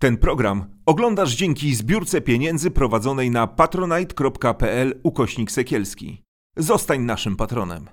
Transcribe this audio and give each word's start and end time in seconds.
Ten 0.00 0.16
program 0.16 0.64
oglądasz 0.86 1.30
dzięki 1.30 1.74
zbiórce 1.74 2.20
pieniędzy 2.20 2.70
prowadzonej 2.70 3.30
na 3.30 3.46
patronite.pl 3.46 5.00
ukośnik 5.02 5.50
sekielski. 5.50 6.24
Zostań 6.56 7.00
naszym 7.00 7.36
patronem. 7.36 7.88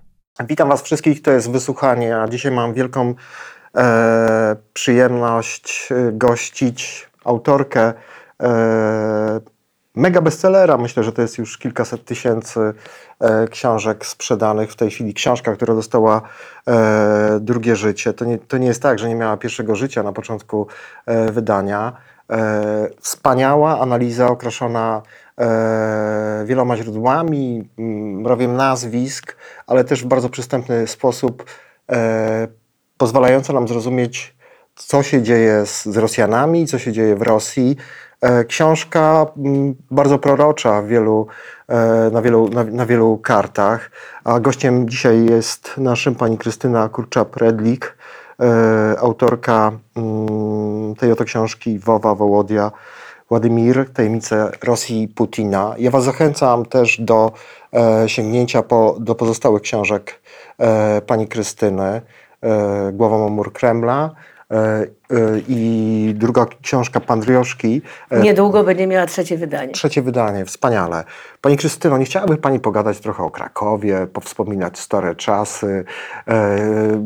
Witam 0.49 0.69
Was 0.69 0.81
wszystkich, 0.81 1.21
to 1.21 1.31
jest 1.31 1.51
wysłuchanie, 1.51 2.17
a 2.17 2.27
dzisiaj 2.27 2.51
mam 2.51 2.73
wielką 2.73 3.15
e, 3.77 4.55
przyjemność 4.73 5.89
e, 5.91 6.11
gościć 6.11 7.09
autorkę 7.25 7.93
e, 8.43 9.39
mega 9.95 10.21
bestsellera. 10.21 10.77
Myślę, 10.77 11.03
że 11.03 11.11
to 11.11 11.21
jest 11.21 11.37
już 11.37 11.57
kilkaset 11.57 12.05
tysięcy 12.05 12.73
książek 13.51 14.05
sprzedanych 14.05 14.71
w 14.71 14.75
tej 14.75 14.91
chwili. 14.91 15.13
Książka, 15.13 15.53
która 15.53 15.75
dostała 15.75 16.21
e, 16.67 17.39
drugie 17.41 17.75
życie. 17.75 18.13
To 18.13 18.25
nie, 18.25 18.37
to 18.37 18.57
nie 18.57 18.67
jest 18.67 18.81
tak, 18.81 18.99
że 18.99 19.09
nie 19.09 19.15
miała 19.15 19.37
pierwszego 19.37 19.75
życia 19.75 20.03
na 20.03 20.13
początku 20.13 20.67
e, 21.05 21.31
wydania. 21.31 21.93
E, 22.31 22.89
wspaniała 23.01 23.79
analiza 23.79 24.27
okraszona 24.27 25.01
e, 25.39 26.43
wieloma 26.45 26.77
źródłami, 26.77 27.69
mm, 27.79 28.27
rowiem 28.27 28.55
nazwisk, 28.55 29.35
ale 29.67 29.83
też 29.83 30.03
w 30.03 30.07
bardzo 30.07 30.29
przystępny 30.29 30.87
sposób, 30.87 31.45
e, 31.91 32.47
pozwalająca 32.97 33.53
nam 33.53 33.67
zrozumieć, 33.67 34.35
co 34.75 35.03
się 35.03 35.21
dzieje 35.21 35.65
z, 35.65 35.85
z 35.85 35.97
Rosjanami, 35.97 36.67
co 36.67 36.79
się 36.79 36.91
dzieje 36.91 37.15
w 37.15 37.21
Rosji. 37.21 37.77
E, 38.21 38.45
książka 38.45 39.25
mm, 39.37 39.75
bardzo 39.91 40.19
prorocza 40.19 40.81
wielu, 40.81 41.27
e, 41.67 42.09
na, 42.11 42.21
wielu, 42.21 42.49
na, 42.49 42.63
na 42.63 42.85
wielu 42.85 43.17
kartach. 43.17 43.91
A 44.23 44.39
gościem 44.39 44.89
dzisiaj 44.89 45.25
jest 45.25 45.77
naszym 45.77 46.15
pani 46.15 46.37
Krystyna 46.37 46.89
Kurczap-Redlik, 46.89 47.95
e, 48.39 48.99
autorka 48.99 49.71
mm, 49.95 50.95
tej 50.95 51.11
oto 51.11 51.23
książki 51.23 51.79
Wowa 51.79 52.15
Wołodia 52.15 52.71
Władimir, 53.29 53.89
tajemnice 53.93 54.51
Rosji 54.63 55.07
Putina. 55.07 55.75
Ja 55.77 55.91
Was 55.91 56.03
zachęcam 56.03 56.65
też 56.65 57.01
do 57.01 57.31
sięgnięcia 58.07 58.63
po, 58.63 58.95
do 58.99 59.15
pozostałych 59.15 59.61
książek 59.61 60.19
pani 61.07 61.27
Krystyny. 61.27 62.01
E, 62.41 62.91
Głowa 62.93 63.29
mur 63.29 63.53
Kremla 63.53 64.11
i 65.47 66.13
druga 66.17 66.45
książka 66.61 66.99
Pandrioszki. 66.99 67.81
E, 68.09 68.21
Niedługo 68.21 68.63
będzie 68.63 68.87
miała 68.87 69.05
trzecie 69.05 69.37
wydanie. 69.37 69.71
Trzecie 69.71 70.01
wydanie, 70.01 70.45
wspaniale. 70.45 71.03
Pani 71.41 71.57
Krystyno, 71.57 71.97
nie 71.97 72.05
chciałaby 72.05 72.37
Pani 72.37 72.59
pogadać 72.59 72.99
trochę 72.99 73.23
o 73.23 73.31
Krakowie, 73.31 74.07
powspominać 74.13 74.79
stare 74.79 75.15
czasy? 75.15 75.85
E, 76.27 76.57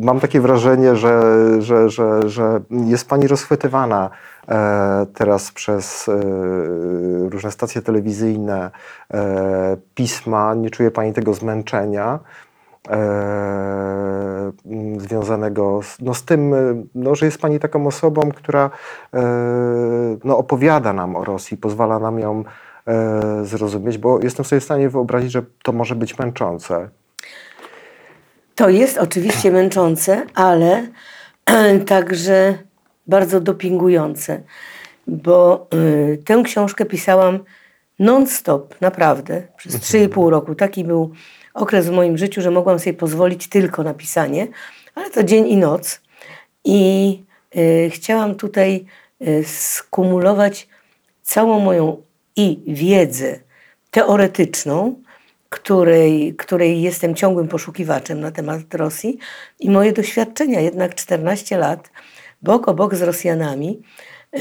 mam 0.01 0.19
takie 0.19 0.41
wrażenie, 0.41 0.95
że, 0.95 1.21
że, 1.61 1.89
że, 1.89 2.29
że 2.29 2.61
jest 2.71 3.09
Pani 3.09 3.27
rozchwytywana 3.27 4.09
e, 4.47 5.05
teraz 5.13 5.51
przez 5.51 6.09
e, 6.09 6.19
różne 7.29 7.51
stacje 7.51 7.81
telewizyjne, 7.81 8.71
e, 9.13 9.77
pisma. 9.95 10.53
Nie 10.53 10.69
czuje 10.69 10.91
Pani 10.91 11.13
tego 11.13 11.33
zmęczenia? 11.33 12.19
E, 12.89 14.51
związanego 14.97 15.81
z, 15.83 15.97
no, 15.99 16.13
z 16.13 16.23
tym, 16.23 16.53
no, 16.95 17.15
że 17.15 17.25
jest 17.25 17.41
Pani 17.41 17.59
taką 17.59 17.87
osobą, 17.87 18.31
która 18.35 18.69
e, 19.13 19.21
no, 20.23 20.37
opowiada 20.37 20.93
nam 20.93 21.15
o 21.15 21.23
Rosji, 21.23 21.57
pozwala 21.57 21.99
nam 21.99 22.19
ją 22.19 22.43
e, 22.87 23.45
zrozumieć, 23.45 23.97
bo 23.97 24.19
jestem 24.23 24.45
sobie 24.45 24.59
w 24.59 24.63
stanie 24.63 24.89
wyobrazić, 24.89 25.31
że 25.31 25.43
to 25.63 25.71
może 25.71 25.95
być 25.95 26.19
męczące. 26.19 26.89
To 28.55 28.69
jest 28.69 28.97
oczywiście 28.97 29.51
męczące, 29.51 30.25
ale 30.35 30.87
także 31.87 32.57
bardzo 33.07 33.41
dopingujące, 33.41 34.41
bo 35.07 35.67
y, 35.73 36.23
tę 36.25 36.41
książkę 36.45 36.85
pisałam 36.85 37.39
non-stop, 37.99 38.81
naprawdę, 38.81 39.43
przez 39.57 39.75
3,5 39.75 40.29
roku. 40.29 40.55
Taki 40.55 40.83
był 40.83 41.11
okres 41.53 41.87
w 41.87 41.91
moim 41.91 42.17
życiu, 42.17 42.41
że 42.41 42.51
mogłam 42.51 42.79
sobie 42.79 42.93
pozwolić 42.93 43.47
tylko 43.49 43.83
na 43.83 43.93
pisanie, 43.93 44.47
ale 44.95 45.09
to 45.09 45.23
dzień 45.23 45.47
i 45.47 45.57
noc. 45.57 46.01
I 46.65 47.23
y, 47.55 47.89
chciałam 47.93 48.35
tutaj 48.35 48.85
y, 49.21 49.43
skumulować 49.47 50.67
całą 51.23 51.59
moją 51.59 52.01
i 52.35 52.59
wiedzę 52.67 53.39
teoretyczną, 53.91 54.95
której, 55.49 56.35
której 56.37 56.81
jestem 56.81 57.15
ciągłym 57.15 57.47
poszukiwaczem 57.47 58.19
na 58.19 58.31
temat 58.31 58.73
Rosji 58.73 59.17
i 59.59 59.69
moje 59.69 59.93
doświadczenia, 59.93 60.59
jednak 60.59 60.95
14 60.95 61.57
lat, 61.57 61.89
bok 62.41 62.67
o 62.67 62.73
bok 62.73 62.95
z 62.95 63.01
Rosjanami, 63.01 63.81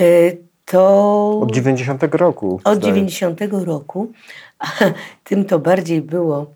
y, 0.01 0.39
to 0.65 1.41
Od 1.43 1.51
90 1.53 2.03
roku. 2.15 2.61
od 2.65 2.79
zdaje- 2.79 2.87
90 2.95 3.41
roku, 3.65 4.13
a 4.59 4.67
tym 5.25 5.45
to 5.45 5.59
bardziej 5.59 6.03
było 6.03 6.47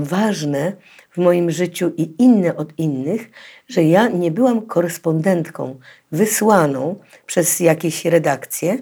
ważne 0.00 0.72
w 1.10 1.18
moim 1.18 1.50
życiu 1.50 1.92
i 1.96 2.14
inne 2.18 2.56
od 2.56 2.78
innych, 2.78 3.30
że 3.68 3.82
ja 3.82 4.08
nie 4.08 4.30
byłam 4.30 4.62
korespondentką 4.62 5.78
wysłaną 6.12 6.96
przez 7.26 7.60
jakieś 7.60 8.04
redakcje. 8.04 8.78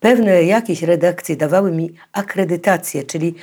Pewne 0.00 0.42
jakieś 0.42 0.82
redakcje 0.82 1.36
dawały 1.36 1.72
mi 1.72 1.94
akredytację, 2.12 3.04
czyli 3.04 3.34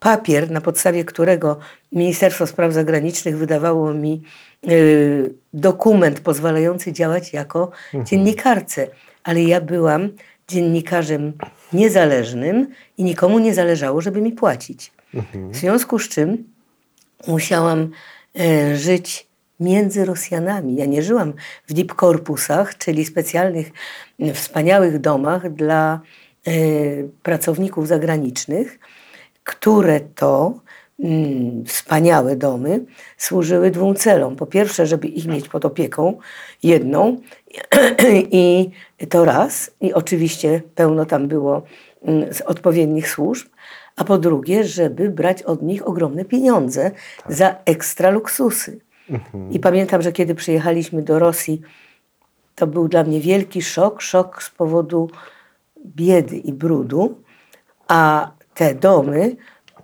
papier, 0.00 0.50
na 0.50 0.60
podstawie 0.60 1.04
którego 1.04 1.58
Ministerstwo 1.92 2.46
Spraw 2.46 2.72
Zagranicznych 2.72 3.38
wydawało 3.38 3.94
mi 3.94 4.22
y, 4.68 5.34
dokument 5.54 6.20
pozwalający 6.20 6.92
działać 6.92 7.32
jako 7.32 7.70
dziennikarce. 8.04 8.86
Ale 9.24 9.42
ja 9.42 9.60
byłam 9.60 10.10
dziennikarzem 10.48 11.32
niezależnym 11.72 12.68
i 12.98 13.04
nikomu 13.04 13.38
nie 13.38 13.54
zależało, 13.54 14.00
żeby 14.00 14.20
mi 14.20 14.32
płacić. 14.32 14.92
W 15.50 15.56
związku 15.56 15.98
z 15.98 16.08
czym 16.08 16.44
musiałam 17.26 17.90
e, 18.40 18.76
żyć 18.76 19.28
między 19.60 20.04
Rosjanami. 20.04 20.76
Ja 20.76 20.86
nie 20.86 21.02
żyłam 21.02 21.32
w 21.66 21.72
deep 21.72 21.94
corpusach, 21.94 22.78
czyli 22.78 23.04
specjalnych, 23.04 23.70
wspaniałych 24.34 25.00
domach 25.00 25.52
dla 25.52 26.00
e, 26.46 26.50
pracowników 27.22 27.88
zagranicznych, 27.88 28.78
które 29.44 30.00
to 30.00 30.60
mm, 31.00 31.64
wspaniałe 31.64 32.36
domy 32.36 32.84
służyły 33.16 33.70
dwóm 33.70 33.94
celom. 33.94 34.36
Po 34.36 34.46
pierwsze, 34.46 34.86
żeby 34.86 35.08
ich 35.08 35.26
mieć 35.26 35.48
pod 35.48 35.64
opieką 35.64 36.18
jedną 36.62 37.20
i 38.30 38.70
to 39.08 39.24
raz, 39.24 39.70
i 39.80 39.92
oczywiście 39.92 40.62
pełno 40.74 41.06
tam 41.06 41.28
było 41.28 41.62
mm, 42.02 42.28
odpowiednich 42.46 43.10
służb, 43.10 43.53
a 43.96 44.04
po 44.04 44.18
drugie, 44.18 44.64
żeby 44.64 45.10
brać 45.10 45.42
od 45.42 45.62
nich 45.62 45.88
ogromne 45.88 46.24
pieniądze 46.24 46.90
za 47.28 47.56
ekstra 47.64 48.10
luksusy. 48.10 48.80
I 49.50 49.60
pamiętam, 49.60 50.02
że 50.02 50.12
kiedy 50.12 50.34
przyjechaliśmy 50.34 51.02
do 51.02 51.18
Rosji, 51.18 51.60
to 52.54 52.66
był 52.66 52.88
dla 52.88 53.04
mnie 53.04 53.20
wielki 53.20 53.62
szok, 53.62 54.00
szok 54.00 54.42
z 54.42 54.50
powodu 54.50 55.10
biedy 55.86 56.36
i 56.36 56.52
brudu, 56.52 57.22
a 57.88 58.30
te 58.54 58.74
domy 58.74 59.36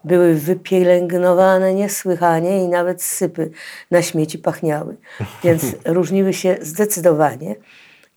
były 0.05 0.35
wypielęgnowane 0.35 1.75
niesłychanie 1.75 2.65
i 2.65 2.69
nawet 2.69 3.03
sypy 3.03 3.51
na 3.91 4.03
śmieci 4.03 4.39
pachniały. 4.39 4.97
Więc 5.45 5.77
różniły 5.85 6.33
się 6.33 6.57
zdecydowanie. 6.61 7.55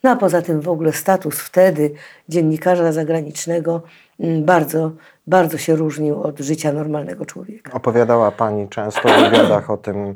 No 0.04 0.10
a 0.10 0.16
poza 0.16 0.42
tym 0.42 0.62
w 0.62 0.70
ogóle 0.70 0.94
status 0.94 1.40
wtedy 1.40 1.94
dziennikarza 2.30 2.92
zagranicznego 2.92 3.82
mm, 4.20 4.44
bardzo, 4.44 4.92
bardzo 5.28 5.58
się 5.58 5.76
różnił 5.76 6.22
od 6.22 6.40
życia 6.40 6.74
normalnego 6.74 7.26
człowieka. 7.26 7.72
Opowiadała 7.74 8.32
Pani 8.32 8.70
często 8.70 9.10
w 9.10 9.24
wywiadach 9.24 9.70
o 9.70 9.78
tym 9.78 10.16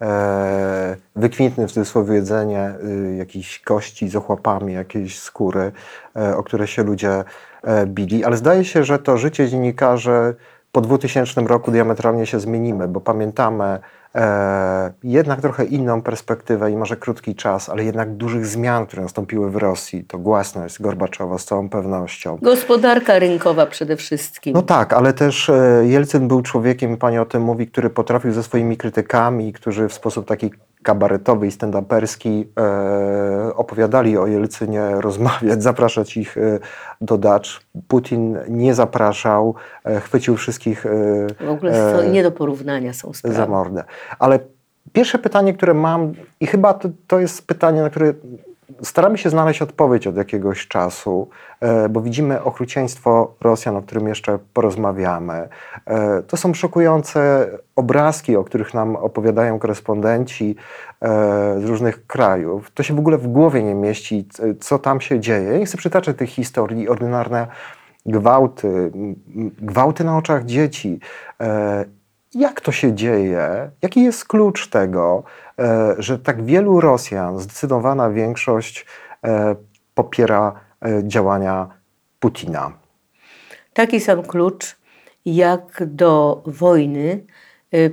e, 0.00 0.96
wykwintnym 1.16 1.68
w 1.68 1.72
cudzysłowie 1.72 2.14
jedzenie 2.14 2.74
y, 2.84 3.16
jakichś 3.16 3.58
kości 3.58 4.08
z 4.08 4.16
ochłapami, 4.16 4.72
jakiejś 4.72 5.20
skóry, 5.20 5.72
e, 6.16 6.36
o 6.36 6.42
które 6.42 6.66
się 6.66 6.82
ludzie 6.82 7.24
e, 7.62 7.86
bili. 7.86 8.24
Ale 8.24 8.36
zdaje 8.36 8.64
się, 8.64 8.84
że 8.84 8.98
to 8.98 9.16
życie 9.16 9.48
dziennikarzy 9.48 10.34
po 10.78 10.82
2000 10.82 11.40
roku 11.40 11.70
diametralnie 11.70 12.26
się 12.26 12.40
zmienimy, 12.40 12.88
bo 12.88 13.00
pamiętamy 13.00 13.78
e, 14.14 14.92
jednak 15.04 15.40
trochę 15.40 15.64
inną 15.64 16.02
perspektywę 16.02 16.70
i 16.70 16.76
może 16.76 16.96
krótki 16.96 17.34
czas, 17.34 17.68
ale 17.68 17.84
jednak 17.84 18.14
dużych 18.14 18.46
zmian, 18.46 18.86
które 18.86 19.02
nastąpiły 19.02 19.50
w 19.50 19.56
Rosji. 19.56 20.04
To 20.04 20.18
głasność 20.18 20.82
Gorbaczowa 20.82 21.38
z 21.38 21.44
całą 21.44 21.68
pewnością. 21.68 22.38
Gospodarka 22.42 23.18
rynkowa 23.18 23.66
przede 23.66 23.96
wszystkim. 23.96 24.52
No 24.54 24.62
tak, 24.62 24.92
ale 24.92 25.12
też 25.12 25.50
e, 25.50 25.82
Jelcyn 25.86 26.28
był 26.28 26.42
człowiekiem, 26.42 26.96
pani 26.96 27.18
o 27.18 27.24
tym 27.24 27.42
mówi, 27.42 27.66
który 27.66 27.90
potrafił 27.90 28.32
ze 28.32 28.42
swoimi 28.42 28.76
krytykami, 28.76 29.52
którzy 29.52 29.88
w 29.88 29.92
sposób 29.92 30.26
taki 30.26 30.50
kabaretowy 30.88 31.46
i 31.46 31.50
stand-uperski 31.50 32.44
e, 32.60 33.54
opowiadali 33.54 34.18
o 34.18 34.26
Jelcynie, 34.26 34.82
rozmawiać, 35.08 35.62
zapraszać 35.62 36.16
ich 36.16 36.38
e, 36.38 36.58
do 37.00 37.18
dacz. 37.18 37.60
Putin 37.88 38.38
nie 38.48 38.74
zapraszał, 38.74 39.54
e, 39.84 40.00
chwycił 40.00 40.36
wszystkich 40.36 40.86
w 41.40 41.48
ogóle 41.48 42.04
nie 42.10 42.22
do 42.22 42.32
porównania 42.32 42.92
są 42.92 43.12
sprawy. 43.12 43.36
za 43.36 43.46
mordę. 43.46 43.84
Ale 44.18 44.38
pierwsze 44.92 45.18
pytanie, 45.18 45.54
które 45.54 45.74
mam, 45.74 46.12
i 46.40 46.46
chyba 46.46 46.74
to, 46.74 46.88
to 47.06 47.20
jest 47.20 47.46
pytanie, 47.46 47.82
na 47.82 47.90
które 47.90 48.12
staramy 48.82 49.18
się 49.18 49.30
znaleźć 49.30 49.62
odpowiedź 49.62 50.06
od 50.06 50.16
jakiegoś 50.16 50.68
czasu, 50.68 51.28
e, 51.60 51.88
bo 51.88 52.00
widzimy 52.00 52.42
okrucieństwo 52.42 53.34
Rosjan, 53.40 53.76
o 53.76 53.82
którym 53.82 54.08
jeszcze 54.08 54.38
porozmawiamy. 54.52 55.48
E, 55.86 56.22
to 56.22 56.36
są 56.36 56.54
szokujące 56.54 57.50
obrazki, 57.76 58.36
o 58.36 58.44
których 58.44 58.74
nam 58.74 58.96
opowiadają 58.96 59.58
korespondenci 59.58 60.56
e, 61.00 61.08
z 61.60 61.64
różnych 61.64 62.06
krajów. 62.06 62.70
To 62.70 62.82
się 62.82 62.94
w 62.94 62.98
ogóle 62.98 63.18
w 63.18 63.28
głowie 63.28 63.62
nie 63.62 63.74
mieści, 63.74 64.28
co 64.60 64.78
tam 64.78 65.00
się 65.00 65.20
dzieje. 65.20 65.58
Nie 65.58 65.66
chcę 65.66 65.78
przytaczać 65.78 66.16
tych 66.16 66.30
historii, 66.30 66.88
ordynarne 66.88 67.46
gwałty, 68.06 68.92
gwałty 69.58 70.04
na 70.04 70.16
oczach 70.16 70.44
dzieci. 70.44 71.00
Jak 72.34 72.60
to 72.60 72.72
się 72.72 72.92
dzieje? 72.92 73.70
Jaki 73.82 74.02
jest 74.02 74.24
klucz 74.24 74.70
tego, 74.70 75.24
że 75.98 76.18
tak 76.18 76.44
wielu 76.44 76.80
Rosjan, 76.80 77.38
zdecydowana 77.38 78.10
większość 78.10 78.86
e, 79.24 79.56
popiera 79.94 80.60
e, 80.84 81.02
działania 81.04 81.68
Putina? 82.20 82.72
Taki 83.72 84.00
sam 84.00 84.22
klucz 84.22 84.76
jak 85.24 85.82
do 85.86 86.42
wojny, 86.46 87.24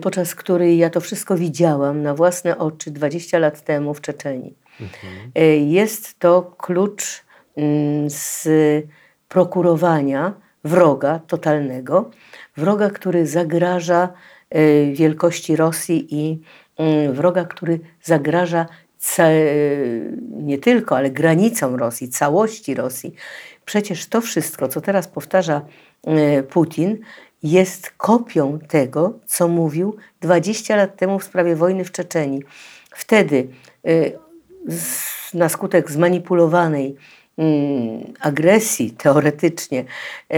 podczas 0.01 0.35
której 0.35 0.77
ja 0.77 0.89
to 0.89 1.01
wszystko 1.01 1.35
widziałam 1.35 2.01
na 2.01 2.13
własne 2.13 2.57
oczy 2.57 2.91
20 2.91 3.39
lat 3.39 3.61
temu 3.61 3.93
w 3.93 4.01
Czeczenii. 4.01 4.57
Y, 5.37 5.57
Jest 5.57 6.19
to 6.19 6.53
klucz 6.57 7.23
mm, 7.57 8.09
z 8.09 8.47
prokurowania 9.27 10.33
wroga 10.63 11.19
totalnego, 11.19 12.09
wroga, 12.57 12.89
który 12.89 13.27
zagraża 13.27 14.09
wielkości 14.93 15.55
Rosji 15.55 16.07
i 16.09 16.41
wroga, 17.13 17.45
który 17.45 17.79
zagraża 18.03 18.65
ca- 18.99 19.29
nie 20.31 20.57
tylko, 20.57 20.97
ale 20.97 21.11
granicom 21.11 21.75
Rosji, 21.75 22.09
całości 22.09 22.75
Rosji. 22.75 23.15
Przecież 23.65 24.05
to 24.05 24.21
wszystko, 24.21 24.67
co 24.67 24.81
teraz 24.81 25.07
powtarza 25.07 25.61
e, 26.07 26.43
Putin, 26.43 26.97
jest 27.43 27.89
kopią 27.89 28.59
tego, 28.67 29.13
co 29.25 29.47
mówił 29.47 29.95
20 30.21 30.75
lat 30.75 30.97
temu 30.97 31.19
w 31.19 31.23
sprawie 31.23 31.55
wojny 31.55 31.85
w 31.85 31.91
Czeczenii. 31.91 32.43
Wtedy 32.95 33.47
e, 33.85 33.89
na 35.33 35.49
skutek 35.49 35.91
zmanipulowanej 35.91 36.95
mm, 37.37 38.13
agresji 38.19 38.91
teoretycznie 38.91 39.85
e, 40.29 40.37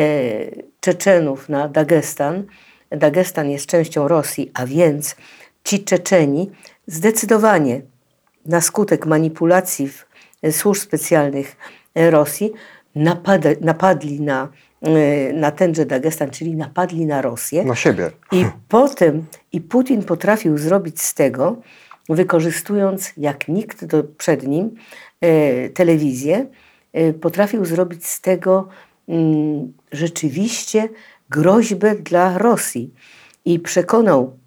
Czeczenów 0.79 1.49
na 1.49 1.67
Dagestan, 1.67 2.43
Dagestan 2.89 3.49
jest 3.49 3.65
częścią 3.65 4.07
Rosji, 4.07 4.51
a 4.53 4.65
więc 4.65 5.15
ci 5.67 5.83
Czeczeni 5.83 6.51
zdecydowanie 6.87 7.81
na 8.45 8.61
skutek 8.61 9.05
manipulacji 9.05 9.87
w, 9.87 10.05
służb 10.51 10.81
specjalnych 10.81 11.57
e, 11.95 12.11
Rosji 12.11 12.51
napada, 12.95 13.49
napadli 13.61 14.21
na, 14.21 14.49
e, 14.81 15.33
na 15.33 15.51
tenże 15.51 15.85
Dagestan, 15.85 16.29
czyli 16.29 16.55
napadli 16.55 17.05
na 17.05 17.21
Rosję. 17.21 17.63
Na 17.63 17.75
siebie. 17.75 18.11
I 18.31 18.45
potem, 18.67 19.25
i 19.51 19.61
Putin 19.61 20.03
potrafił 20.03 20.57
zrobić 20.57 21.01
z 21.01 21.13
tego, 21.13 21.61
wykorzystując 22.09 23.13
jak 23.17 23.47
nikt 23.47 23.85
do, 23.85 24.03
przed 24.03 24.47
nim 24.47 24.75
e, 25.21 25.69
telewizję, 25.69 26.45
e, 26.93 27.13
potrafił 27.13 27.65
zrobić 27.65 28.07
z 28.07 28.21
tego 28.21 28.67
mm, 29.07 29.73
rzeczywiście 29.91 30.89
groźbę 31.29 31.95
dla 31.95 32.37
Rosji. 32.37 32.93
I 33.45 33.59
przekonał 33.59 34.23
e, 34.23 34.46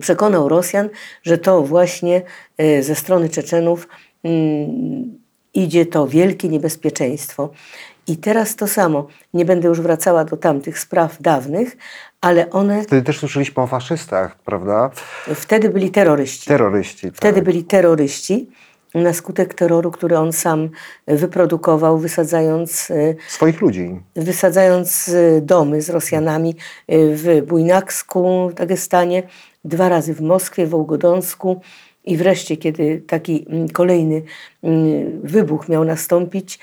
przekonał 0.00 0.48
Rosjan, 0.48 0.88
że 1.22 1.38
to 1.38 1.62
właśnie 1.62 2.22
e, 2.58 2.82
ze 2.82 2.94
strony 2.94 3.28
Czeczenów 3.28 3.88
mm, 4.24 5.18
idzie 5.54 5.86
to 5.86 6.06
wielkie 6.06 6.48
niebezpieczeństwo. 6.48 7.50
I 8.06 8.16
teraz 8.16 8.56
to 8.56 8.68
samo. 8.68 9.06
Nie 9.34 9.44
będę 9.44 9.68
już 9.68 9.80
wracała 9.80 10.24
do 10.24 10.36
tamtych 10.36 10.78
spraw 10.78 11.22
dawnych, 11.22 11.76
ale 12.20 12.50
one 12.50 12.82
Wtedy 12.82 13.02
też 13.02 13.18
słyszeliśmy 13.18 13.62
o 13.62 13.66
faszystach, 13.66 14.36
prawda? 14.38 14.90
wtedy 15.34 15.68
byli 15.68 15.90
terroryści. 15.90 16.46
Terroryści. 16.46 17.10
Wtedy 17.10 17.34
tak. 17.34 17.44
byli 17.44 17.64
terroryści 17.64 18.50
na 18.94 19.12
skutek 19.12 19.54
terroru, 19.54 19.90
który 19.90 20.18
on 20.18 20.32
sam 20.32 20.68
wyprodukował, 21.06 21.98
wysadzając 21.98 22.90
e, 22.90 23.14
Swoich 23.28 23.60
ludzi. 23.60 24.00
wysadzając 24.16 25.08
e, 25.08 25.40
domy 25.40 25.82
z 25.82 25.90
Rosjanami 25.90 26.54
e, 26.88 26.96
w 26.98 27.42
Bujnaksku, 27.46 28.48
w 28.48 28.54
Dagestanie, 28.54 29.22
dwa 29.64 29.88
razy 29.88 30.14
w 30.14 30.20
Moskwie, 30.20 30.66
w 30.66 30.70
Wołgodonsku 30.70 31.60
i 32.04 32.16
wreszcie, 32.16 32.56
kiedy 32.56 33.02
taki 33.06 33.46
mm, 33.48 33.68
kolejny 33.68 34.22
mm, 34.62 35.20
wybuch 35.24 35.68
miał 35.68 35.84
nastąpić, 35.84 36.58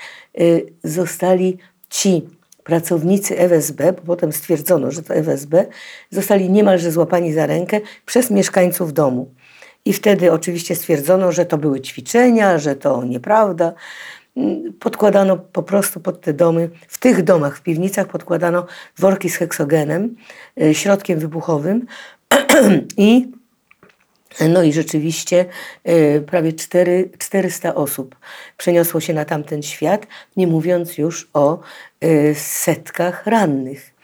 zostali 0.84 1.58
ci 1.90 2.22
pracownicy 2.64 3.38
FSB, 3.38 3.92
bo 3.92 4.02
potem 4.02 4.32
stwierdzono, 4.32 4.90
że 4.90 5.02
to 5.02 5.14
FSB, 5.14 5.66
zostali 6.10 6.50
niemalże 6.50 6.92
złapani 6.92 7.32
za 7.32 7.46
rękę 7.46 7.80
przez 8.06 8.30
mieszkańców 8.30 8.92
domu. 8.92 9.34
I 9.84 9.92
wtedy 9.92 10.32
oczywiście 10.32 10.76
stwierdzono, 10.76 11.32
że 11.32 11.46
to 11.46 11.58
były 11.58 11.80
ćwiczenia, 11.80 12.58
że 12.58 12.76
to 12.76 13.04
nieprawda. 13.04 13.72
Mm, 14.36 14.72
Podkładano 14.72 15.36
po 15.36 15.62
prostu 15.62 16.00
pod 16.00 16.20
te 16.20 16.32
domy, 16.32 16.70
w 16.88 16.98
tych 16.98 17.22
domach, 17.22 17.56
w 17.56 17.62
piwnicach 17.62 18.06
podkładano 18.06 18.66
worki 18.98 19.30
z 19.30 19.36
heksogenem, 19.36 20.16
y, 20.62 20.74
środkiem 20.74 21.18
wybuchowym 21.18 21.86
i 22.96 23.30
no 24.48 24.62
i 24.62 24.72
rzeczywiście 24.72 25.44
y, 25.88 26.24
prawie 26.26 26.52
4, 26.52 27.10
400 27.18 27.74
osób 27.74 28.16
przeniosło 28.56 29.00
się 29.00 29.14
na 29.14 29.24
tamten 29.24 29.62
świat, 29.62 30.06
nie 30.36 30.46
mówiąc 30.46 30.98
już 30.98 31.30
o 31.34 31.60
y, 32.04 32.34
setkach 32.34 33.26
rannych. 33.26 33.94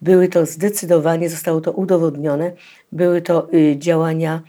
Były 0.00 0.28
to 0.28 0.46
zdecydowanie, 0.46 1.30
zostało 1.30 1.60
to 1.60 1.72
udowodnione, 1.72 2.52
były 2.92 3.22
to 3.22 3.52
y, 3.54 3.76
działania 3.78 4.42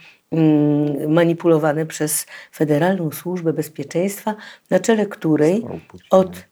manipulowane 1.08 1.86
przez 1.86 2.26
Federalną 2.56 3.12
Służbę 3.12 3.54
Bezpieczeństwa, 3.54 4.36
na 4.70 4.80
czele 4.80 5.06
której 5.06 5.66
od, 6.10 6.46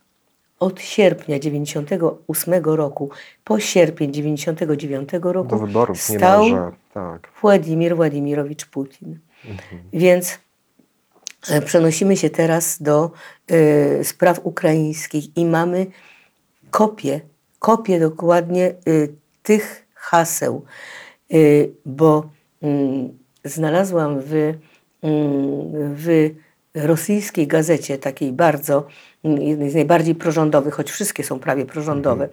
od 0.59 0.81
sierpnia 0.81 1.39
98 1.39 2.53
roku 2.63 3.09
po 3.43 3.59
sierpień 3.59 4.13
99 4.13 5.09
roku 5.21 5.59
wyborów 5.59 6.01
stał 6.01 6.43
niemalże. 6.43 6.77
Tak. 6.93 7.29
Władimir 7.41 7.95
Władimirowicz 7.95 8.65
Putin. 8.65 9.19
Więc 9.93 10.39
e, 11.49 11.61
przenosimy 11.61 12.17
się 12.17 12.29
teraz 12.29 12.81
do 12.81 13.11
e, 13.47 14.03
spraw 14.03 14.39
ukraińskich 14.43 15.37
i 15.37 15.45
mamy 15.45 15.85
kopię, 16.71 17.21
kopię 17.59 17.99
dokładnie 17.99 18.65
e, 18.65 18.73
tych 19.43 19.87
haseł, 19.93 20.65
e, 21.31 21.35
bo 21.85 22.29
mm, 22.61 23.26
znalazłam 23.47 24.19
w, 24.21 24.33
mm, 24.33 24.55
w 25.95 26.29
rosyjskiej 26.75 27.47
gazecie, 27.47 27.97
takiej 27.97 28.31
bardzo, 28.31 28.87
mm, 29.23 29.41
jednej 29.41 29.69
z 29.69 29.75
najbardziej 29.75 30.15
prorządowych, 30.15 30.73
choć 30.73 30.91
wszystkie 30.91 31.23
są 31.23 31.39
prawie 31.39 31.65
prorządowe, 31.65 32.29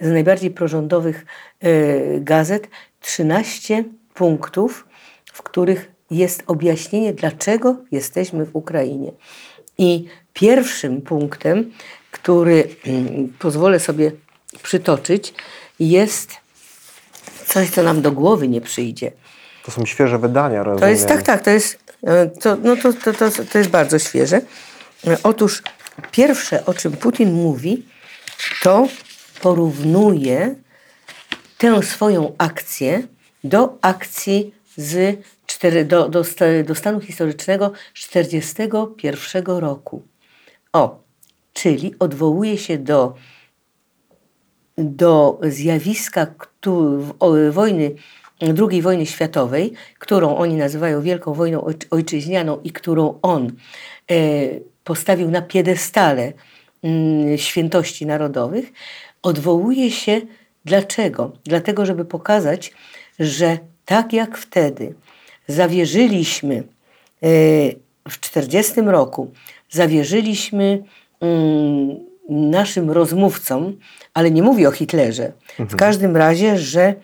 z 0.00 0.10
najbardziej 0.10 0.50
prorządowych 0.50 1.26
e, 1.60 2.20
gazet, 2.20 2.68
13 3.00 3.84
punktów, 4.14 4.86
w 5.32 5.42
których 5.42 5.92
jest 6.10 6.42
objaśnienie, 6.46 7.12
dlaczego 7.12 7.76
jesteśmy 7.92 8.46
w 8.46 8.56
Ukrainie. 8.56 9.12
I 9.78 10.04
pierwszym 10.32 11.02
punktem, 11.02 11.72
który 12.10 12.68
mm, 12.86 13.32
pozwolę 13.38 13.80
sobie 13.80 14.12
przytoczyć, 14.62 15.34
jest 15.80 16.30
coś, 17.46 17.70
co 17.70 17.82
nam 17.82 18.02
do 18.02 18.12
głowy 18.12 18.48
nie 18.48 18.60
przyjdzie. 18.60 19.12
To 19.64 19.70
są 19.70 19.86
świeże 19.86 20.18
wydania, 20.18 20.62
rozumiem. 20.62 20.80
To 20.80 20.88
jest 20.88 21.08
tak, 21.08 21.22
tak, 21.22 21.44
to 21.44 21.50
jest, 21.50 21.78
e, 22.06 22.26
to, 22.26 22.56
no 22.56 22.76
to, 22.76 22.92
to, 22.92 23.12
to, 23.12 23.30
to 23.52 23.58
jest 23.58 23.70
bardzo 23.70 23.98
świeże. 23.98 24.40
E, 25.06 25.16
Otóż 25.22 25.62
pierwsze, 26.10 26.66
o 26.66 26.74
czym 26.74 26.92
Putin 26.92 27.32
mówi, 27.32 27.86
to 28.62 28.88
porównuje 29.40 30.54
tę 31.58 31.82
swoją 31.82 32.34
akcję 32.38 33.02
do 33.44 33.78
akcji 33.82 34.54
z 34.76 35.18
do, 35.86 36.08
do, 36.08 36.24
do 36.64 36.74
stanu 36.74 37.00
historycznego 37.00 37.72
z 37.94 38.08
1941 38.08 39.44
roku. 39.46 40.02
O, 40.72 41.00
czyli 41.52 41.94
odwołuje 41.98 42.58
się 42.58 42.78
do 42.78 43.14
do 44.78 45.40
zjawiska 45.42 46.26
o- 47.18 47.34
wojny, 47.50 47.94
II 48.70 48.82
wojny 48.82 49.06
światowej, 49.06 49.72
którą 49.98 50.36
oni 50.36 50.54
nazywają 50.54 51.02
Wielką 51.02 51.34
Wojną 51.34 51.60
Ojczy- 51.60 51.86
Ojczyźnianą 51.90 52.60
i 52.64 52.72
którą 52.72 53.18
on 53.22 53.46
e, 53.46 54.14
postawił 54.84 55.30
na 55.30 55.42
piedestale 55.42 56.32
mm, 56.82 57.38
świętości 57.38 58.06
narodowych, 58.06 58.72
odwołuje 59.22 59.90
się 59.90 60.20
dlaczego? 60.64 61.32
Dlatego, 61.44 61.86
żeby 61.86 62.04
pokazać, 62.04 62.72
że 63.18 63.58
tak 63.84 64.12
jak 64.12 64.38
wtedy 64.38 64.94
zawierzyliśmy 65.46 66.54
e, 66.54 66.62
w 68.08 68.18
1940 68.18 68.80
roku 68.80 69.30
zawierzyliśmy 69.70 70.82
mm, 71.20 71.96
naszym 72.28 72.90
rozmówcom, 72.90 73.76
ale 74.14 74.30
nie 74.30 74.42
mówię 74.42 74.68
o 74.68 74.72
Hitlerze, 74.72 75.32
w 75.58 75.76
każdym 75.76 76.16
razie, 76.16 76.58
że 76.58 76.94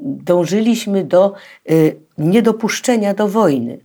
dążyliśmy 0.00 1.04
do 1.04 1.34
y, 1.70 1.96
niedopuszczenia 2.18 3.14
do 3.14 3.28
wojny. 3.28 3.78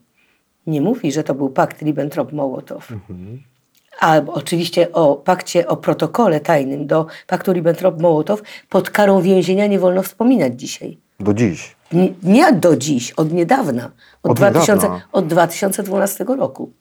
Nie 0.67 0.81
mówi, 0.81 1.12
że 1.12 1.24
to 1.24 1.34
był 1.36 1.50
pakt 1.50 1.81
Ribbentrop-Mołotow. 1.81 2.81
A 4.00 4.22
oczywiście 4.27 4.91
o 4.91 5.15
pakcie, 5.15 5.67
o 5.67 5.77
protokole 5.77 6.39
tajnym 6.39 6.88
do 6.88 7.05
paktu 7.27 7.51
Ribbentrop-Mołotow 7.51 8.38
pod 8.69 8.89
karą 8.89 9.22
więzienia 9.22 9.67
nie 9.67 9.79
wolno 9.79 10.03
wspominać 10.03 10.60
dzisiaj. 10.60 10.98
Do 11.19 11.34
dziś. 11.34 11.75
Nie, 11.91 12.10
nie 12.24 12.53
do 12.53 12.75
dziś, 12.77 13.12
od 13.12 13.31
niedawna. 13.34 13.91
Od, 14.24 14.31
Od 14.31 14.38
2000, 14.38 14.74
niedawna. 14.74 15.01
od 15.12 15.27
2012 15.27 16.24
roku. 16.24 16.72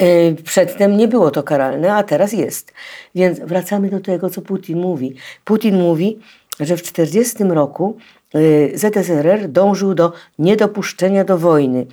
Yy, 0.00 0.36
Przedtem 0.44 0.96
nie 0.96 1.08
było 1.08 1.30
to 1.30 1.42
karalne, 1.42 1.94
a 1.94 2.02
teraz 2.02 2.32
jest. 2.32 2.72
Więc 3.14 3.38
wracamy 3.40 3.90
do 3.90 4.00
tego, 4.00 4.30
co 4.30 4.42
Putin 4.42 4.80
mówi. 4.80 5.14
Putin 5.44 5.80
mówi, 5.80 6.18
że 6.60 6.76
w 6.76 6.82
1940 6.82 7.44
roku 7.44 7.96
yy, 8.34 8.72
ZSRR 8.74 9.48
dążył 9.48 9.94
do 9.94 10.12
niedopuszczenia 10.38 11.24
do 11.24 11.38
wojny 11.38 11.86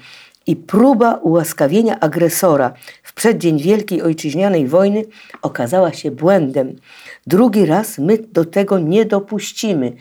i 0.48 0.56
próba 0.56 1.14
ułaskawienia 1.16 2.00
agresora 2.00 2.74
w 3.04 3.14
przeddzień 3.14 3.60
Wielkiej 3.60 4.02
Ojczyźnianej 4.02 4.68
Wojny 4.68 5.04
okazała 5.42 5.94
się 5.94 6.12
błędem. 6.12 6.76
Drugi 7.28 7.66
raz 7.66 7.98
my 7.98 8.18
do 8.18 8.46
tego 8.46 8.80
nie 8.80 9.06
dopuścimy. 9.06 9.94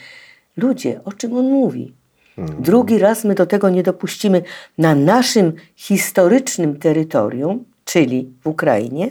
Ludzie, 0.56 1.00
o 1.04 1.12
czym 1.12 1.36
on 1.36 1.44
mówi? 1.44 1.92
Drugi 2.38 2.98
raz 2.98 3.24
my 3.24 3.34
do 3.34 3.46
tego 3.46 3.70
nie 3.70 3.82
dopuścimy 3.82 4.42
na 4.78 4.94
naszym 4.94 5.52
historycznym 5.76 6.78
terytorium, 6.78 7.64
czyli 7.84 8.30
w 8.42 8.46
Ukrainie, 8.46 9.10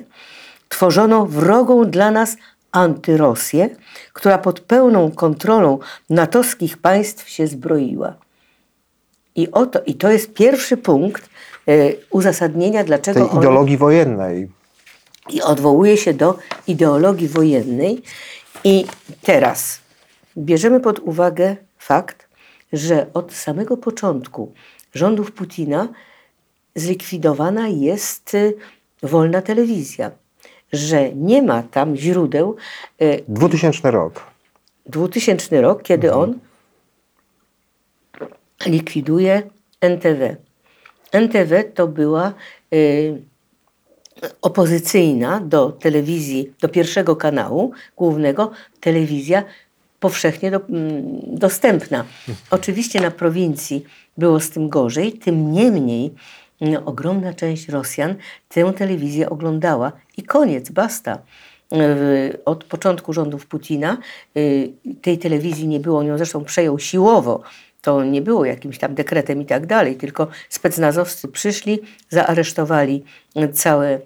tworzono 0.70 1.26
wrogą 1.26 1.86
dla 1.86 2.12
nas 2.12 2.38
antyrosję, 2.72 3.70
która 4.14 4.38
pod 4.38 4.60
pełną 4.60 5.12
kontrolą 5.12 5.80
natowskich 6.10 6.78
państw 6.78 7.30
się 7.30 7.48
zbroiła. 7.48 8.16
I, 9.36 9.52
oto, 9.52 9.80
I 9.86 9.96
to 9.96 10.12
jest 10.12 10.34
pierwszy 10.34 10.78
punkt 10.78 11.30
e, 11.68 11.72
uzasadnienia, 12.10 12.84
dlaczego 12.84 13.20
Tej 13.20 13.30
oni- 13.30 13.38
ideologii 13.40 13.78
wojennej. 13.78 14.50
i 15.30 15.42
odwołuje 15.42 15.98
się 15.98 16.14
do 16.14 16.38
ideologii 16.68 17.28
wojennej. 17.28 18.02
I 18.64 18.86
teraz 19.22 19.80
bierzemy 20.38 20.80
pod 20.80 21.00
uwagę 21.00 21.56
fakt, 21.78 22.28
że 22.74 23.08
od 23.14 23.34
samego 23.34 23.78
początku 23.78 24.54
rządów 24.94 25.32
Putina 25.32 25.88
zlikwidowana 26.76 27.68
jest 27.68 28.34
y, 28.34 28.54
wolna 29.04 29.42
telewizja, 29.42 30.12
że 30.74 31.14
nie 31.14 31.42
ma 31.42 31.64
tam 31.64 31.96
źródeł. 31.96 32.56
y, 33.02 33.24
2000 33.28 33.92
rok. 33.92 34.24
2000 34.86 35.62
rok, 35.62 35.84
kiedy 35.84 36.14
on 36.14 36.40
likwiduje 38.66 39.44
NTW. 39.82 40.36
NTW 41.12 41.64
to 41.74 41.88
była 41.88 42.34
y, 42.74 43.22
opozycyjna 44.42 45.40
do 45.40 45.72
telewizji, 45.72 46.54
do 46.62 46.70
pierwszego 46.70 47.16
kanału 47.16 47.72
głównego, 47.98 48.52
telewizja 48.80 49.44
powszechnie 50.00 50.52
do, 50.52 50.62
mm, 50.70 51.04
dostępna. 51.28 52.06
Oczywiście 52.52 53.02
na 53.02 53.12
prowincji 53.12 53.84
było 54.18 54.40
z 54.40 54.50
tym 54.50 54.70
gorzej, 54.70 55.14
tym 55.14 55.52
niemniej 55.52 56.14
ogromna 56.86 57.34
część 57.34 57.70
Rosjan 57.70 58.16
tę 58.50 58.74
telewizję 58.74 59.30
oglądała 59.30 59.92
i 60.18 60.24
koniec, 60.24 60.70
basta. 60.70 61.20
Y, 61.74 62.40
Od 62.46 62.64
początku 62.64 63.14
rządów 63.14 63.46
Putina 63.46 63.98
y, 64.38 64.72
tej 65.02 65.18
telewizji 65.18 65.68
nie 65.68 65.80
było, 65.80 66.00
on 66.00 66.06
ją 66.08 66.18
zresztą 66.18 66.44
przejął 66.46 66.80
siłowo. 66.80 67.42
To 67.82 68.04
nie 68.04 68.22
było 68.22 68.46
jakimś 68.46 68.78
tam 68.78 68.96
dekretem 68.96 69.42
i 69.42 69.46
tak 69.46 69.66
dalej, 69.66 69.96
tylko 69.96 70.28
specnazowcy 70.50 71.28
przyszli, 71.28 71.80
zaaresztowali 72.10 73.04
całe 73.54 74.00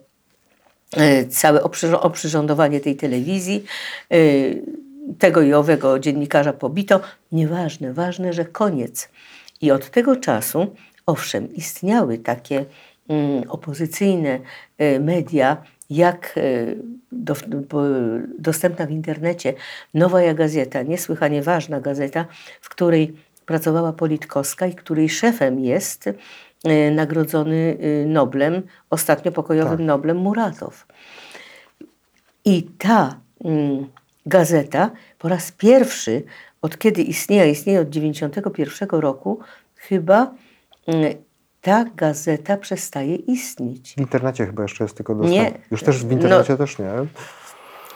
e, 0.98 1.26
całe 1.26 1.60
oprzy- 1.62 2.00
oprzyrządowanie 2.00 2.80
tej 2.80 2.96
telewizji. 2.96 3.64
e, 4.12 4.16
Tego 5.20 5.42
i 5.42 5.54
owego 5.54 6.00
dziennikarza 6.00 6.54
pobito. 6.54 7.00
Nieważne, 7.32 7.94
ważne, 7.94 8.34
że 8.34 8.46
koniec. 8.46 9.10
I 9.62 9.72
od 9.72 9.90
tego 9.90 10.16
czasu, 10.16 10.76
owszem, 11.06 11.54
istniały 11.54 12.18
takie 12.18 12.66
mm, 13.10 13.50
opozycyjne 13.50 14.40
e, 14.78 15.00
media, 15.00 15.58
jak 15.90 16.34
e, 16.38 16.42
do, 17.12 17.36
dostępna 18.40 18.86
w 18.86 18.92
internecie 18.92 19.54
Nowa 19.94 20.34
Gazeta, 20.34 20.82
niesłychanie 20.82 21.42
ważna 21.42 21.80
gazeta, 21.80 22.26
w 22.62 22.70
której 22.70 23.14
pracowała 23.46 23.94
Politkowska 23.94 24.68
i 24.68 24.76
której 24.76 25.10
szefem 25.10 25.60
jest 25.60 26.08
e, 26.08 26.92
nagrodzony 26.92 27.78
Noblem, 28.06 28.62
ostatnio 28.90 29.32
pokojowym 29.32 29.86
Noblem 29.86 30.18
Muratow. 30.18 30.86
I 32.46 32.64
ta 32.64 33.20
mm, 33.46 33.88
gazeta 34.26 34.92
po 35.20 35.30
raz 35.30 35.52
pierwszy, 35.52 36.24
od 36.62 36.78
kiedy 36.78 37.02
istnieje, 37.02 37.52
istnieje 37.52 37.80
od 37.80 37.90
1991 37.90 39.00
roku, 39.00 39.40
chyba 39.76 40.34
ta 41.62 41.86
gazeta 41.96 42.58
przestaje 42.58 43.16
istnieć. 43.16 43.94
W 43.98 44.02
internecie 44.02 44.46
chyba 44.46 44.64
jeszcze 44.64 44.84
jest 44.84 44.98
tylko 44.98 45.16
dostępna. 45.16 45.44
Nie. 45.44 45.66
Już 45.72 45.84
też 45.84 45.98
w 45.98 46.06
No. 46.06 46.12
internecie 46.12 46.58
też 46.58 46.80
nie. 46.80 46.92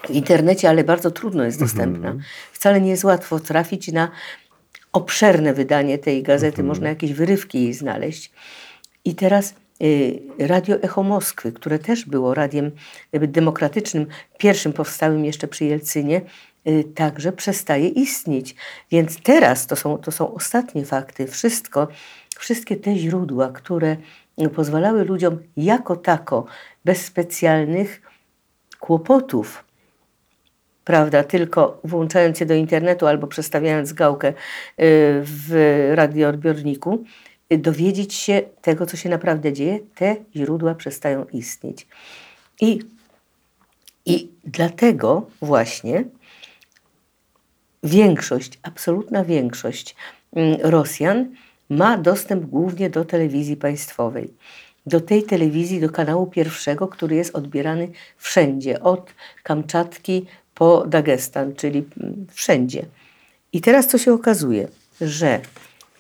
w 0.07 0.09
internecie, 0.09 0.69
ale 0.69 0.83
bardzo 0.83 1.11
trudno 1.11 1.43
jest 1.43 1.59
dostępna. 1.59 2.15
Wcale 2.51 2.81
nie 2.81 2.89
jest 2.89 3.03
łatwo 3.03 3.39
trafić 3.39 3.91
na 3.91 4.11
obszerne 4.93 5.53
wydanie 5.53 5.97
tej 5.97 6.23
gazety, 6.23 6.63
można 6.63 6.89
jakieś 6.89 7.13
wyrywki 7.13 7.63
jej 7.63 7.73
znaleźć. 7.73 8.31
I 9.05 9.15
teraz 9.15 9.53
y, 9.83 10.19
Radio 10.39 10.75
Echo 10.81 11.03
Moskwy, 11.03 11.51
które 11.51 11.79
też 11.79 12.05
było 12.05 12.33
radiem 12.33 12.71
jakby 13.11 13.27
demokratycznym, 13.27 14.07
pierwszym 14.37 14.73
powstałym 14.73 15.25
jeszcze 15.25 15.47
przy 15.47 15.65
Jelcynie, 15.65 16.21
y, 16.67 16.83
także 16.95 17.31
przestaje 17.31 17.87
istnieć. 17.87 18.55
Więc 18.91 19.21
teraz 19.23 19.67
to 19.67 19.75
są, 19.75 19.97
to 19.97 20.11
są 20.11 20.33
ostatnie 20.33 20.85
fakty. 20.85 21.27
Wszystko, 21.27 21.87
wszystkie 22.39 22.75
te 22.75 22.95
źródła, 22.95 23.51
które 23.51 23.97
pozwalały 24.55 25.05
ludziom 25.05 25.37
jako 25.57 25.95
tako, 25.95 26.45
bez 26.85 27.05
specjalnych 27.05 28.01
kłopotów, 28.79 29.63
prawda, 30.83 31.23
tylko 31.23 31.79
włączając 31.83 32.37
się 32.37 32.45
do 32.45 32.53
internetu 32.53 33.07
albo 33.07 33.27
przestawiając 33.27 33.93
gałkę 33.93 34.27
y, 34.29 34.33
w 35.23 35.91
radioodbiorniku, 35.95 37.03
y, 37.53 37.57
dowiedzieć 37.57 38.13
się 38.13 38.41
tego, 38.61 38.85
co 38.85 38.97
się 38.97 39.09
naprawdę 39.09 39.53
dzieje, 39.53 39.79
te 39.95 40.15
źródła 40.35 40.75
przestają 40.75 41.25
istnieć. 41.25 41.87
I, 42.61 42.79
i 44.05 44.29
dlatego 44.43 45.27
właśnie 45.41 46.03
większość, 47.83 48.59
absolutna 48.63 49.23
większość 49.23 49.95
mm, 50.35 50.57
Rosjan 50.63 51.35
ma 51.69 51.97
dostęp 51.97 52.45
głównie 52.45 52.89
do 52.89 53.05
telewizji 53.05 53.55
państwowej. 53.57 54.33
Do 54.85 55.01
tej 55.01 55.23
telewizji, 55.23 55.81
do 55.81 55.89
kanału 55.89 56.27
pierwszego, 56.27 56.87
który 56.87 57.15
jest 57.15 57.35
odbierany 57.35 57.87
wszędzie, 58.17 58.79
od 58.81 59.13
Kamczatki 59.43 60.25
po 60.55 60.85
Dagestan, 60.87 61.55
czyli 61.55 61.85
mm, 62.01 62.27
wszędzie. 62.31 62.85
I 63.53 63.61
teraz 63.61 63.87
co 63.87 63.97
się 63.97 64.13
okazuje, 64.13 64.67
że 65.01 65.39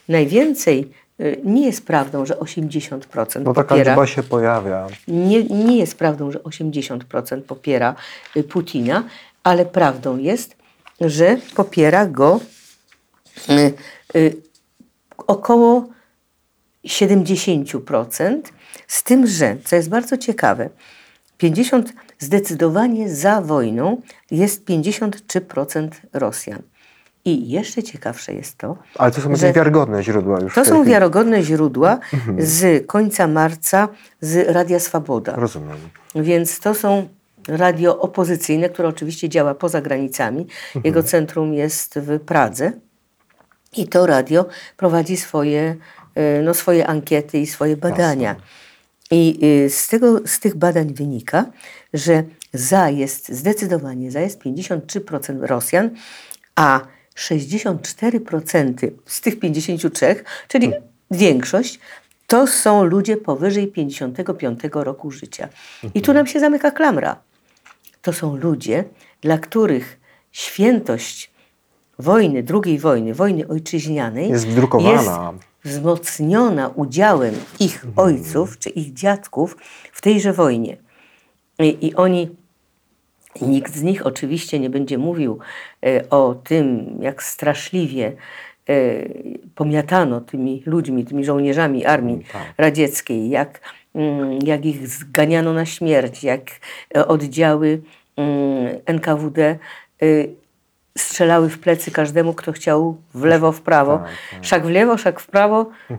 najwięcej 0.09 0.91
y, 1.19 1.41
nie 1.43 1.65
jest 1.65 1.85
prawdą, 1.85 2.25
że 2.25 2.33
80% 2.33 3.41
No 3.43 3.53
taka 3.53 3.69
popiera 3.69 3.91
liczba 3.91 4.07
się 4.07 4.23
pojawia. 4.23 4.87
nie, 5.07 5.43
nie 5.43 5.77
jest 5.77 5.97
prawdą, 5.97 6.31
że 6.31 6.39
80% 6.39 7.41
popiera 7.41 7.95
y, 8.37 8.43
Putina, 8.43 9.03
ale 9.43 9.65
prawdą 9.65 10.17
jest, 10.17 10.55
że 11.01 11.37
popiera 11.55 12.05
go 12.05 12.39
y, 14.15 14.35
około 15.17 15.87
70%, 16.85 18.41
z 18.87 19.03
tym, 19.03 19.27
że, 19.27 19.57
co 19.65 19.75
jest 19.75 19.89
bardzo 19.89 20.17
ciekawe, 20.17 20.69
50 21.37 21.93
zdecydowanie 22.19 23.09
za 23.15 23.41
wojną 23.41 24.01
jest 24.31 24.65
53% 24.65 25.89
Rosjan. 26.13 26.61
I 27.25 27.49
jeszcze 27.49 27.83
ciekawsze 27.83 28.33
jest 28.33 28.57
to, 28.57 28.77
Ale 28.95 29.11
to 29.11 29.21
są 29.21 29.35
że- 29.35 29.53
wiarygodne 29.53 30.03
źródła 30.03 30.39
już. 30.41 30.55
to 30.55 30.65
są 30.65 30.75
chwili. 30.75 30.91
wiarygodne 30.91 31.43
źródła 31.43 31.99
z 32.37 32.87
końca 32.87 33.27
marca 33.27 33.87
z 34.21 34.49
Radia 34.49 34.79
Swoboda. 34.79 35.33
Rozumiem. 35.35 35.77
Więc 36.15 36.59
to 36.59 36.73
są 36.75 37.07
radio 37.47 37.99
opozycyjne, 37.99 38.69
które 38.69 38.87
oczywiście 38.87 39.29
działa 39.29 39.55
poza 39.55 39.81
granicami. 39.81 40.47
Jego 40.83 41.03
centrum 41.03 41.53
jest 41.53 41.99
w 41.99 42.19
Pradze. 42.19 42.71
I 43.77 43.87
to 43.87 44.05
radio 44.05 44.45
prowadzi 44.77 45.17
swoje, 45.17 45.75
y, 46.39 46.43
no, 46.43 46.53
swoje 46.53 46.87
ankiety 46.87 47.37
i 47.37 47.47
swoje 47.47 47.77
badania. 47.77 48.35
I 49.11 49.39
y, 49.65 49.69
z, 49.69 49.87
tego, 49.87 50.21
z 50.25 50.39
tych 50.39 50.55
badań 50.55 50.93
wynika, 50.93 51.45
że 51.93 52.23
za 52.53 52.89
jest 52.89 53.29
zdecydowanie 53.29 54.11
za 54.11 54.19
jest 54.19 54.41
53% 54.41 55.41
Rosjan, 55.41 55.89
a 56.55 56.81
64% 57.15 58.91
z 59.05 59.21
tych 59.21 59.39
53, 59.39 60.15
czyli 60.47 60.71
większość, 61.11 61.79
to 62.27 62.47
są 62.47 62.83
ludzie 62.83 63.17
powyżej 63.17 63.67
55 63.67 64.59
roku 64.73 65.11
życia. 65.11 65.49
I 65.93 66.01
tu 66.01 66.13
nam 66.13 66.27
się 66.27 66.39
zamyka 66.39 66.71
klamra. 66.71 67.15
To 68.01 68.13
są 68.13 68.35
ludzie, 68.35 68.83
dla 69.21 69.37
których 69.37 69.99
świętość 70.31 71.31
wojny, 71.99 72.43
drugiej 72.43 72.79
wojny, 72.79 73.13
wojny 73.13 73.47
ojczyźnianej 73.47 74.29
Jest 74.29 74.47
jest 75.63 75.77
wzmocniona 75.77 76.67
udziałem 76.67 77.35
ich 77.59 77.85
ojców 77.95 78.59
czy 78.59 78.69
ich 78.69 78.93
dziadków 78.93 79.57
w 79.91 80.01
tejże 80.01 80.33
wojnie. 80.33 80.77
I, 81.59 81.87
i 81.87 81.95
oni 81.95 82.29
Nikt 83.41 83.75
z 83.75 83.83
nich 83.83 84.05
oczywiście 84.05 84.59
nie 84.59 84.69
będzie 84.69 84.97
mówił 84.97 85.39
e, 85.85 86.09
o 86.09 86.35
tym, 86.43 86.97
jak 87.01 87.23
straszliwie 87.23 88.11
e, 88.69 88.73
pomiatano 89.55 90.21
tymi 90.21 90.63
ludźmi, 90.65 91.05
tymi 91.05 91.25
żołnierzami 91.25 91.85
armii 91.85 92.25
radzieckiej, 92.57 93.29
jak, 93.29 93.61
mm, 93.95 94.39
jak 94.45 94.65
ich 94.65 94.87
zganiano 94.87 95.53
na 95.53 95.65
śmierć, 95.65 96.23
jak 96.23 96.41
e, 96.95 97.07
oddziały 97.07 97.81
mm, 98.17 98.77
NKWD 98.85 99.59
strzelały 100.97 101.49
w 101.49 101.59
plecy 101.59 101.91
każdemu, 101.91 102.33
kto 102.33 102.51
chciał 102.51 102.97
w 103.13 103.23
lewo, 103.23 103.51
w 103.51 103.61
prawo. 103.61 104.03
Szak 104.41 104.65
w 104.65 104.69
lewo, 104.69 104.97
szak 104.97 105.19
w 105.19 105.27
prawo. 105.27 105.69
e, 105.91 105.95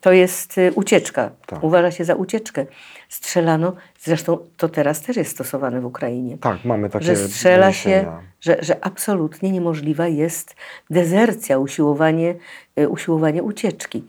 To 0.00 0.12
jest 0.12 0.58
e, 0.58 0.72
ucieczka. 0.72 1.30
Tak. 1.46 1.64
Uważa 1.64 1.90
się 1.90 2.04
za 2.04 2.14
ucieczkę. 2.14 2.66
Strzelano, 3.08 3.72
zresztą 4.00 4.38
to 4.56 4.68
teraz 4.68 5.02
też 5.02 5.16
jest 5.16 5.30
stosowane 5.30 5.80
w 5.80 5.84
Ukrainie 5.84 6.38
Tak, 6.38 6.64
mamy 6.64 6.90
takie 6.90 7.04
że 7.04 7.16
strzela 7.16 7.72
się, 7.72 8.06
że, 8.40 8.56
że 8.60 8.84
absolutnie 8.84 9.50
niemożliwa 9.50 10.08
jest 10.08 10.56
dezercja, 10.90 11.58
usiłowanie, 11.58 12.34
y, 12.78 12.88
usiłowanie 12.88 13.42
ucieczki. 13.42 14.04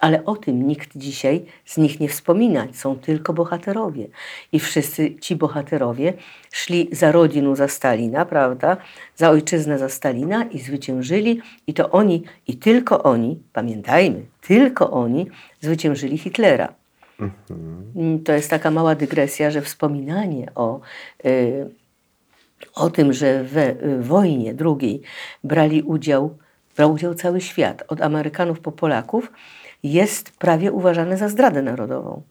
Ale 0.00 0.24
o 0.24 0.36
tym 0.36 0.66
nikt 0.66 0.96
dzisiaj 0.96 1.44
z 1.64 1.76
nich 1.76 2.00
nie 2.00 2.08
wspomina. 2.08 2.66
Są 2.72 2.96
tylko 2.96 3.32
bohaterowie. 3.32 4.06
I 4.52 4.60
wszyscy 4.60 5.16
ci 5.20 5.36
bohaterowie 5.36 6.12
szli 6.52 6.88
za 6.92 7.12
rodzinu 7.12 7.56
za 7.56 7.68
Stalina, 7.68 8.24
prawda? 8.24 8.76
Za 9.16 9.30
ojczyznę 9.30 9.78
za 9.78 9.88
Stalina 9.88 10.44
i 10.44 10.58
zwyciężyli. 10.58 11.40
I 11.66 11.74
to 11.74 11.90
oni, 11.90 12.22
i 12.46 12.56
tylko 12.56 13.02
oni, 13.02 13.42
pamiętajmy, 13.52 14.22
tylko 14.40 14.90
oni 14.90 15.26
zwyciężyli 15.60 16.18
Hitlera. 16.18 16.74
Mm, 17.96 18.24
To 18.24 18.32
jest 18.32 18.50
taka 18.50 18.70
mała 18.70 18.94
dygresja, 18.94 19.50
że 19.50 19.62
wspominanie 19.62 20.54
o, 20.54 20.80
y, 21.24 21.70
o 22.74 22.90
tym, 22.90 23.12
że 23.12 23.44
we 23.44 23.70
y, 23.70 24.02
wojnie 24.02 24.54
drugiej 24.54 25.02
brali 25.44 25.82
udział, 25.82 26.36
brał 26.76 26.92
udział 26.92 27.14
cały 27.14 27.40
świat, 27.40 27.84
od 27.88 28.00
Amerykanów 28.00 28.60
po 28.60 28.72
Polaków, 28.72 29.32
jest 29.82 30.30
prawie 30.30 30.72
uważane 30.72 31.16
za 31.16 31.28
zdradę 31.28 31.62
narodową. 31.62 32.22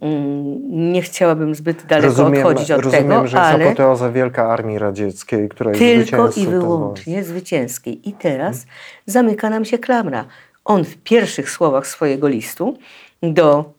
Mm, 0.00 0.92
Nie 0.92 1.02
chciałabym 1.02 1.54
zbyt 1.54 1.86
daleko 1.86 2.08
Rozumiem, 2.08 2.46
odchodzić 2.46 2.70
od 2.70 2.82
rozumiem 2.82 3.08
tego, 3.08 3.26
że 3.26 3.36
jest 3.36 3.48
ale 3.48 3.66
apoteoza 3.66 4.10
Wielka 4.10 4.48
Armii 4.48 4.78
Radzieckiej, 4.78 5.48
która 5.48 5.70
jest 5.70 6.10
tylko 6.10 6.30
i 6.36 6.46
wyłącznie 6.46 7.24
zwycięskiej. 7.24 8.08
I 8.08 8.12
teraz 8.12 8.66
zamyka 9.06 9.50
nam 9.50 9.64
się 9.64 9.78
klamra. 9.78 10.24
On 10.64 10.84
w 10.84 10.96
pierwszych 10.96 11.50
słowach 11.50 11.86
swojego 11.86 12.28
listu 12.28 12.76
do 13.22 13.72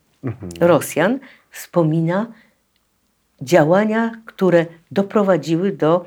Rosjan 0.60 1.19
wspomina 1.51 2.28
działania, 3.41 4.12
które 4.25 4.65
doprowadziły 4.91 5.71
do 5.71 6.06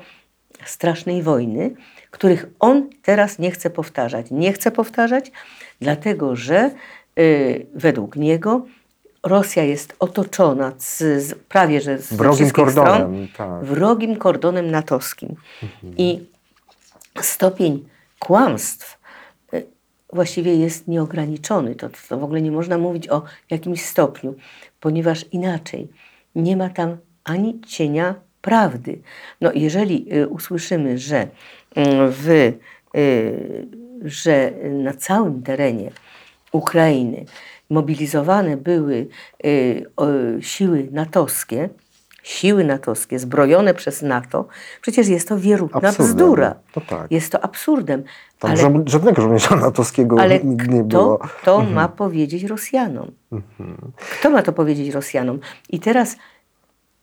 strasznej 0.65 1.21
wojny, 1.23 1.75
których 2.13 2.45
on 2.59 2.89
teraz 3.01 3.39
nie 3.39 3.51
chce 3.51 3.69
powtarzać. 3.69 4.25
Nie 4.31 4.53
chce 4.53 4.71
powtarzać, 4.71 5.31
dlatego 5.81 6.35
że 6.35 6.71
y, 7.19 7.65
według 7.75 8.15
niego 8.15 8.65
Rosja 9.23 9.63
jest 9.63 9.95
otoczona 9.99 10.71
z, 10.77 10.97
z, 10.97 11.35
prawie 11.49 11.81
że 11.81 11.97
z 11.97 12.13
Wrogim 12.13 12.51
kordonem, 12.51 12.97
stron 13.01 13.27
tak. 13.37 13.65
wrogim 13.65 14.15
kordonem 14.15 14.71
natowskim. 14.71 15.35
I 15.97 16.25
stopień 17.21 17.89
kłamstw 18.19 18.99
y, 19.53 19.65
właściwie 20.13 20.55
jest 20.55 20.87
nieograniczony. 20.87 21.75
To, 21.75 21.89
to 22.09 22.17
w 22.17 22.23
ogóle 22.23 22.41
nie 22.41 22.51
można 22.51 22.77
mówić 22.77 23.09
o 23.09 23.23
jakimś 23.49 23.81
stopniu, 23.85 24.35
ponieważ 24.79 25.25
inaczej 25.31 25.87
nie 26.35 26.57
ma 26.57 26.69
tam 26.69 26.97
ani 27.23 27.61
cienia 27.61 28.15
prawdy. 28.43 29.01
No, 29.41 29.51
jeżeli 29.55 30.15
y, 30.15 30.27
usłyszymy, 30.27 30.97
że, 30.97 31.27
w, 32.09 32.29
y, 32.95 33.67
że 34.01 34.51
na 34.69 34.93
całym 34.93 35.43
terenie 35.43 35.91
Ukrainy 36.51 37.25
mobilizowane 37.69 38.57
były 38.57 39.07
y, 39.45 39.85
siły 40.41 40.87
natowskie, 40.91 41.69
siły 42.23 42.63
natowskie 42.63 43.19
zbrojone 43.19 43.73
przez 43.73 44.01
NATO, 44.01 44.47
przecież 44.81 45.07
jest 45.07 45.27
to 45.27 45.37
wierutna 45.39 45.89
Absurdem. 45.89 46.15
bzdura. 46.15 46.55
To 46.73 46.81
tak. 46.81 47.11
Jest 47.11 47.31
to 47.31 47.43
absurdem. 47.43 48.03
Tam 48.39 48.51
ale 48.51 48.83
żadnego 48.85 49.21
żołnierza 49.21 49.55
natowskiego 49.55 50.19
ale 50.19 50.39
nigdy 50.39 50.67
nie 50.67 50.79
kto 50.83 50.87
było. 50.87 51.19
to 51.43 51.61
ma 51.61 51.87
powiedzieć 51.87 52.43
Rosjanom? 52.43 53.11
Kto 54.19 54.29
ma 54.29 54.41
to 54.41 54.53
powiedzieć 54.53 54.93
Rosjanom? 54.93 55.39
I 55.69 55.79
teraz 55.79 56.17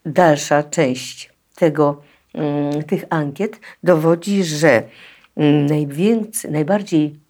dalsza 0.07 0.63
część 0.63 1.33
tego, 1.55 2.03
tych 2.87 3.05
ankiet 3.11 3.61
dowodzi, 3.83 4.45
że 4.45 4.83
najwięcej, 5.69 6.51
najbardziej 6.51 7.21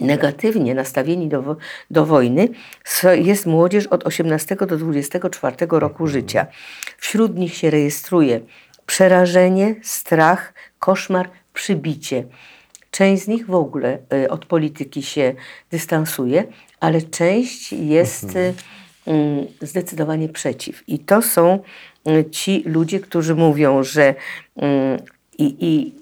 negatywnie 0.00 0.74
nastawieni 0.74 1.28
do, 1.28 1.56
do 1.90 2.06
wojny 2.06 2.48
jest 3.14 3.46
młodzież 3.46 3.86
od 3.86 4.06
18 4.06 4.56
do 4.56 4.76
24 4.76 5.56
roku 5.70 6.06
życia. 6.06 6.46
Wśród 6.98 7.38
nich 7.38 7.54
się 7.54 7.70
rejestruje 7.70 8.40
przerażenie, 8.86 9.74
strach, 9.82 10.54
koszmar, 10.78 11.30
przybicie. 11.54 12.24
Część 12.90 13.22
z 13.22 13.28
nich 13.28 13.46
w 13.46 13.54
ogóle 13.54 13.98
y, 14.24 14.30
od 14.30 14.46
polityki 14.46 15.02
się 15.02 15.34
dystansuje, 15.70 16.44
ale 16.80 17.02
część 17.02 17.72
jest 17.72 18.36
y, 18.36 18.54
mm, 19.06 19.46
zdecydowanie 19.60 20.28
przeciw. 20.28 20.88
I 20.88 20.98
to 20.98 21.22
są 21.22 21.54
y, 21.54 21.60
ci 22.30 22.62
ludzie, 22.66 23.00
którzy 23.00 23.34
mówią, 23.34 23.82
że 23.82 24.14
mm, 24.56 24.98
i, 25.38 25.46
i 25.60 25.92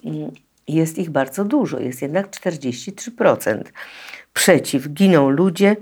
jest 0.69 0.99
ich 0.99 1.11
bardzo 1.11 1.45
dużo, 1.45 1.81
jest 1.81 2.03
jednak 2.03 2.31
43%. 2.31 3.63
Przeciw 4.33 4.89
giną 4.89 5.31
ludzie, 5.31 5.77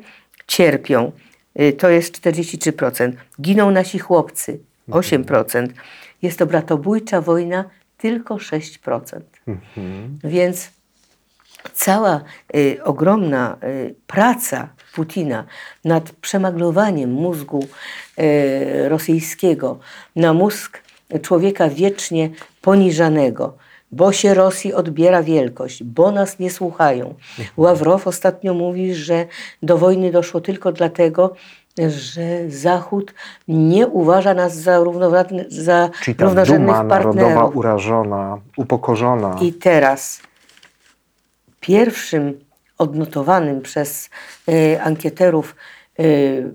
cierpią. 0.47 1.13
Y, 1.61 1.73
To 1.73 1.89
jest 1.89 2.21
43%. 2.21 3.13
Giną 3.41 3.71
nasi 3.71 3.99
chłopcy, 3.99 4.59
8%. 4.89 5.69
Jest 6.23 6.39
to 6.39 6.47
bratobójcza 6.47 7.21
wojna, 7.21 7.65
tylko 7.99 8.35
6%. 8.37 9.21
Więc 10.25 10.71
cała 11.75 12.21
y, 12.57 12.79
ogromna 12.85 13.57
y, 13.65 13.95
praca 14.07 14.69
Putina 14.95 15.45
nad 15.85 16.11
przemaglowaniem 16.11 17.11
mózgu 17.11 17.67
y, 18.19 18.89
rosyjskiego 18.89 19.79
na 20.17 20.33
mózg 20.33 20.83
człowieka 21.23 21.69
wiecznie 21.69 22.31
poniżanego, 22.63 23.57
bo 23.93 24.13
się 24.13 24.35
Rosji 24.35 24.75
odbiera 24.75 25.23
wielkość, 25.23 25.85
bo 25.85 26.11
nas 26.11 26.39
nie 26.39 26.51
słuchają. 26.51 27.15
Ławrow 27.57 28.07
ostatnio 28.07 28.55
mówi, 28.55 28.95
że 28.95 29.27
do 29.63 29.79
wojny 29.79 30.13
doszło 30.13 30.41
tylko 30.41 30.73
dlatego, 30.73 31.35
że 31.79 32.51
Zachód 32.51 33.15
nie 33.49 33.87
uważa 33.87 34.35
nas 34.35 34.57
za, 34.57 34.79
równowadny, 34.79 35.45
za 35.49 35.91
równorzędnych 36.19 36.77
duma 36.77 36.83
narodowa 36.83 37.25
partnerów. 37.25 37.57
urażona, 37.57 38.39
upokorzona. 38.57 39.37
I 39.41 39.53
teraz 39.53 40.21
pierwszym 41.61 42.39
odnotowanym 42.79 43.63
przez 43.63 44.11
y, 44.49 44.83
ankieterów 44.83 45.57
y, 46.01 46.53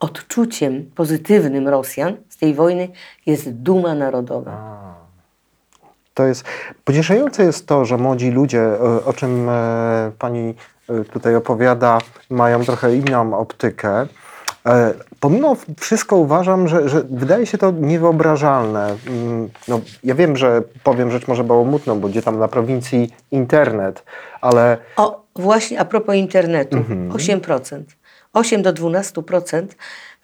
odczuciem 0.00 0.90
pozytywnym 0.94 1.68
Rosjan 1.68 2.16
z 2.28 2.36
tej 2.36 2.54
wojny 2.54 2.88
jest 3.26 3.52
duma 3.52 3.94
narodowa. 3.94 4.96
To 6.14 6.26
jest 6.26 6.44
pocieszające 6.84 7.42
jest 7.42 7.66
to, 7.66 7.84
że 7.84 7.96
młodzi 7.96 8.30
ludzie, 8.30 8.60
e, 8.60 9.04
o 9.04 9.12
czym 9.12 9.48
e, 9.48 10.12
pani 10.18 10.54
tutaj 11.12 11.36
opowiada, 11.36 11.98
mają 12.30 12.64
trochę 12.64 12.96
inną 12.96 13.38
optykę. 13.38 14.06
E, 14.66 14.94
Pomimo 15.20 15.56
wszystko 15.80 16.16
uważam, 16.16 16.68
że, 16.68 16.88
że 16.88 17.02
wydaje 17.10 17.46
się 17.46 17.58
to 17.58 17.70
niewyobrażalne. 17.70 18.96
Mm, 19.08 19.48
No, 19.68 19.80
ja 20.04 20.14
wiem, 20.14 20.36
że 20.36 20.62
powiem 20.82 21.10
rzecz 21.10 21.28
może 21.28 21.44
bałomutną, 21.44 22.00
bo 22.00 22.08
gdzie 22.08 22.22
tam 22.22 22.38
na 22.38 22.48
prowincji 22.48 23.14
internet, 23.30 24.02
ale 24.40 24.78
O, 24.96 25.26
Właśnie 25.36 25.80
a 25.80 25.84
propos 25.84 26.14
internetu, 26.14 26.76
Mhm. 26.76 27.10
8%. 27.12 27.82
8 28.32 28.62
do 28.62 28.72
12% 28.72 29.66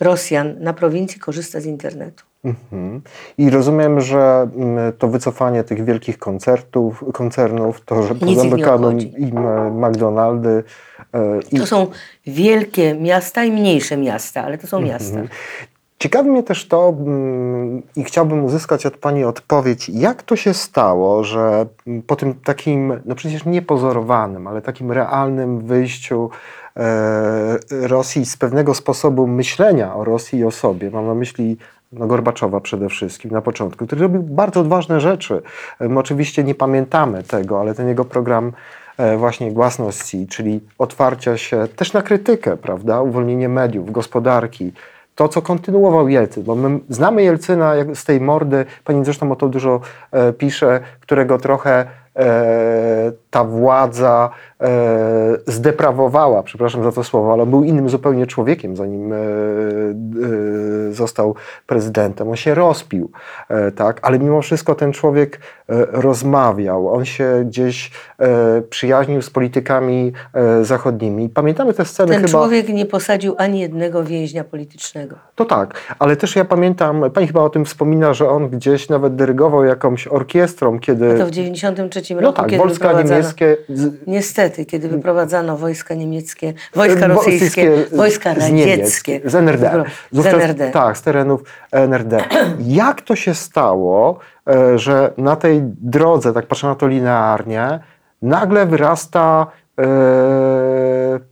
Rosjan 0.01 0.55
na 0.61 0.73
prowincji 0.73 1.21
korzysta 1.21 1.61
z 1.61 1.67
internetu. 1.67 2.25
Mhm. 2.45 3.01
I 3.39 3.51
rozumiem, 3.51 4.01
że 4.01 4.49
mm, 4.57 4.93
to 4.99 5.09
wycofanie 5.09 5.65
tych 5.65 5.85
wielkich 5.85 6.19
koncertów, 6.19 7.05
koncernów, 7.13 7.81
to, 7.85 8.03
że 8.03 8.15
pozamykano 8.15 8.91
im 9.19 9.39
e, 9.39 9.71
McDonaldy 9.71 10.65
e, 11.15 11.41
i 11.53 11.59
To 11.59 11.67
są 11.67 11.87
wielkie 12.27 12.95
miasta 12.95 13.45
i 13.45 13.53
mniejsze 13.53 13.97
miasta, 13.97 14.43
ale 14.45 14.59
to 14.59 14.67
są 14.67 14.81
miasta. 14.81 15.21
Ciekawi 15.99 16.31
mnie 16.31 16.43
też 16.43 16.69
to 16.69 16.95
mm, 16.99 17.83
i 17.97 18.05
chciałbym 18.05 18.45
uzyskać 18.45 18.87
od 18.87 18.97
Pani 18.97 19.25
odpowiedź, 19.25 19.89
jak 19.89 20.23
to 20.23 20.37
się 20.37 20.55
stało, 20.55 21.25
że 21.25 21.67
mm, 21.87 22.03
po 22.03 22.17
tym 22.17 22.35
takim, 22.35 23.01
no 23.05 23.15
przecież 23.15 23.45
nie 23.45 23.63
pozorowanym, 23.63 24.47
ale 24.47 24.63
takim 24.63 24.93
realnym 24.93 25.67
wyjściu 25.67 26.31
e, 26.77 27.59
Rosji 27.71 28.27
z 28.27 28.37
pewnego 28.37 28.75
sposobu 28.75 29.27
myślenia 29.27 29.95
o 29.95 30.05
Rosji 30.05 30.39
i 30.39 30.45
o 30.45 30.51
sobie, 30.51 30.91
mam 30.91 31.07
na 31.07 31.15
myśli 31.15 31.57
no 31.93 32.07
Gorbaczowa 32.07 32.61
przede 32.61 32.89
wszystkim 32.89 33.31
na 33.31 33.43
początku, 33.43 33.87
który 33.87 34.03
robił 34.03 34.23
bardzo 34.23 34.61
odważne 34.61 35.01
rzeczy. 35.01 35.43
Em, 35.81 35.99
Oczywiście 35.99 36.45
nie 36.45 36.55
pamiętamy 36.55 37.23
tego, 37.23 37.61
ale 37.61 37.75
ten 37.75 37.89
jego 37.89 38.05
program 38.05 38.53
e, 38.99 39.17
właśnie 39.17 39.53
Głasności, 39.53 40.27
czyli 40.27 40.61
otwarcia 40.79 41.37
się 41.37 41.69
też 41.77 41.93
na 41.93 42.03
krytykę, 42.03 42.57
prawda, 42.57 43.01
uwolnienie 43.01 43.49
mediów, 43.49 43.93
gospodarki, 43.93 44.73
to, 45.15 45.29
co 45.29 45.43
kontynuował 45.43 46.09
Jelcyn, 46.09 46.43
bo 46.43 46.55
my 46.55 46.81
znamy 46.89 47.23
Jelcyna 47.23 47.73
z 47.95 48.05
tej 48.05 48.21
mordy, 48.21 48.65
pani 48.85 49.05
zresztą 49.05 49.33
o 49.33 49.37
to 49.37 49.49
dużo 49.49 49.81
e, 50.13 50.33
pisze, 50.33 50.81
którego 51.01 51.39
trochę 51.39 51.87
e, 52.17 53.13
ta 53.33 53.45
władza 53.45 54.31
e, 54.61 54.69
zdeprawowała, 55.47 56.43
przepraszam 56.43 56.85
za 56.85 56.93
to 56.93 57.05
słowo, 57.05 57.33
ale 57.33 57.43
on 57.43 57.51
był 57.51 57.65
innym 57.65 57.89
zupełnie 57.89 58.27
człowiekiem, 58.27 58.77
zanim 58.77 59.13
e, 59.13 59.17
e, 59.17 60.93
został 60.93 61.35
prezydentem. 61.67 62.29
On 62.29 62.37
się 62.37 62.55
rozpił, 62.55 63.11
tak, 63.77 64.01
ale 64.03 64.19
mimo 64.19 64.43
wszystko 64.43 64.75
ten 64.75 64.93
człowiek 64.93 65.41
rozmawiał, 65.93 66.95
on 66.95 67.05
się 67.05 67.45
gdzieś 67.47 67.91
przyjaźnił 68.71 69.23
z 69.23 69.31
politykami 69.31 70.13
zachodnimi. 70.63 71.29
Pamiętamy 71.29 71.75
te 71.75 71.85
sceny 71.85 72.13
Ten 72.13 72.19
chyba... 72.19 72.31
człowiek 72.31 72.69
nie 72.69 72.87
posadził 72.87 73.35
ani 73.39 73.61
jednego 73.61 74.05
więźnia 74.05 74.45
politycznego. 74.45 75.17
To 75.35 75.45
tak, 75.45 75.75
ale 75.99 76.17
też 76.17 76.37
ja 76.37 76.45
pamiętam, 76.45 77.11
pani 77.15 77.27
chyba 77.27 77.41
o 77.41 77.51
tym 77.51 77.65
wspomina, 77.65 78.15
że 78.15 78.29
on 78.29 78.49
gdzieś 78.49 78.89
nawet 78.89 79.17
dyrygował 79.17 79.65
jakąś 79.65 80.09
orkiestrą, 80.09 80.81
kiedy... 80.81 81.19
To 81.19 81.27
w 81.27 81.31
93 81.31 82.15
roku, 82.15 82.23
no 82.23 82.33
tak, 82.33 82.47
kiedy 82.47 82.69
wyprowadzano... 82.69 83.22
niemieckie... 83.23 83.57
Z, 83.69 83.93
Niestety, 84.07 84.65
kiedy 84.65 84.89
wyprowadzano 84.89 85.57
wojska 85.57 85.95
niemieckie, 85.95 86.55
wojska 86.75 87.07
rosyjskie, 87.07 87.85
wojska 87.93 88.35
z 88.35 88.39
radzieckie. 88.39 89.21
Z 89.25 89.35
NRD. 89.35 89.71
Wypro- 89.71 89.85
Z 90.23 90.27
NRD. 90.27 90.71
Tak, 90.71 90.99
z 90.99 91.03
terenów 91.03 91.43
NRD. 91.73 92.25
Jak 92.83 93.01
to 93.01 93.17
się 93.17 93.35
stało, 93.35 94.19
e, 94.49 94.79
że 94.79 95.13
na 95.19 95.37
tej 95.37 95.61
drodze, 95.65 96.33
tak 96.33 96.47
patrzę 96.47 96.67
na 96.67 96.75
to 96.75 96.87
linearnie, 96.89 97.81
nagle 98.23 98.67
wyrasta 98.67 99.47
e, 99.79 99.85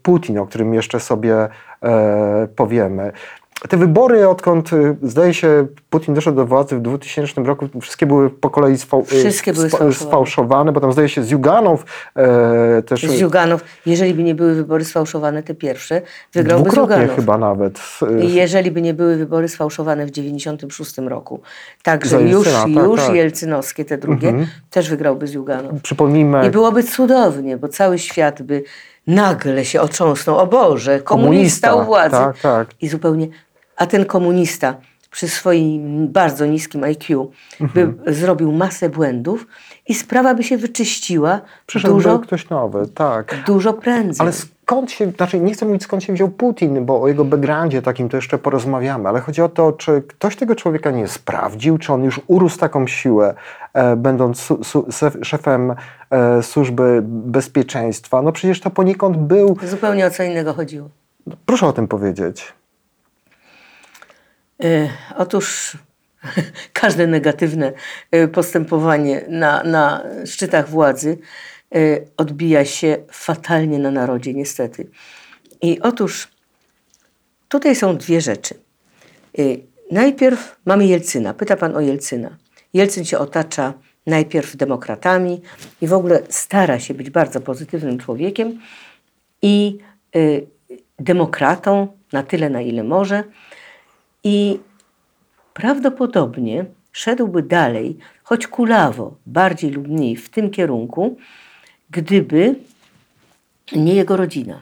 Putin, 0.01 0.37
o 0.39 0.47
którym 0.47 0.73
jeszcze 0.73 0.99
sobie 0.99 1.35
e, 1.83 2.47
powiemy. 2.55 3.11
Te 3.69 3.77
wybory, 3.77 4.27
odkąd 4.29 4.73
y, 4.73 4.95
zdaje 5.03 5.33
się 5.33 5.67
Putin 5.89 6.13
doszedł 6.13 6.37
do 6.37 6.45
władzy 6.45 6.75
w 6.75 6.81
2000 6.81 7.43
roku, 7.43 7.67
wszystkie 7.81 8.05
były 8.05 8.29
po 8.29 8.49
kolei 8.49 8.77
sfał, 8.77 9.01
y, 9.01 9.05
Wszystkie 9.05 9.53
były 9.53 9.67
sfa- 9.67 9.69
sfałszowane. 9.77 9.93
sfałszowane, 10.11 10.71
bo 10.71 10.79
tam 10.79 10.93
zdaje 10.93 11.09
się 11.09 11.23
Zjuganow 11.23 11.83
e, 12.15 12.81
też 12.83 13.01
Z 13.07 13.11
Ziuganów, 13.13 13.61
jeżeli 13.85 14.13
by 14.13 14.23
nie 14.23 14.35
były 14.35 14.53
wybory 14.53 14.85
sfałszowane, 14.85 15.43
te 15.43 15.53
pierwsze, 15.55 16.01
wygrałby 16.33 16.63
dwukrotnie 16.63 16.95
Ziuganów. 16.95 17.15
chyba 17.15 17.37
nawet. 17.37 17.79
y, 18.19 18.23
I 18.25 18.33
jeżeli 18.33 18.71
by 18.71 18.81
nie 18.81 18.93
były 18.93 19.15
wybory 19.15 19.47
sfałszowane 19.49 20.05
w 20.05 20.11
96 20.11 20.97
roku. 20.97 21.41
Także 21.83 22.21
już, 22.21 22.45
Jelcyna, 22.47 22.75
tak, 22.81 22.89
już 22.89 23.01
tak. 23.01 23.15
jelcynowskie, 23.15 23.85
te 23.85 23.97
drugie, 23.97 24.29
Mhm. 24.29 24.47
też 24.69 24.89
wygrałby 24.89 25.27
Ziuganów. 25.27 25.81
Przypomnijmy, 25.81 26.47
I 26.47 26.49
byłoby 26.49 26.83
cudownie, 26.83 27.57
bo 27.57 27.67
cały 27.67 27.99
świat 27.99 28.41
by 28.41 28.63
nagle 29.07 29.65
się 29.65 29.81
otrząsnął. 29.81 30.37
O 30.37 30.47
Boże, 30.47 30.99
komunista, 31.01 31.75
u 31.75 31.85
władzy. 31.85 32.11
Tak, 32.11 32.39
tak. 32.39 32.67
I 32.81 32.87
zupełnie, 32.87 33.27
a 33.81 33.85
ten 33.85 34.05
komunista 34.05 34.75
przy 35.11 35.27
swoim 35.29 36.07
bardzo 36.07 36.45
niskim 36.45 36.83
IQ 36.83 37.31
Mhm. 37.61 37.97
by 38.05 38.13
zrobił 38.13 38.51
masę 38.51 38.89
błędów 38.89 39.47
i 39.87 39.93
sprawa 39.93 40.33
by 40.35 40.43
się 40.43 40.57
wyczyściła 40.57 41.41
Przyszedłby 41.65 42.03
dużo, 42.03 42.19
ktoś 42.19 42.49
nowy, 42.49 42.87
tak. 42.95 43.35
dużo 43.47 43.73
prędzej. 43.73 44.21
Ale 44.21 44.31
skąd 44.33 44.91
się, 44.91 45.11
znaczy 45.17 45.39
nie 45.39 45.53
chcę 45.53 45.65
mówić 45.65 45.83
skąd 45.83 46.03
się 46.03 46.13
wziął 46.13 46.29
Putin, 46.29 46.85
bo 46.85 47.01
o 47.01 47.07
jego 47.07 47.25
backgroundzie 47.25 47.81
takim 47.81 48.09
to 48.09 48.17
jeszcze 48.17 48.37
porozmawiamy, 48.37 49.09
ale 49.09 49.19
chodzi 49.19 49.41
o 49.41 49.49
to, 49.49 49.71
czy 49.71 50.01
ktoś 50.01 50.35
tego 50.35 50.55
człowieka 50.55 50.91
nie 50.91 51.07
sprawdził, 51.07 51.77
czy 51.77 51.93
on 51.93 52.03
już 52.03 52.21
urósł 52.27 52.57
taką 52.59 52.87
siłę, 52.87 53.33
e, 53.73 53.95
będąc 53.95 54.39
su, 54.41 54.63
su, 54.63 54.85
szefem 55.23 55.75
e, 56.09 56.43
służby 56.43 57.01
bezpieczeństwa. 57.05 58.21
No 58.21 58.31
przecież 58.31 58.59
to 58.59 58.69
poniekąd 58.69 59.17
był, 59.17 59.57
Zupełnie 59.63 60.05
o 60.07 60.09
co 60.11 60.23
innego 60.23 60.53
chodziło. 60.53 60.89
proszę 61.45 61.67
o 61.67 61.73
tym 61.73 61.87
powiedzieć. 61.87 62.53
E, 64.63 64.89
Otóż 65.17 65.77
każde 66.73 67.07
negatywne 67.07 67.73
e, 68.11 68.27
postępowanie 68.27 69.25
na, 69.27 69.63
na 69.63 70.03
szczytach 70.25 70.69
władzy 70.69 71.17
e, 71.75 71.77
odbija 72.17 72.65
się 72.65 72.97
fatalnie 73.11 73.79
na 73.79 73.91
narodzie, 73.91 74.33
niestety. 74.33 74.87
I 75.61 75.79
otóż 75.79 76.27
tutaj 77.47 77.75
są 77.75 77.97
dwie 77.97 78.21
rzeczy. 78.21 78.55
Najpierw 79.91 80.55
mamy 80.65 80.85
Jelcyna. 80.85 81.33
Pyta 81.33 81.55
pan 81.57 81.75
o 81.75 81.81
Jelcyna. 81.81 82.37
Jelcyn 82.73 83.05
się 83.05 83.17
otacza 83.17 83.73
najpierw 84.07 84.55
demokratami 84.55 85.41
i 85.81 85.87
w 85.87 85.93
ogóle 85.93 86.21
stara 86.29 86.79
się 86.79 86.93
być 86.93 87.09
bardzo 87.09 87.41
pozytywnym 87.41 87.99
człowiekiem 87.99 88.59
i 89.41 89.77
demokratą 90.99 91.87
na 92.13 92.23
tyle, 92.23 92.49
na 92.49 92.61
ile 92.61 92.83
może. 92.83 93.23
I 94.23 94.59
prawdopodobnie 95.53 96.65
szedłby 96.91 97.43
dalej, 97.43 97.97
choć 98.23 98.47
kulawo, 98.47 99.15
bardziej 99.25 99.71
lub 99.71 99.87
mniej 99.87 100.15
w 100.15 100.29
tym 100.29 100.49
kierunku, 100.51 101.17
gdyby 101.89 102.55
nie 103.75 103.95
jego 103.95 104.17
rodzina. 104.17 104.61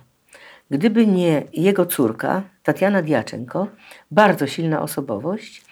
Gdyby 0.72 1.08
nie 1.08 1.44
jego 1.54 1.86
córka, 1.86 2.44
Tatiana 2.64 3.02
Diaczenko, 3.02 3.68
bardzo 4.12 4.48
silna 4.48 4.82
osobowość, 4.82 5.66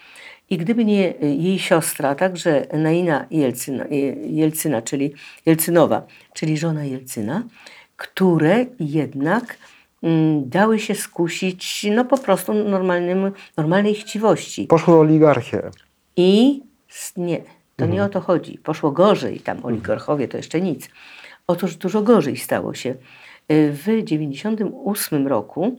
i 0.50 0.58
gdyby 0.58 0.84
nie 0.84 1.14
jej 1.20 1.58
siostra, 1.58 2.14
także 2.14 2.66
Naina 2.72 3.26
Jelcyna, 3.30 3.84
Jelcyna, 4.26 4.82
czyli 4.82 5.14
Jelcynowa, 5.46 6.06
czyli 6.34 6.58
żona 6.58 6.84
Jelcyna, 6.84 7.42
które 7.96 8.66
jednak 8.80 9.56
dały 10.42 10.78
się 10.78 10.94
skusić 10.94 11.86
no 11.90 12.04
po 12.04 12.18
prostu 12.18 12.54
normalnym, 12.54 13.32
normalnej 13.56 13.94
chciwości. 13.94 14.66
Poszło 14.66 15.00
oligarchię. 15.00 15.62
I 16.16 16.62
nie, 17.16 17.42
to 17.76 17.86
nie 17.86 18.04
o 18.04 18.08
to 18.08 18.20
chodzi. 18.20 18.58
Poszło 18.58 18.90
gorzej, 18.90 19.40
tam 19.40 19.64
oligarchowie 19.64 20.28
to 20.28 20.36
jeszcze 20.36 20.60
nic. 20.60 20.90
Otóż 21.46 21.76
dużo 21.76 22.02
gorzej 22.02 22.36
stało 22.36 22.74
się. 22.74 22.90
Y, 23.52 23.72
W 23.72 23.84
1998 23.84 25.26
roku 25.26 25.78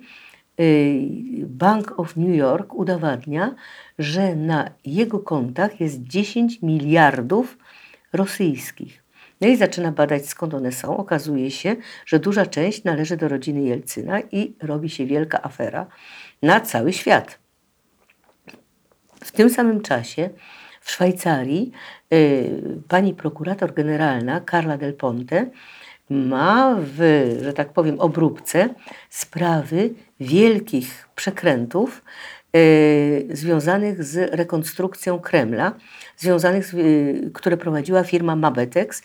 y, 0.59 1.45
Bank 1.47 1.99
of 1.99 2.17
New 2.17 2.35
York 2.35 2.73
udowadnia, 2.73 3.55
że 3.99 4.35
na 4.35 4.69
jego 4.85 5.19
kontach 5.19 5.79
jest 5.79 6.03
10 6.03 6.61
miliardów 6.61 7.57
rosyjskich. 8.13 9.03
No 9.41 9.47
i 9.47 9.57
zaczyna 9.57 9.91
badać 9.91 10.29
skąd 10.29 10.53
one 10.53 10.71
są. 10.71 10.97
Okazuje 10.97 11.51
się, 11.51 11.75
że 12.05 12.19
duża 12.19 12.45
część 12.45 12.83
należy 12.83 13.17
do 13.17 13.27
rodziny 13.27 13.61
Jelcyna 13.61 14.19
i 14.19 14.55
robi 14.61 14.89
się 14.89 15.05
wielka 15.05 15.43
afera 15.43 15.87
na 16.41 16.61
cały 16.61 16.93
świat. 16.93 17.39
W 19.23 19.31
tym 19.31 19.49
samym 19.49 19.81
czasie 19.81 20.29
w 20.81 20.91
Szwajcarii 20.91 21.71
y, 22.13 22.81
pani 22.87 23.13
prokurator 23.13 23.73
generalna 23.73 24.41
Carla 24.51 24.77
Del 24.77 24.93
Ponte 24.93 25.49
ma 26.09 26.75
w, 26.79 27.25
że 27.41 27.53
tak 27.53 27.73
powiem, 27.73 27.99
obróbce 27.99 28.69
sprawy 29.09 29.93
wielkich 30.19 31.09
przekrętów 31.15 32.03
y, 32.55 33.27
związanych 33.31 34.03
z 34.03 34.33
rekonstrukcją 34.33 35.19
Kremla, 35.19 35.73
związanych 36.19 36.65
z, 36.65 36.73
y, 36.73 37.31
które 37.33 37.57
prowadziła 37.57 38.03
firma 38.03 38.35
Mabetex, 38.35 39.01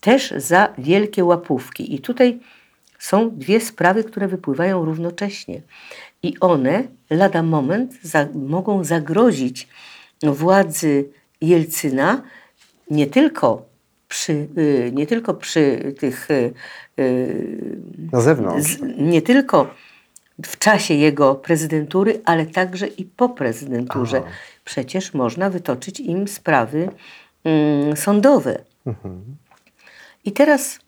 też 0.00 0.34
za 0.36 0.68
wielkie 0.78 1.24
łapówki. 1.24 1.94
I 1.94 1.98
tutaj 1.98 2.38
są 2.98 3.30
dwie 3.30 3.60
sprawy, 3.60 4.04
które 4.04 4.28
wypływają 4.28 4.84
równocześnie. 4.84 5.62
I 6.22 6.40
one 6.40 6.84
lada 7.10 7.42
moment 7.42 7.94
za, 8.02 8.26
mogą 8.34 8.84
zagrozić 8.84 9.68
władzy 10.22 11.08
Jelcyna 11.40 12.22
nie 12.90 13.06
tylko 13.06 13.66
przy, 14.08 14.32
y, 14.58 14.90
nie 14.94 15.06
tylko 15.06 15.34
przy 15.34 15.94
tych, 15.98 16.28
y, 16.30 16.52
Na 18.12 18.20
zewnątrz. 18.20 18.68
z, 18.68 18.78
nie 18.98 19.22
tylko 19.22 19.74
w 20.42 20.58
czasie 20.58 20.94
jego 20.94 21.34
prezydentury, 21.34 22.20
ale 22.24 22.46
także 22.46 22.86
i 22.86 23.04
po 23.04 23.28
prezydenturze. 23.28 24.22
Aha. 24.24 24.30
Przecież 24.64 25.14
można 25.14 25.50
wytoczyć 25.50 26.00
im 26.00 26.28
sprawy 26.28 26.88
mm, 27.44 27.96
sądowe. 27.96 28.58
I 30.24 30.32
teraz 30.32 30.78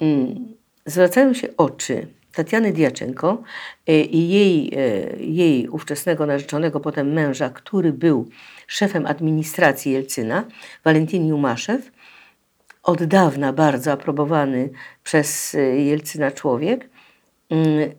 mm, 0.00 0.54
zwracają 0.86 1.34
się 1.34 1.48
oczy 1.56 2.06
Tatiany 2.32 2.72
Diaczenko 2.72 3.42
y, 3.88 3.92
i 3.92 4.28
jej, 4.28 4.78
y, 4.78 5.16
jej 5.20 5.68
ówczesnego 5.68 6.26
narzeczonego, 6.26 6.80
potem 6.80 7.12
męża, 7.12 7.50
który 7.50 7.92
był 7.92 8.28
szefem 8.66 9.06
administracji 9.06 9.92
Jelcyna, 9.92 10.44
Walentin 10.84 11.26
Jumaszew, 11.26 11.90
od 12.82 13.04
dawna 13.04 13.52
bardzo 13.52 13.92
aprobowany 13.92 14.70
przez 15.04 15.54
y, 15.54 15.58
Jelcyna 15.58 16.30
człowiek, 16.30 16.88
mm, 17.50 17.90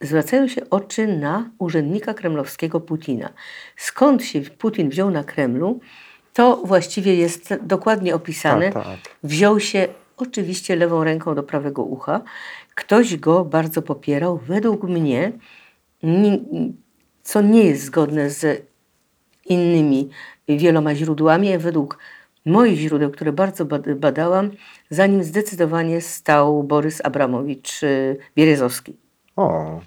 zwracają 0.00 0.48
się 0.48 0.70
oczy 0.70 1.06
na 1.06 1.50
urzędnika 1.58 2.14
kremlowskiego 2.14 2.80
Putina. 2.80 3.28
Skąd 3.76 4.24
się 4.24 4.40
Putin 4.40 4.88
wziął 4.88 5.10
na 5.10 5.24
Kremlu, 5.24 5.80
to 6.34 6.56
właściwie 6.64 7.14
jest 7.14 7.54
dokładnie 7.62 8.14
opisane. 8.14 8.72
Tak, 8.72 8.84
tak. 8.84 8.98
Wziął 9.22 9.60
się 9.60 9.88
oczywiście 10.16 10.76
lewą 10.76 11.04
ręką 11.04 11.34
do 11.34 11.42
prawego 11.42 11.82
ucha. 11.82 12.20
Ktoś 12.74 13.16
go 13.16 13.44
bardzo 13.44 13.82
popierał. 13.82 14.38
Według 14.38 14.82
mnie, 14.82 15.32
ni- 16.02 16.74
co 17.22 17.40
nie 17.42 17.64
jest 17.64 17.82
zgodne 17.84 18.30
z 18.30 18.66
innymi 19.46 20.08
wieloma 20.48 20.94
źródłami, 20.94 21.58
według 21.58 21.98
moich 22.46 22.78
źródeł, 22.78 23.10
które 23.10 23.32
bardzo 23.32 23.64
bad- 23.64 23.94
badałam, 23.94 24.50
za 24.90 25.06
nim 25.06 25.24
zdecydowanie 25.24 26.00
stał 26.00 26.62
Borys 26.62 27.00
Abramowicz 27.04 27.82
y, 27.82 28.16
Bierezowski. 28.36 28.96
O, 29.38 29.80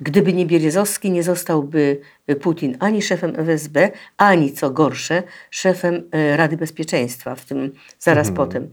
Gdyby 0.00 0.32
nie 0.32 0.46
Bierezowski, 0.46 1.10
nie 1.10 1.22
zostałby 1.22 2.00
Putin 2.40 2.76
ani 2.80 3.02
szefem 3.02 3.36
FSB, 3.36 3.90
ani 4.16 4.52
co 4.52 4.70
gorsze, 4.70 5.22
szefem 5.50 6.02
e, 6.12 6.36
Rady 6.36 6.56
Bezpieczeństwa, 6.56 7.34
w 7.34 7.44
tym 7.44 7.72
zaraz 7.98 8.30
potem. 8.30 8.72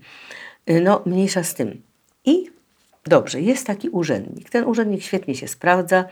E, 0.66 0.82
No, 0.82 1.02
mniejsza 1.06 1.44
z 1.44 1.54
tym. 1.54 1.82
I 2.26 2.50
dobrze, 3.06 3.42
jest 3.42 3.68
taki 3.68 3.90
urzędnik. 3.90 4.50
Ten 4.50 4.64
urzędnik 4.66 5.04
świetnie 5.04 5.36
się 5.36 5.48
sprawdza. 5.48 6.06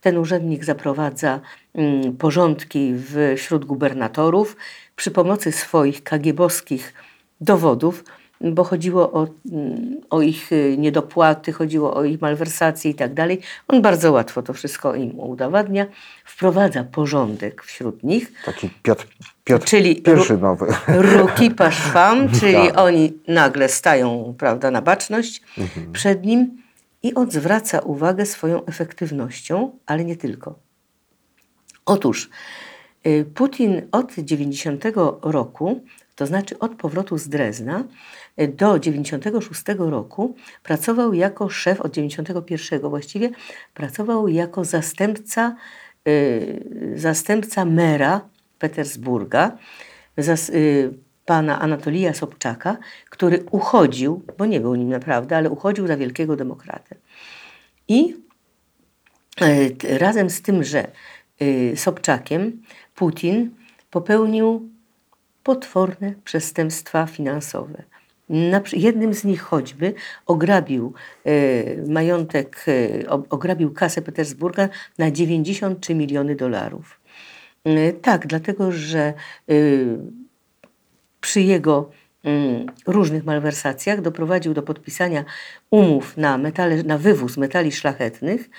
Ten 0.00 0.18
urzędnik 0.18 0.64
zaprowadza 0.64 1.40
mm, 1.74 2.16
porządki 2.16 2.94
wśród 3.36 3.64
gubernatorów 3.64 4.56
przy 4.96 5.10
pomocy 5.10 5.52
swoich 5.52 6.02
kagiebowskich 6.02 6.94
dowodów, 7.40 8.04
bo 8.40 8.64
chodziło 8.64 9.12
o, 9.12 9.26
mm, 9.52 10.00
o 10.10 10.22
ich 10.22 10.52
y, 10.52 10.76
niedopłaty, 10.78 11.52
chodziło 11.52 11.94
o 11.94 12.04
ich 12.04 12.20
malwersacje 12.20 12.90
i 12.90 12.94
tak 12.94 13.14
dalej. 13.14 13.40
On 13.68 13.82
bardzo 13.82 14.12
łatwo 14.12 14.42
to 14.42 14.52
wszystko 14.52 14.94
im 14.94 15.20
udowadnia, 15.20 15.86
wprowadza 16.24 16.84
porządek 16.84 17.62
wśród 17.62 18.02
nich, 18.02 18.32
taki 18.44 18.70
Piotr, 18.82 19.06
Piotr 19.44 19.66
Czyli 19.66 20.02
pierwszy 20.02 20.36
nowy. 20.38 20.66
ruki 20.88 21.50
paszwam, 21.50 22.28
czyli 22.40 22.52
Tak. 22.68 22.78
oni 22.78 23.12
nagle 23.28 23.68
stają 23.68 24.34
prawda, 24.38 24.70
na 24.70 24.82
baczność 24.82 25.42
przed 25.92 26.24
nim 26.24 26.62
i 27.02 27.14
on 27.14 27.30
zwraca 27.30 27.78
uwagę 27.78 28.26
swoją 28.26 28.64
efektywnością, 28.66 29.70
ale 29.86 30.04
nie 30.04 30.16
tylko. 30.16 30.58
Otóż 31.86 32.30
y, 33.06 33.24
Putin 33.34 33.82
od 33.92 34.14
90 34.14 34.84
roku, 35.22 35.80
to 36.16 36.26
znaczy 36.26 36.58
od 36.58 36.74
powrotu 36.74 37.18
z 37.18 37.28
Drezna 37.28 37.84
do 38.48 38.78
96 38.78 39.62
roku 39.78 40.34
pracował 40.62 41.14
jako 41.14 41.48
szef, 41.48 41.80
od 41.80 41.92
91 41.92 42.80
właściwie, 42.80 43.30
pracował 43.74 44.28
jako 44.28 44.64
zastępca, 44.64 45.56
y, 46.08 46.92
zastępca 46.96 47.64
mera 47.64 48.20
Petersburga, 48.58 49.58
zas, 50.16 50.50
y, 50.50 50.94
pana 51.24 51.60
Anatolija 51.60 52.14
Sobczaka, 52.14 52.76
który 53.10 53.44
uchodził, 53.50 54.22
bo 54.38 54.46
nie 54.46 54.60
był 54.60 54.74
nim 54.74 54.88
naprawdę, 54.88 55.36
ale 55.36 55.50
uchodził 55.50 55.86
za 55.86 55.96
wielkiego 55.96 56.36
demokratę. 56.36 56.96
I 57.88 58.28
E, 59.40 59.98
razem 59.98 60.30
z 60.30 60.42
tym, 60.42 60.64
że 60.64 60.90
y, 61.42 61.72
Sobczakiem 61.76 62.62
Putin 62.94 63.50
popełnił 63.90 64.70
potworne 65.42 66.14
przestępstwa 66.24 67.06
finansowe. 67.06 67.82
Na, 68.28 68.60
jednym 68.72 69.14
z 69.14 69.24
nich 69.24 69.40
choćby 69.40 69.94
ograbił 70.26 70.92
y, 71.26 71.84
majątek, 71.88 72.66
o- 73.08 73.22
ograbił 73.30 73.72
kasę 73.72 74.02
Petersburga 74.02 74.68
na 74.98 75.10
93 75.10 75.94
miliony 75.94 76.36
dolarów. 76.36 77.00
Y, 77.66 77.96
tak, 78.02 78.26
dlatego 78.26 78.72
że 78.72 79.14
przy 81.20 81.40
jego 81.40 81.90
mm, 82.24 82.66
różnych 82.86 83.24
malwersacjach 83.24 84.00
doprowadził 84.00 84.54
do 84.54 84.62
podpisania 84.62 85.24
umów 85.70 86.16
na, 86.16 86.38
metale, 86.38 86.82
na 86.82 86.98
wywóz 86.98 87.36
metali 87.36 87.72
szlachetnych 87.72 88.50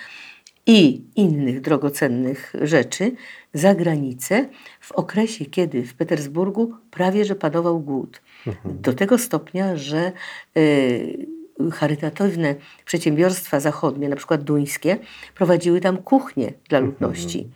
i 0.66 1.02
innych 1.16 1.60
drogocennych 1.60 2.52
rzeczy 2.62 3.12
za 3.54 3.74
granicę 3.74 4.48
w 4.80 4.92
okresie, 4.92 5.44
kiedy 5.44 5.82
w 5.82 5.94
Petersburgu 5.94 6.74
prawie 6.90 7.24
że 7.24 7.34
panował 7.34 7.80
głód. 7.80 8.20
Do 8.64 8.92
tego 8.92 9.18
stopnia, 9.18 9.76
że 9.76 10.12
y, 10.56 11.26
charytatywne 11.72 12.54
przedsiębiorstwa 12.84 13.60
zachodnie, 13.60 14.08
na 14.08 14.16
przykład 14.16 14.42
duńskie, 14.42 14.98
prowadziły 15.34 15.80
tam 15.80 15.96
kuchnie 15.96 16.52
dla 16.68 16.78
ludności. 16.78 17.50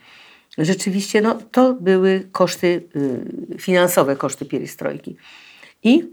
Rzeczywiście 0.58 1.20
no, 1.20 1.38
to 1.52 1.74
były 1.74 2.28
koszty 2.32 2.88
y, 3.56 3.58
finansowe, 3.58 4.16
koszty 4.16 4.44
pierestrojki. 4.44 5.16
I 5.82 6.04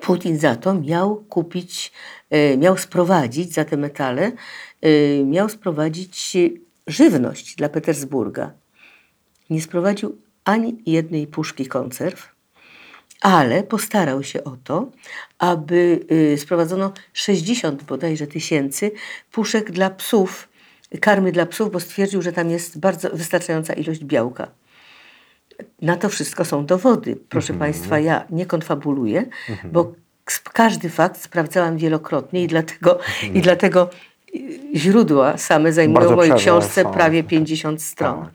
Putin 0.00 0.38
za 0.38 0.56
to 0.56 0.74
miał 0.74 1.16
kupić, 1.16 1.92
e, 2.30 2.56
miał 2.56 2.78
sprowadzić 2.78 3.54
za 3.54 3.64
te 3.64 3.76
metale, 3.76 4.32
miał 5.24 5.48
sprowadzić 5.48 6.36
żywność 6.86 7.56
dla 7.56 7.68
Petersburga. 7.68 8.52
Nie 9.50 9.62
sprowadził 9.62 10.18
ani 10.44 10.82
jednej 10.86 11.26
puszki 11.26 11.66
konserw, 11.66 12.28
ale 13.20 13.62
postarał 13.62 14.22
się 14.22 14.44
o 14.44 14.56
to, 14.64 14.90
aby 15.38 16.00
y, 16.34 16.38
sprowadzono 16.38 16.92
60 17.12 17.82
bodajże 17.82 18.26
tysięcy 18.26 18.90
puszek 19.32 19.70
dla 19.70 19.90
psów, 19.90 20.48
karmy 21.00 21.32
dla 21.32 21.46
psów, 21.46 21.72
bo 21.72 21.80
stwierdził, 21.80 22.22
że 22.22 22.32
tam 22.32 22.50
jest 22.50 22.78
bardzo 22.80 23.10
wystarczająca 23.10 23.72
ilość 23.74 24.04
białka. 24.04 24.48
Na 25.82 25.96
to 25.96 26.08
wszystko 26.08 26.44
są 26.44 26.66
dowody. 26.66 27.16
Proszę 27.28 27.54
Państwa, 27.54 27.98
ja 27.98 28.24
nie 28.30 28.46
konfabuluję, 28.46 29.26
bo 29.72 29.92
ks- 30.24 30.42
każdy 30.52 30.88
fakt 30.90 31.20
sprawdzałam 31.22 31.76
wielokrotnie 31.76 32.42
i 32.44 32.46
dlatego, 32.46 32.98
i 33.34 33.40
dlatego 33.40 33.90
y, 34.34 34.58
źródła 34.74 35.38
same 35.38 35.72
zajmują 35.72 35.94
Bardzo 36.00 36.14
w 36.14 36.16
mojej 36.16 36.34
książce 36.34 36.82
są. 36.82 36.92
prawie 36.92 37.24
50 37.24 37.82
stron. 37.82 38.24
Tak. 38.24 38.30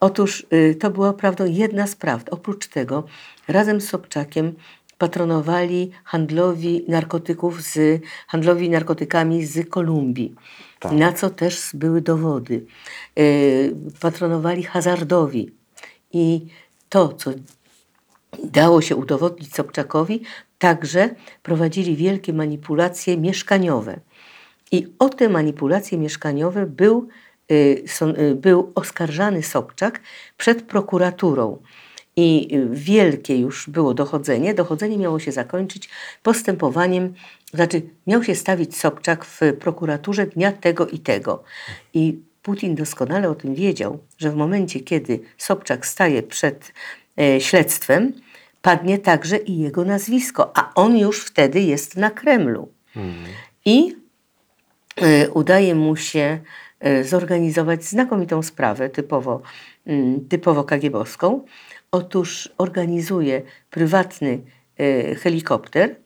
Otóż 0.00 0.46
y, 0.52 0.74
to 0.80 0.90
była 0.90 1.12
prawdą 1.12 1.44
jedna 1.46 1.86
z 1.86 1.96
prawd. 1.96 2.30
Oprócz 2.30 2.66
tego 2.68 3.04
razem 3.48 3.80
z 3.80 3.88
Sobczakiem 3.88 4.54
patronowali 4.98 5.90
handlowi 6.04 6.84
narkotyków 6.88 7.62
z, 7.62 8.02
handlowi 8.26 8.70
narkotykami 8.70 9.46
z 9.46 9.68
Kolumbii, 9.70 10.34
Tak. 10.80 10.92
na 10.92 11.12
co 11.12 11.30
też 11.30 11.70
były 11.74 12.00
dowody. 12.00 12.64
Y, 13.18 13.74
patronowali 14.00 14.62
hazardowi 14.62 15.50
i 16.12 16.46
to, 16.88 17.08
co 17.12 17.30
dało 18.44 18.80
się 18.82 18.96
udowodnić 18.96 19.54
Sobczakowi, 19.54 20.22
także 20.58 21.10
prowadzili 21.42 21.96
wielkie 21.96 22.32
manipulacje 22.32 23.16
mieszkaniowe. 23.18 24.00
I 24.72 24.86
o 24.98 25.08
te 25.08 25.28
manipulacje 25.28 25.98
mieszkaniowe 25.98 26.66
był, 26.66 27.08
są- 27.86 28.14
y, 28.18 28.34
był 28.34 28.72
oskarżany 28.74 29.42
Sobczak 29.42 30.00
przed 30.36 30.62
prokuraturą. 30.62 31.58
I 32.16 32.58
wielkie 32.70 33.38
już 33.38 33.70
było 33.70 33.94
dochodzenie. 33.94 34.54
Dochodzenie 34.54 34.98
miało 34.98 35.18
się 35.18 35.32
zakończyć 35.32 35.88
postępowaniem, 36.22 37.14
znaczy 37.54 37.82
miał 38.06 38.24
się 38.24 38.34
stawić 38.34 38.76
Sobczak 38.76 39.24
w 39.24 39.40
prokuraturze 39.60 40.26
dnia 40.26 40.52
tego 40.52 40.86
i 40.86 40.98
tego. 40.98 41.44
I 41.94 42.18
Putin 42.42 42.74
doskonale 42.74 43.28
o 43.28 43.34
tym 43.34 43.54
wiedział, 43.54 43.98
że 44.18 44.30
w 44.30 44.36
momencie, 44.36 44.80
kiedy 44.80 45.20
Sobczak 45.38 45.86
staje 45.86 46.22
przed 46.22 46.72
e, 47.20 47.40
śledztwem, 47.40 48.12
padnie 48.62 48.98
także 48.98 49.36
i 49.36 49.58
jego 49.58 49.84
nazwisko, 49.84 50.56
a 50.56 50.74
on 50.74 50.98
już 50.98 51.24
wtedy 51.24 51.60
jest 51.60 51.96
na 51.96 52.10
Kremlu. 52.10 52.68
I 53.64 53.96
e, 54.96 55.30
udaje 55.30 55.74
mu 55.74 55.96
się 55.96 56.38
e, 56.80 57.04
zorganizować 57.04 57.84
znakomitą 57.84 58.42
sprawę, 58.42 58.90
typowo, 58.90 59.42
mm, 59.86 60.28
typowo 60.28 60.64
kagiebowską. 60.64 61.44
Otóż 61.94 62.48
organizuje 62.58 63.42
prywatny 63.70 64.40
y, 64.80 65.14
helikopter, 65.14 65.96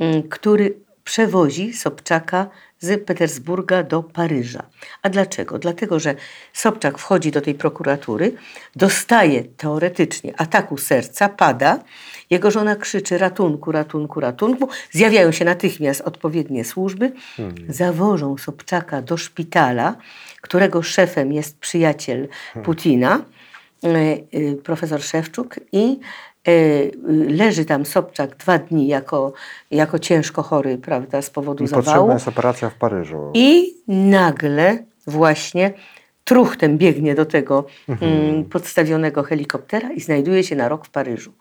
y, 0.00 0.22
który 0.30 0.74
przewozi 1.04 1.72
Sobczaka 1.72 2.50
z 2.78 3.04
Petersburga 3.04 3.82
do 3.82 4.02
Paryża. 4.02 4.62
A 5.02 5.08
dlaczego? 5.08 5.58
Dlatego, 5.58 6.00
że 6.00 6.14
Sobczak 6.52 6.98
wchodzi 6.98 7.30
do 7.30 7.40
tej 7.40 7.54
prokuratury, 7.54 8.32
dostaje 8.76 9.44
teoretycznie 9.44 10.40
ataku 10.40 10.78
serca, 10.78 11.28
pada, 11.28 11.78
jego 12.30 12.50
żona 12.50 12.76
krzyczy 12.76 13.18
ratunku, 13.18 13.72
ratunku, 13.72 14.20
ratunku, 14.20 14.68
zjawiają 14.90 15.32
się 15.32 15.44
natychmiast 15.44 16.00
odpowiednie 16.00 16.64
służby, 16.64 17.12
zawożą 17.68 18.38
Sobczaka 18.38 19.02
do 19.02 19.16
szpitala, 19.16 19.96
którego 20.40 20.82
szefem 20.82 21.32
jest 21.32 21.58
przyjaciel 21.58 22.28
Putina, 22.64 23.16
y, 23.16 23.20
y, 23.20 23.47
profesor 24.64 25.02
Szewczuk 25.02 25.56
i 25.72 26.00
y, 26.48 26.50
y, 26.50 26.92
leży 27.28 27.64
tam 27.64 27.86
Sobczak 27.86 28.36
dwa 28.36 28.58
dni 28.58 28.86
jako, 28.86 29.32
jako 29.70 29.98
ciężko 29.98 30.42
chory, 30.42 30.78
prawda, 30.78 31.22
z 31.22 31.30
powodu 31.30 31.64
I 31.64 31.66
zawału. 31.66 31.86
potrzebna 31.86 32.14
jest 32.14 32.28
operacja 32.28 32.70
w 32.70 32.74
Paryżu. 32.74 33.30
I 33.34 33.74
nagle 33.88 34.78
właśnie 35.06 35.72
truchtem 36.24 36.78
biegnie 36.78 37.14
do 37.14 37.26
tego 37.26 37.66
mm, 37.88 38.44
podstawionego 38.44 39.22
helikoptera 39.22 39.92
i 39.92 40.00
znajduje 40.00 40.44
się 40.44 40.56
na 40.56 40.68
rok 40.68 40.86
w 40.86 40.90
Paryżu. 40.90 41.32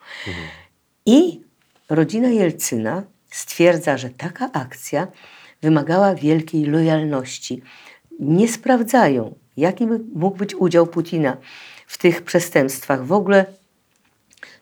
I 1.05 1.41
rodzina 1.89 2.27
Jelcyna 2.27 3.03
stwierdza, 3.31 3.97
że 3.97 4.09
taka 4.09 4.49
akcja 4.53 5.07
wymagała 5.61 6.15
wielkiej 6.15 6.65
lojalności. 6.65 7.61
Nie 8.19 8.47
sprawdzają, 8.47 9.35
jaki 9.57 9.87
mógł 10.15 10.37
być 10.37 10.55
udział 10.55 10.87
Putina 10.87 11.37
w 11.87 11.97
tych 11.97 12.21
przestępstwach. 12.21 13.05
W 13.05 13.11
ogóle 13.11 13.45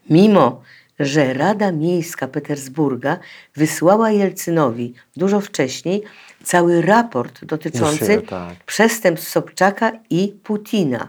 Mimo, 0.10 0.62
że 1.00 1.34
Rada 1.34 1.72
Miejska 1.72 2.28
Petersburga 2.28 3.20
wysłała 3.56 4.12
Jelcynowi 4.12 4.94
dużo 5.18 5.42
wcześniej 5.42 6.04
cały 6.44 6.82
raport 6.82 7.46
dotyczący 7.46 8.22
tak. 8.22 8.64
przestępstw 8.64 9.30
Sobczaka 9.30 9.92
i 10.10 10.34
Putina. 10.44 11.08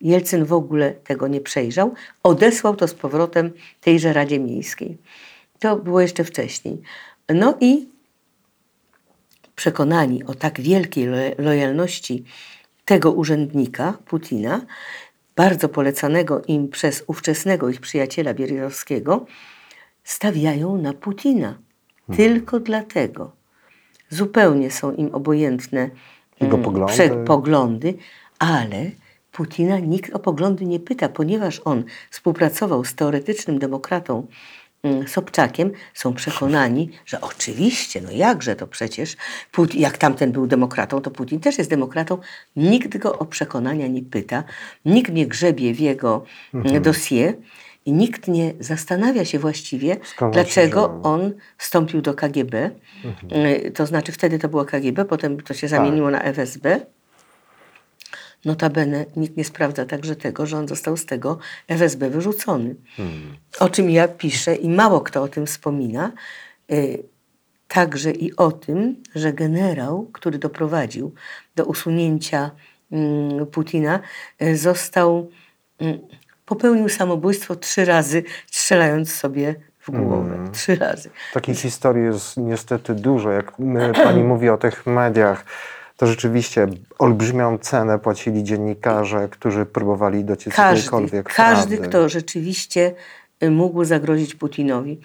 Jelcyn 0.00 0.44
w 0.44 0.52
ogóle 0.52 0.92
tego 0.92 1.28
nie 1.28 1.40
przejrzał, 1.40 1.94
odesłał 2.22 2.76
to 2.76 2.88
z 2.88 2.94
powrotem 2.94 3.52
tejże 3.80 4.12
Radzie 4.12 4.38
Miejskiej. 4.38 4.98
To 5.58 5.76
było 5.76 6.00
jeszcze 6.00 6.24
wcześniej. 6.24 6.82
No 7.28 7.54
i 7.60 7.88
przekonani 9.56 10.24
o 10.24 10.34
tak 10.34 10.60
wielkiej 10.60 11.06
lo- 11.06 11.16
lojalności 11.38 12.24
tego 12.84 13.12
urzędnika, 13.12 13.98
Putina, 14.06 14.66
bardzo 15.36 15.68
polecanego 15.68 16.42
im 16.48 16.68
przez 16.68 17.04
ówczesnego 17.06 17.68
ich 17.68 17.80
przyjaciela 17.80 18.34
Bierzowskiego, 18.34 19.26
stawiają 20.04 20.76
na 20.76 20.92
Putina. 20.92 21.58
Tylko 22.16 22.60
dlatego. 22.60 23.32
Zupełnie 24.08 24.70
są 24.70 24.92
im 24.92 25.14
obojętne 25.14 25.90
Jego 26.40 26.56
mm, 26.56 26.64
poglądy. 26.64 27.24
poglądy, 27.26 27.94
ale 28.38 28.90
Putina 29.32 29.78
nikt 29.78 30.14
o 30.14 30.18
poglądy 30.18 30.64
nie 30.64 30.80
pyta, 30.80 31.08
ponieważ 31.08 31.60
on 31.64 31.84
współpracował 32.10 32.84
z 32.84 32.94
teoretycznym 32.94 33.58
demokratą 33.58 34.26
Sobczakiem, 35.06 35.70
są 35.94 36.14
przekonani, 36.14 36.90
że 37.06 37.20
oczywiście, 37.20 38.00
no 38.00 38.10
jakże 38.10 38.56
to 38.56 38.66
przecież, 38.66 39.16
Put- 39.52 39.74
jak 39.74 39.98
tamten 39.98 40.32
był 40.32 40.46
demokratą, 40.46 41.00
to 41.00 41.10
Putin 41.10 41.40
też 41.40 41.58
jest 41.58 41.70
demokratą. 41.70 42.18
Nikt 42.56 42.98
go 42.98 43.18
o 43.18 43.24
przekonania 43.24 43.86
nie 43.86 44.02
pyta, 44.02 44.44
nikt 44.84 45.12
nie 45.12 45.26
grzebie 45.26 45.74
w 45.74 45.80
jego 45.80 46.24
mhm. 46.54 46.82
dossier 46.82 47.34
i 47.86 47.92
nikt 47.92 48.28
nie 48.28 48.54
zastanawia 48.60 49.24
się 49.24 49.38
właściwie, 49.38 49.96
Skąd 50.04 50.34
się 50.34 50.42
dlaczego 50.42 50.88
wziął? 50.88 51.00
on 51.02 51.32
wstąpił 51.58 52.02
do 52.02 52.14
KGB. 52.14 52.70
Y, 53.66 53.70
To 53.70 53.86
znaczy 53.86 54.12
wtedy 54.12 54.38
to 54.38 54.48
było 54.48 54.64
KGB, 54.64 55.04
potem 55.04 55.40
to 55.40 55.54
się 55.54 55.68
zamieniło 55.68 56.10
na 56.10 56.22
FSB. 56.22 56.80
Notabene 58.46 59.04
nikt 59.16 59.36
nie 59.36 59.44
sprawdza 59.44 59.84
także 59.84 60.16
tego, 60.16 60.46
że 60.46 60.58
on 60.58 60.68
został 60.68 60.96
z 60.96 61.06
tego 61.06 61.38
FSB 61.68 62.10
wyrzucony. 62.10 62.74
O 63.60 63.68
czym 63.68 63.90
ja 63.90 64.08
piszę 64.08 64.54
i 64.54 64.68
mało 64.68 65.00
kto 65.00 65.22
o 65.22 65.28
tym 65.28 65.46
wspomina. 65.46 66.12
y, 66.72 67.02
Także 67.68 68.10
i 68.10 68.36
o 68.36 68.52
tym, 68.52 69.02
że 69.14 69.32
generał, 69.32 70.06
który 70.12 70.38
doprowadził 70.38 71.14
do 71.56 71.64
usunięcia 71.64 72.50
mm, 72.92 73.46
Putina, 73.46 74.00
y, 74.42 74.56
został, 74.56 75.30
mm, 75.78 75.98
popełnił 76.44 76.88
samobójstwo 76.88 77.56
trzy 77.56 77.84
razy, 77.84 78.22
strzelając 78.46 79.14
sobie 79.14 79.54
w 79.80 79.90
głowę. 79.90 80.50
Trzy 80.52 80.76
razy. 80.76 81.10
Takich 81.32 81.58
historii 81.58 82.04
jest 82.04 82.36
niestety 82.36 82.94
dużo. 82.94 83.30
Jak 83.30 83.58
my, 83.58 83.92
pani 84.04 84.22
mówi 84.32 84.48
o 84.48 84.56
tych 84.56 84.86
mediach, 84.86 85.44
to 85.96 86.06
rzeczywiście 86.06 86.66
olbrzymią 86.98 87.58
cenę 87.58 87.98
płacili 87.98 88.44
dziennikarze, 88.44 89.28
którzy 89.30 89.66
próbowali 89.66 90.24
dociec 90.24 90.54
Każdy, 90.54 90.76
jakiejkolwiek 90.76 91.32
każdy 91.34 91.76
prawdy. 91.76 91.88
kto 91.88 92.08
rzeczywiście 92.08 92.94
y, 93.42 93.50
mógł 93.50 93.84
zagrozić 93.84 94.34
Putinowi. 94.34 95.00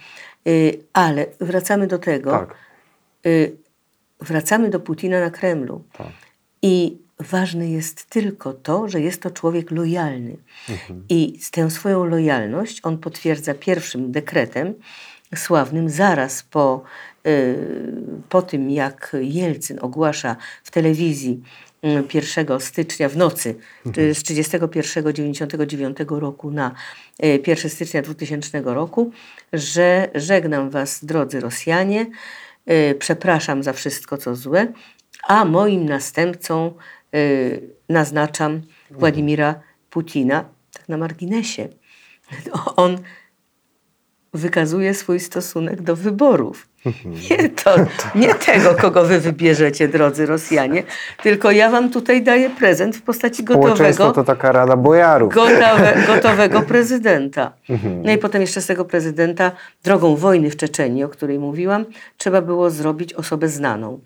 Y, 0.48 0.80
Ale 0.94 1.26
wracamy 1.40 1.88
do 1.88 2.00
tego. 2.00 2.32
Tak, 2.32 2.56
Y, 3.26 3.56
Wracamy 4.22 4.70
do 4.70 4.80
Putina 4.80 5.20
na 5.20 5.30
Kremlu. 5.30 5.84
tak. 5.98 6.08
I 6.62 6.98
ważne 7.20 7.70
jest 7.70 8.06
tylko 8.10 8.54
to, 8.54 8.90
że 8.90 9.02
jest 9.02 9.22
to 9.22 9.32
człowiek 9.32 9.72
lojalny. 9.72 10.38
Mhm. 10.70 11.04
I 11.10 11.38
z 11.42 11.52
tę 11.52 11.72
swoją 11.72 12.04
lojalność 12.06 12.80
on 12.84 12.98
potwierdza 12.98 13.54
pierwszym 13.54 14.12
dekretem 14.12 14.74
sławnym 15.36 15.90
zaraz 15.90 16.44
po, 16.44 16.84
po 18.30 18.42
tym, 18.42 18.70
jak 18.70 19.16
Jelcyn 19.22 19.80
ogłasza 19.82 20.36
w 20.64 20.72
telewizji 20.72 21.42
y, 21.86 22.04
1 22.14 22.60
stycznia 22.60 23.10
w 23.10 23.18
nocy 23.18 23.56
y, 23.98 24.14
z 24.14 24.24
31-99 24.24 26.20
roku 26.20 26.52
na 26.52 26.72
y, 27.24 27.40
1 27.48 27.72
stycznia 27.72 28.02
2000 28.02 28.62
roku, 28.66 29.12
że 29.54 30.10
żegnam 30.16 30.70
was, 30.70 31.06
drodzy 31.06 31.40
Rosjanie, 31.40 32.06
y, 32.72 32.96
przepraszam 33.00 33.64
za 33.64 33.74
wszystko, 33.74 34.18
co 34.18 34.36
złe, 34.36 34.68
a 35.28 35.46
moim 35.46 35.86
następcą 35.86 36.74
y, 37.16 37.70
naznaczam 37.90 38.62
Władimira 38.92 39.62
Putina, 39.90 40.46
tak 40.74 40.90
na 40.90 40.98
marginesie. 40.98 41.68
On 42.76 42.98
wykazuje 44.34 44.94
swój 44.94 45.20
stosunek 45.20 45.82
do 45.82 45.96
wyborów. 45.96 46.71
Nie, 47.30 47.50
to, 47.50 47.76
nie 48.15 48.36
tego, 48.36 48.76
kogo 48.76 49.04
wy 49.04 49.20
wybierzecie, 49.20 49.88
drodzy 49.88 50.26
Rosjanie, 50.26 50.84
tylko 51.24 51.52
ja 51.52 51.70
wam 51.70 51.89
tutaj 51.89 52.24
daję 52.24 52.50
prezent 52.50 52.96
w 52.96 53.02
postaci 53.02 53.44
gotowego, 53.44 54.12
to 54.12 54.24
taka 54.24 54.52
rada 54.52 54.78
bojarów. 54.78 55.34
gotowe, 55.34 55.94
gotowego 56.13 56.62
prezydenta. 56.62 57.54
No 58.04 58.12
i 58.12 58.17
potem 58.17 58.41
jeszcze 58.41 58.62
z 58.62 58.65
tego 58.65 58.86
prezydenta 58.86 59.52
drogą 59.84 60.15
wojny 60.15 60.50
w 60.50 60.58
Czeczeniu, 60.58 61.06
o 61.06 61.10
której 61.10 61.39
mówiłam, 61.39 61.86
trzeba 62.17 62.41
było 62.41 62.70
zrobić 62.70 63.13
osobę 63.13 63.48
znaną. 63.48 64.00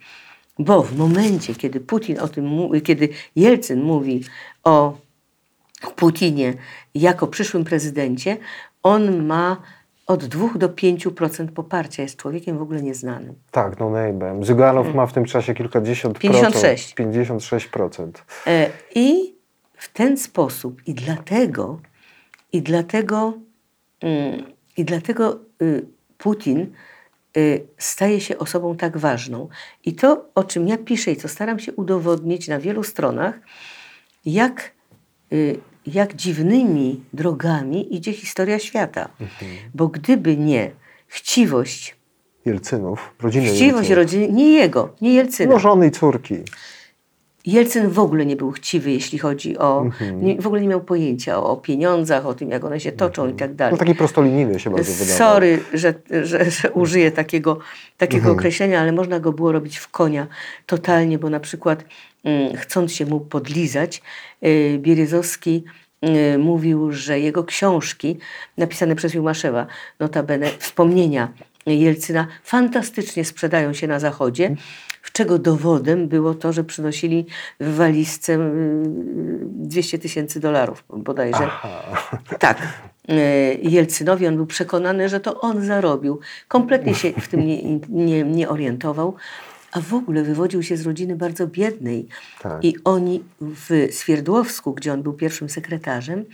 Bo 0.60 0.84
w 0.84 0.98
momencie, 0.98 1.56
kiedy 1.56 1.80
Putin 1.80 2.20
o 2.20 2.28
tym 2.28 2.82
kiedy 2.84 3.10
Jelcyn 3.36 3.84
mówi 3.84 4.24
o 4.64 4.98
Putinie 5.96 6.54
jako 6.96 7.28
przyszłym 7.28 7.64
prezydencie, 7.64 8.38
on 8.84 9.26
ma 9.26 9.58
od 10.06 10.26
2 10.26 10.58
do 10.58 10.70
5% 10.70 11.48
poparcia. 11.48 12.04
Jest 12.04 12.18
człowiekiem 12.18 12.58
w 12.58 12.62
ogóle 12.62 12.82
nieznanym. 12.82 13.36
Tak, 13.52 13.80
no 13.80 13.86
name'em. 13.86 14.44
Zyganow 14.44 14.96
ma 14.96 15.06
w 15.06 15.14
tym 15.14 15.26
czasie 15.26 15.54
kilkadziesiąt 15.54 16.20
56. 16.20 16.94
procent. 17.70 18.24
56%. 18.24 18.24
E, 18.48 18.70
I 18.96 19.36
w 19.74 19.94
ten 19.94 20.18
sposób, 20.18 20.82
i 20.88 20.94
dlatego, 20.94 21.80
i 22.54 22.62
dlatego, 22.62 23.34
mm, 24.02 24.44
i 24.78 24.86
dlatego 24.86 25.40
y, 25.62 25.86
Putin 26.18 26.74
y, 27.38 27.68
staje 27.78 28.22
się 28.22 28.38
osobą 28.38 28.78
tak 28.78 28.98
ważną. 28.98 29.50
I 29.86 29.94
to, 29.94 30.30
o 30.36 30.44
czym 30.44 30.68
ja 30.68 30.78
piszę 30.78 31.12
i 31.12 31.16
co 31.16 31.28
staram 31.28 31.60
się 31.60 31.74
udowodnić 31.74 32.48
na 32.48 32.60
wielu 32.60 32.84
stronach, 32.84 33.40
jak, 34.26 34.72
y, 35.34 35.60
jak 35.88 36.14
dziwnymi 36.16 37.02
drogami 37.14 37.96
idzie 37.96 38.14
historia 38.14 38.60
świata. 38.60 39.10
Bo 39.74 39.88
gdyby 39.88 40.38
nie 40.38 40.72
chciwość, 41.08 41.96
Jelcynów, 42.46 43.14
rodziny 43.22 43.46
chciwość 43.46 43.62
Jelcynów. 43.90 43.98
rodziny, 43.98 44.28
nie 44.32 44.52
jego, 44.54 44.94
nie 45.02 45.14
Jelcyna. 45.14 45.54
No 45.54 45.60
żony 45.60 45.88
i 45.88 45.92
córki. 45.92 46.36
Jelcyn 47.46 47.90
w 47.90 48.00
ogóle 48.00 48.26
nie 48.26 48.36
był 48.36 48.52
chciwy, 48.52 48.92
jeśli 48.92 49.20
chodzi 49.20 49.58
o. 49.58 49.82
Mhm. 49.82 50.26
Nie, 50.26 50.42
w 50.42 50.48
ogóle 50.48 50.62
nie 50.62 50.68
miał 50.68 50.82
pojęcia 50.82 51.44
o, 51.44 51.58
pieniądzach, 51.58 52.26
o 52.26 52.34
tym, 52.34 52.50
jak 52.50 52.64
one 52.66 52.80
się 52.80 52.92
toczą 52.92 53.30
i 53.30 53.34
tak 53.34 53.50
No 53.50 53.56
dalej. 53.56 53.80
taki 53.80 53.96
prostolinijny 53.96 54.60
się 54.60 54.70
bardzo 54.70 54.92
wydawał. 54.92 55.18
Sorry, 55.18 55.60
że, 55.74 55.94
że, 56.24 56.52
że 56.52 56.72
użyję 56.72 57.12
takiego, 57.12 57.60
takiego 57.98 58.18
Mhm. 58.18 58.36
określenia, 58.38 58.82
ale 58.82 58.92
można 58.92 59.20
go 59.20 59.32
było 59.34 59.52
robić 59.52 59.78
w 59.78 59.88
konia 59.88 60.28
totalnie, 60.66 61.20
bo 61.20 61.30
na 61.30 61.40
przykład 61.40 61.86
mm, 62.24 62.56
chcąc 62.58 62.94
się 62.94 63.06
mu 63.06 63.20
podlizać, 63.20 64.02
yy, 64.42 64.78
Bieryzowski 64.80 65.64
y, 66.34 66.38
mówił, 66.38 66.92
że 66.92 67.20
jego 67.20 67.44
książki 67.44 68.18
napisane 68.58 68.96
przez 68.96 69.14
Jumaszewa, 69.14 69.68
notabene 70.00 70.48
wspomnienia 70.60 71.28
Jelcyna, 71.66 72.28
fantastycznie 72.44 73.26
sprzedają 73.26 73.74
się 73.74 73.88
na 73.88 74.00
Zachodzie, 74.00 74.56
czego 75.12 75.40
dowodem 75.40 76.08
było 76.08 76.34
to, 76.34 76.54
że 76.54 76.64
przynosili 76.64 77.26
w 77.60 77.76
walizce 77.76 78.34
y, 78.34 78.38
200 79.46 80.00
tysięcy 80.00 80.40
dolarów 80.40 80.84
bodajże. 80.90 81.44
Aha. 81.44 81.98
Tak. 82.40 82.62
Y, 83.10 83.60
Jelcynowi 83.62 84.28
on 84.28 84.36
był 84.36 84.46
przekonany, 84.46 85.10
że 85.10 85.20
to 85.20 85.42
on 85.42 85.66
zarobił. 85.66 86.20
Kompletnie 86.48 86.96
się 86.96 87.14
w 87.14 87.28
tym 87.28 87.48
nie, 87.48 87.80
nie, 87.90 88.24
nie 88.24 88.50
orientował. 88.50 89.16
A 89.76 89.82
w 89.82 89.94
ogóle 89.94 90.24
wywodził 90.24 90.64
się 90.64 90.78
z 90.78 90.86
rodziny 90.86 91.16
bardzo 91.16 91.48
biednej. 91.48 92.08
Tak. 92.42 92.64
I 92.64 92.76
oni 92.84 93.24
w 93.42 93.88
Swierdłowsku, 93.92 94.74
gdzie 94.74 94.94
on 94.94 95.04
był 95.04 95.14
pierwszym 95.14 95.50
sekretarzem, 95.50 96.26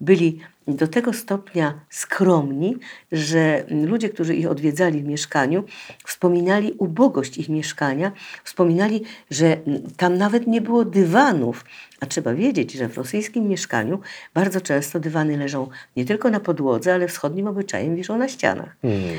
byli 0.00 0.40
do 0.68 0.88
tego 0.88 1.12
stopnia 1.12 1.80
skromni, 1.90 2.76
że 3.12 3.64
ludzie, 3.68 4.08
którzy 4.08 4.34
ich 4.34 4.50
odwiedzali 4.50 5.02
w 5.02 5.06
mieszkaniu, 5.06 5.64
wspominali 6.04 6.72
ubogość 6.78 7.38
ich 7.38 7.48
mieszkania, 7.48 8.12
wspominali, 8.44 9.02
że 9.30 9.56
tam 9.96 10.18
nawet 10.18 10.46
nie 10.46 10.60
było 10.60 10.84
dywanów. 10.84 11.64
A 12.00 12.06
trzeba 12.06 12.34
wiedzieć, 12.34 12.72
że 12.72 12.88
w 12.88 12.96
rosyjskim 12.96 13.48
mieszkaniu 13.48 14.00
bardzo 14.34 14.60
często 14.60 15.00
dywany 15.00 15.36
leżą 15.36 15.68
nie 15.96 16.04
tylko 16.04 16.30
na 16.30 16.40
podłodze, 16.40 16.94
ale 16.94 17.08
wschodnim 17.08 17.46
obyczajem 17.46 17.96
wiszą 17.96 18.18
na 18.18 18.28
ścianach. 18.28 18.76
Mm. 18.82 19.16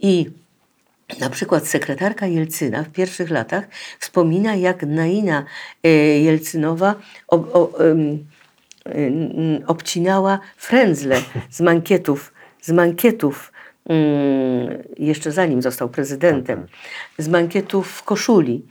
I 0.00 0.30
na 1.20 1.30
przykład 1.30 1.66
sekretarka 1.66 2.26
Jelcyna 2.26 2.82
w 2.82 2.88
pierwszych 2.88 3.30
latach 3.30 3.64
wspomina, 4.00 4.54
jak 4.54 4.82
Naina 4.82 5.44
e, 5.82 5.88
Jelcynowa 6.20 6.94
ob, 7.28 7.54
o, 7.56 7.84
em, 7.84 8.26
em, 8.84 9.64
obcinała 9.66 10.38
frędzle 10.56 11.16
z 11.50 11.60
mankietów, 11.60 12.32
z 12.60 12.70
mankietów 12.70 13.52
mm, 13.88 14.82
jeszcze 14.98 15.32
zanim 15.32 15.62
został 15.62 15.88
prezydentem, 15.88 16.66
z 17.18 17.28
mankietów 17.28 17.88
w 17.88 18.02
koszuli. 18.02 18.66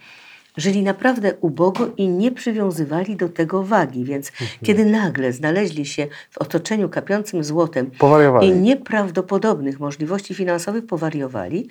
Żyli 0.58 0.84
naprawdę 0.84 1.34
ubogo 1.42 1.90
i 1.98 2.08
nie 2.08 2.32
przywiązywali 2.32 3.16
do 3.16 3.30
tego 3.30 3.64
wagi, 3.64 4.04
więc 4.04 4.32
kiedy 4.64 4.86
nagle 4.86 5.34
znaleźli 5.34 5.86
się 5.86 6.08
w 6.30 6.38
otoczeniu 6.38 6.90
kapiącym 6.90 7.44
złotem 7.44 7.92
Powariowali. 7.92 8.48
i 8.48 8.52
nieprawdopodobnych 8.52 9.80
możliwości 9.80 10.36
finansowych 10.36 10.86
powariowali. 10.86 11.70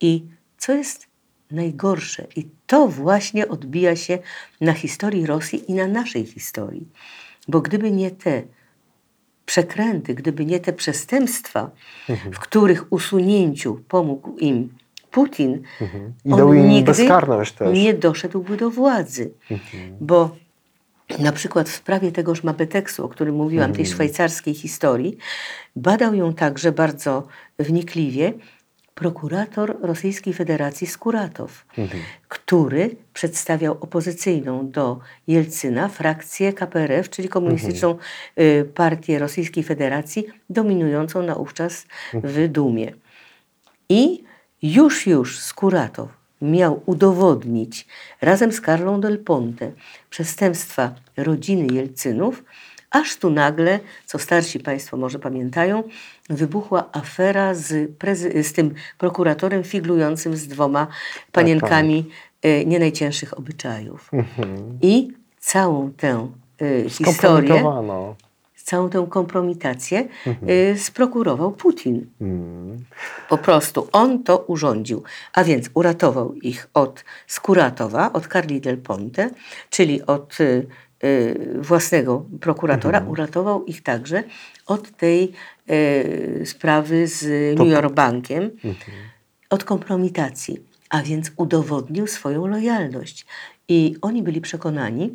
I 0.00 0.24
co 0.58 0.72
jest 0.72 1.06
najgorsze, 1.50 2.26
i 2.36 2.46
to 2.66 2.88
właśnie 2.88 3.48
odbija 3.48 3.96
się 3.96 4.18
na 4.60 4.72
historii 4.72 5.26
Rosji 5.26 5.70
i 5.70 5.74
na 5.74 5.86
naszej 5.86 6.26
historii. 6.26 6.88
Bo 7.48 7.60
gdyby 7.60 7.90
nie 7.90 8.10
te 8.10 8.42
przekręty, 9.46 10.14
gdyby 10.14 10.46
nie 10.46 10.60
te 10.60 10.72
przestępstwa, 10.72 11.70
w 12.08 12.38
których 12.38 12.92
usunięciu 12.92 13.80
pomógł 13.88 14.36
im 14.36 14.74
Putin, 15.10 15.62
I 16.24 16.30
dał 16.30 16.54
im 16.54 16.68
nigdy 16.68 17.08
nie 17.72 17.94
doszedłby 17.94 18.56
do 18.56 18.70
władzy. 18.70 19.32
Bo 20.00 20.36
na 21.18 21.32
przykład 21.32 21.68
w 21.68 21.74
sprawie 21.74 22.12
tegoż 22.12 22.44
Mabeteksu, 22.44 23.04
o 23.04 23.08
którym 23.08 23.34
mówiłam, 23.34 23.72
tej 23.72 23.86
szwajcarskiej 23.86 24.54
historii, 24.54 25.16
badał 25.76 26.14
ją 26.14 26.34
także 26.34 26.72
bardzo 26.72 27.26
wnikliwie 27.58 28.32
prokurator 28.94 29.76
Rosyjskiej 29.82 30.34
Federacji 30.34 30.86
Skuratow, 30.86 31.66
który 32.28 32.96
przedstawiał 33.12 33.76
opozycyjną 33.80 34.70
do 34.70 34.98
Jelcyna 35.26 35.88
frakcję 35.88 36.52
KPRF, 36.52 37.10
czyli 37.10 37.28
komunistyczną 37.28 37.98
y, 38.38 38.70
partię 38.74 39.18
Rosyjskiej 39.18 39.64
Federacji, 39.64 40.26
dominującą 40.50 41.22
naówczas 41.22 41.86
w 42.14 42.48
Dumie. 42.48 42.92
I 43.88 44.24
już, 44.62 45.06
już 45.06 45.38
Skuratow 45.38 46.08
miał 46.42 46.82
udowodnić 46.86 47.86
razem 48.20 48.52
z 48.52 48.60
Karlą 48.60 49.00
Del 49.00 49.18
Ponte 49.18 49.72
przestępstwa 50.10 50.94
rodziny 51.16 51.74
Jelcynów, 51.74 52.44
aż 52.94 53.16
tu 53.16 53.30
nagle, 53.30 53.80
co 54.06 54.18
starsi 54.18 54.60
Państwo 54.60 54.96
może 54.96 55.18
pamiętają, 55.18 55.82
wybuchła 56.30 56.88
afera 56.92 57.54
z, 57.54 57.90
z 58.42 58.52
tym 58.52 58.74
prokuratorem 58.98 59.64
figlującym 59.64 60.36
z 60.36 60.48
dwoma 60.48 60.86
paniankami 61.32 62.10
e, 62.42 62.64
nie 62.64 62.78
najcięższych 62.78 63.38
obyczajów. 63.38 64.10
I 64.82 65.12
całą 65.40 65.92
tę 65.92 66.28
e, 66.60 66.90
historię 66.90 67.64
całą 68.64 68.90
tę 68.90 69.06
kompromitację 69.10 70.08
y, 70.48 70.78
sprokurował 70.78 71.52
Putin. 71.52 72.06
Mm. 72.20 72.84
Po 73.28 73.38
prostu 73.38 73.88
on 73.92 74.22
to 74.22 74.38
urządził. 74.38 75.02
A 75.32 75.44
więc 75.44 75.70
uratował 75.74 76.34
ich 76.34 76.68
od 76.74 77.04
Skuratowa, 77.26 78.12
od 78.12 78.26
Carli 78.26 78.60
del 78.60 78.78
Ponte, 78.78 79.30
czyli 79.70 80.06
od 80.06 80.40
y, 80.40 80.44
y, 80.44 80.66
własnego 81.60 82.24
prokuratora. 82.40 83.00
Uratował 83.08 83.64
ich 83.64 83.82
także 83.82 84.24
od 84.66 84.90
tej 84.90 85.32
y, 85.70 86.42
sprawy 86.46 87.06
z 87.06 87.22
New 87.58 87.68
York 87.68 87.94
Bankiem, 87.94 88.50
od 89.50 89.64
kompromitacji. 89.64 90.58
A 90.90 91.02
więc 91.02 91.32
udowodnił 91.36 92.06
swoją 92.06 92.46
lojalność. 92.46 93.26
I 93.68 93.96
oni 94.02 94.22
byli 94.22 94.40
przekonani, 94.40 95.14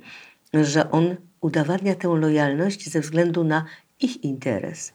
że 0.54 0.92
on 0.92 1.16
udowadnia 1.42 1.96
tę 1.96 2.08
lojalność 2.08 2.90
ze 2.90 3.02
względu 3.02 3.44
na 3.44 3.66
ich 4.00 4.24
interes, 4.24 4.94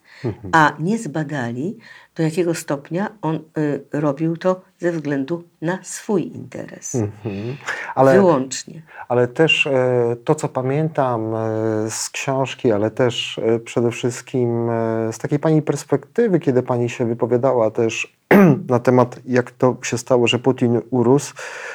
a 0.53 0.77
nie 0.79 0.99
zbadali, 0.99 1.77
do 2.15 2.23
jakiego 2.23 2.55
stopnia 2.55 3.09
on 3.23 3.39
y, 3.59 3.85
robił 3.93 4.37
to 4.37 4.61
ze 4.79 4.93
względu 4.93 5.45
na 5.62 5.79
swój 5.83 6.37
interes. 6.37 6.95
Mhm. 6.95 7.57
Ale, 7.95 8.12
Wyłącznie. 8.12 8.83
ale 9.09 9.29
też 9.29 9.67
e, 9.67 10.17
to, 10.25 10.35
co 10.35 10.49
pamiętam 10.49 11.35
e, 11.35 11.39
z 11.91 12.11
książki, 12.11 12.73
ale 12.73 12.91
też 12.91 13.39
e, 13.39 13.59
przede 13.59 13.91
wszystkim 13.91 14.69
z 15.12 15.19
takiej 15.19 15.39
pani 15.39 15.62
perspektywy, 15.62 16.41
kiedy 16.41 16.62
pani 16.62 16.89
się 16.91 17.07
wypowiadała 17.07 17.71
też 17.71 18.17
na 18.68 18.78
temat, 18.78 19.20
jak 19.26 19.51
to 19.51 19.76
się 19.82 19.99
stało, 19.99 20.26
że 20.26 20.39
Putin 20.39 20.80
urósł. 20.91 21.35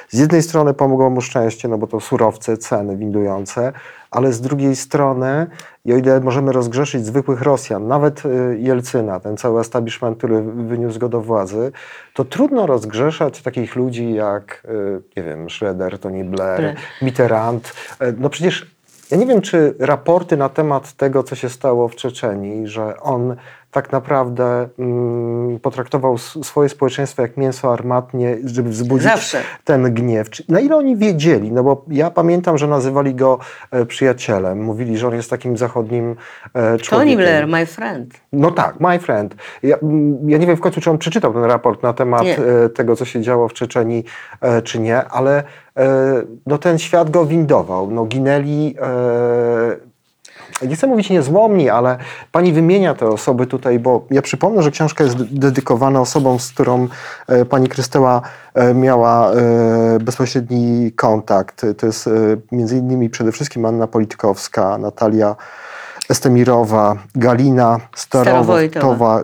Z 0.09 0.19
jednej 0.19 0.41
strony 0.41 0.73
pomogło 0.73 1.09
mu 1.09 1.21
szczęście, 1.21 1.67
no 1.67 1.77
bo 1.77 1.87
to 1.87 1.99
surowce, 1.99 2.57
ceny 2.57 2.97
windujące, 2.97 3.73
ale 4.11 4.33
z 4.33 4.41
drugiej 4.41 4.75
strony, 4.75 5.47
i 5.85 5.93
o 5.93 5.97
ile 5.97 6.19
możemy 6.19 6.51
rozgrzeszyć 6.51 7.05
zwykłych 7.05 7.41
Rosjan, 7.41 7.87
nawet 7.87 8.23
e, 8.25 8.29
Jelcyna, 8.57 9.19
ten 9.19 9.37
cały 9.37 9.61
establishment, 9.61 10.17
który 10.17 10.41
wyniósł 10.41 10.99
go 10.99 11.09
do 11.09 11.21
władzy, 11.21 11.71
to 12.13 12.25
trudno 12.25 12.65
rozgrzeszać 12.65 13.41
takich 13.41 13.75
ludzi 13.75 14.13
jak, 14.13 14.63
e, 14.65 14.71
nie 15.17 15.23
wiem, 15.23 15.49
Schroeder, 15.49 15.99
Tony 15.99 16.23
Blair. 16.23 16.75
Mitterrand. 17.01 17.73
E, 17.99 18.11
No 18.11 18.29
przecież 18.29 18.79
ja 19.11 19.17
nie 19.17 19.25
wiem, 19.25 19.41
czy 19.41 19.75
raporty 19.79 20.37
na 20.37 20.49
temat 20.49 20.93
tego, 20.93 21.23
co 21.23 21.35
się 21.35 21.49
stało 21.49 21.87
w 21.87 21.95
Czeczenii, 21.95 22.67
że 22.67 22.99
on 22.99 23.35
tak 23.71 23.91
naprawdę 23.91 24.69
mm, 24.79 25.59
potraktował 25.59 26.17
swoje 26.17 26.69
społeczeństwo 26.69 27.21
jak 27.21 27.37
mięso 27.37 27.73
armatnie, 27.73 28.37
żeby 28.45 28.69
wzbudzić 28.69 29.03
Zawsze. 29.03 29.41
ten 29.63 29.93
gniew. 29.93 30.29
Czy, 30.29 30.43
na 30.49 30.59
ile 30.59 30.75
oni 30.75 30.97
wiedzieli? 30.97 31.51
No 31.51 31.63
bo 31.63 31.85
ja 31.87 32.11
pamiętam, 32.11 32.57
że 32.57 32.67
nazywali 32.67 33.15
go 33.15 33.39
e, 33.71 33.85
przyjacielem. 33.85 34.63
Mówili, 34.63 34.97
że 34.97 35.07
on 35.07 35.15
jest 35.15 35.29
takim 35.29 35.57
zachodnim 35.57 36.15
e, 36.53 36.77
człowiekiem. 36.77 37.15
Tony 37.15 37.15
Blair, 37.15 37.47
my 37.47 37.65
friend. 37.65 38.13
No 38.33 38.51
tak, 38.51 38.79
my 38.79 38.99
friend. 38.99 39.35
Ja, 39.63 39.77
mm, 39.77 40.29
ja 40.29 40.37
nie 40.37 40.47
wiem 40.47 40.57
w 40.57 40.61
końcu, 40.61 40.81
czy 40.81 40.91
on 40.91 40.97
przeczytał 40.97 41.33
ten 41.33 41.43
raport 41.43 41.83
na 41.83 41.93
temat 41.93 42.23
e, 42.23 42.69
tego, 42.69 42.95
co 42.95 43.05
się 43.05 43.21
działo 43.21 43.47
w 43.47 43.53
Czeczeni, 43.53 44.03
e, 44.41 44.61
czy 44.61 44.79
nie, 44.79 45.05
ale 45.05 45.43
no, 46.45 46.57
ten 46.57 46.79
świat 46.79 47.09
go 47.09 47.25
windował. 47.25 47.91
No, 47.91 48.05
ginęli, 48.05 48.75
nie 50.67 50.75
chcę 50.75 50.87
mówić 50.87 51.09
niezłomni, 51.09 51.69
ale 51.69 51.97
pani 52.31 52.53
wymienia 52.53 52.95
te 52.95 53.07
osoby 53.07 53.47
tutaj, 53.47 53.79
bo 53.79 54.05
ja 54.11 54.21
przypomnę, 54.21 54.63
że 54.63 54.71
książka 54.71 55.03
jest 55.03 55.23
dedykowana 55.23 56.01
osobom, 56.01 56.39
z 56.39 56.51
którą 56.51 56.87
e, 57.27 57.45
pani 57.45 57.67
Krystyła 57.67 58.21
e, 58.53 58.73
miała 58.73 59.31
e, 59.31 59.35
bezpośredni 59.99 60.91
kontakt. 60.91 61.65
To 61.77 61.85
jest 61.85 62.09
między 62.51 62.77
innymi 62.77 63.09
przede 63.09 63.31
wszystkim 63.31 63.65
Anna 63.65 63.87
Politkowska, 63.87 64.77
Natalia 64.77 65.35
Estemirowa, 66.09 66.95
Galina 67.15 67.79
Starowojtowa. 67.95 69.19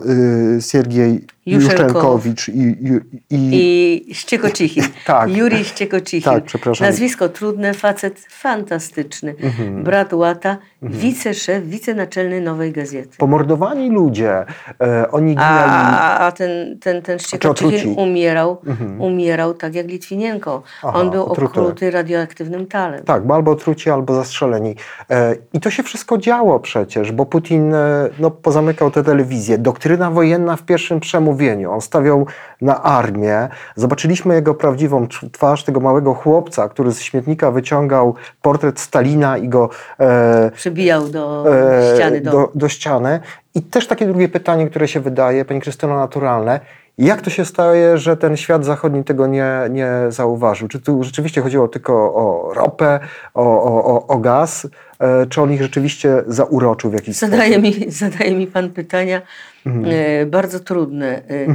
Siergiej 0.60 1.26
Juszczenkowicz 1.46 2.48
i, 2.48 2.52
i, 2.60 3.36
i, 3.36 4.10
i 4.10 4.14
Ściekocichin. 4.14 4.84
Tak. 5.06 5.36
Jurij 5.36 5.64
Ściekocichin. 5.64 6.32
Tak, 6.32 6.44
przepraszam. 6.44 6.86
Nazwisko 6.86 7.28
trudne, 7.28 7.74
facet 7.74 8.20
fantastyczny. 8.30 9.34
Mhm. 9.42 9.84
Brat 9.84 10.12
Łata, 10.12 10.56
wiceszef, 10.82 11.64
wicenaczelny 11.64 12.40
Nowej 12.40 12.72
Gazety. 12.72 13.16
pomordowani 13.18 13.90
ludzie. 13.90 14.44
E, 14.82 15.10
oni 15.10 15.34
ginęli. 15.34 15.40
A, 15.40 16.18
a 16.18 16.32
ten, 16.32 16.78
ten, 16.78 17.02
ten 17.02 17.18
Ściekocichin 17.18 17.94
umierał, 17.98 18.60
umierał 18.98 19.54
tak 19.54 19.74
jak 19.74 19.86
Litwinienko. 19.86 20.62
Aha, 20.82 20.98
On 20.98 21.10
był 21.10 21.22
otruty. 21.22 21.60
okruty 21.60 21.90
radioaktywnym 21.90 22.66
talem. 22.66 23.04
Tak, 23.04 23.26
bo 23.26 23.34
albo 23.34 23.50
otruci, 23.50 23.90
albo 23.90 24.14
zastrzeleni. 24.14 24.74
E, 25.10 25.36
I 25.52 25.60
to 25.60 25.70
się 25.70 25.82
wszystko 25.82 26.18
działo 26.18 26.60
przecież, 26.60 27.12
bo 27.12 27.26
Putin 27.26 27.74
e, 27.74 28.08
no, 28.18 28.30
pozamykał 28.30 28.90
tę 28.90 29.02
telewizję. 29.04 29.58
Doktryna 29.58 30.10
wojenna 30.10 30.56
w 30.56 30.62
pierwszym 30.62 31.00
przemówieniu. 31.00 31.35
On 31.70 31.80
stawiał 31.80 32.26
na 32.60 32.82
armię. 32.82 33.48
Zobaczyliśmy 33.76 34.34
jego 34.34 34.54
prawdziwą 34.54 35.06
twarz, 35.32 35.64
tego 35.64 35.80
małego 35.80 36.14
chłopca, 36.14 36.68
który 36.68 36.92
z 36.92 37.00
śmietnika 37.02 37.50
wyciągał 37.50 38.14
portret 38.42 38.80
Stalina 38.80 39.38
i 39.38 39.48
go 39.48 39.70
e, 40.00 40.50
Przybijał 40.54 41.08
do 41.08 41.44
e, 41.54 41.94
ściany 41.94 42.20
domu. 42.20 42.36
do, 42.36 42.50
do 42.54 42.68
ściany. 42.68 43.20
I 43.54 43.62
też 43.62 43.86
takie 43.86 44.06
drugie 44.06 44.28
pytanie, 44.28 44.70
które 44.70 44.88
się 44.88 45.00
wydaje, 45.00 45.44
Pani 45.44 45.60
Krystyno, 45.60 45.96
naturalne. 45.96 46.60
Jak 46.98 47.22
to 47.22 47.30
się 47.30 47.44
staje, 47.44 47.98
że 47.98 48.16
ten 48.16 48.36
świat 48.36 48.64
zachodni 48.64 49.04
tego 49.04 49.26
nie, 49.26 49.52
nie 49.70 49.90
zauważył? 50.08 50.68
Czy 50.68 50.80
tu 50.80 51.04
rzeczywiście 51.04 51.40
chodziło 51.40 51.68
tylko 51.68 51.92
o 51.94 52.54
ropę, 52.54 53.00
o, 53.34 53.62
o, 53.62 53.84
o, 53.84 54.06
o 54.06 54.18
gaz, 54.18 54.66
e, 54.98 55.26
czy 55.26 55.42
on 55.42 55.52
ich 55.52 55.62
rzeczywiście 55.62 56.22
zauroczył 56.26 56.90
w 56.90 56.94
jakiś 56.94 57.16
Zadaje 57.16 57.52
sposób? 57.52 57.78
mi, 57.80 57.90
zadaje 57.90 58.36
mi 58.36 58.46
Pan 58.46 58.70
pytania 58.70 59.22
e, 59.66 60.26
bardzo 60.26 60.60
trudne. 60.60 61.06
E, 61.28 61.30
e, 61.30 61.46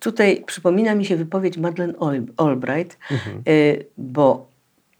tutaj 0.00 0.42
przypomina 0.46 0.94
mi 0.94 1.04
się 1.04 1.16
wypowiedź 1.16 1.58
Madeleine 1.58 1.94
Al- 2.00 2.26
Albright, 2.36 2.98
e, 3.10 3.16
bo 3.98 4.46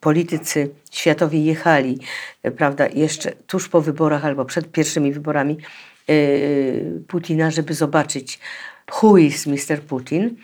politycy 0.01 0.70
światowi 0.90 1.45
jechali, 1.45 1.99
prawda, 2.57 2.86
jeszcze 2.95 3.32
tuż 3.47 3.68
po 3.68 3.80
wyborach 3.80 4.24
albo 4.24 4.45
przed 4.45 4.72
pierwszymi 4.72 5.12
wyborami 5.12 5.57
Putina, 7.09 7.51
żeby 7.51 7.74
zobaczyć 7.74 8.38
who 9.03 9.16
is 9.18 9.47
Mr. 9.47 9.80
Putin. 9.88 10.36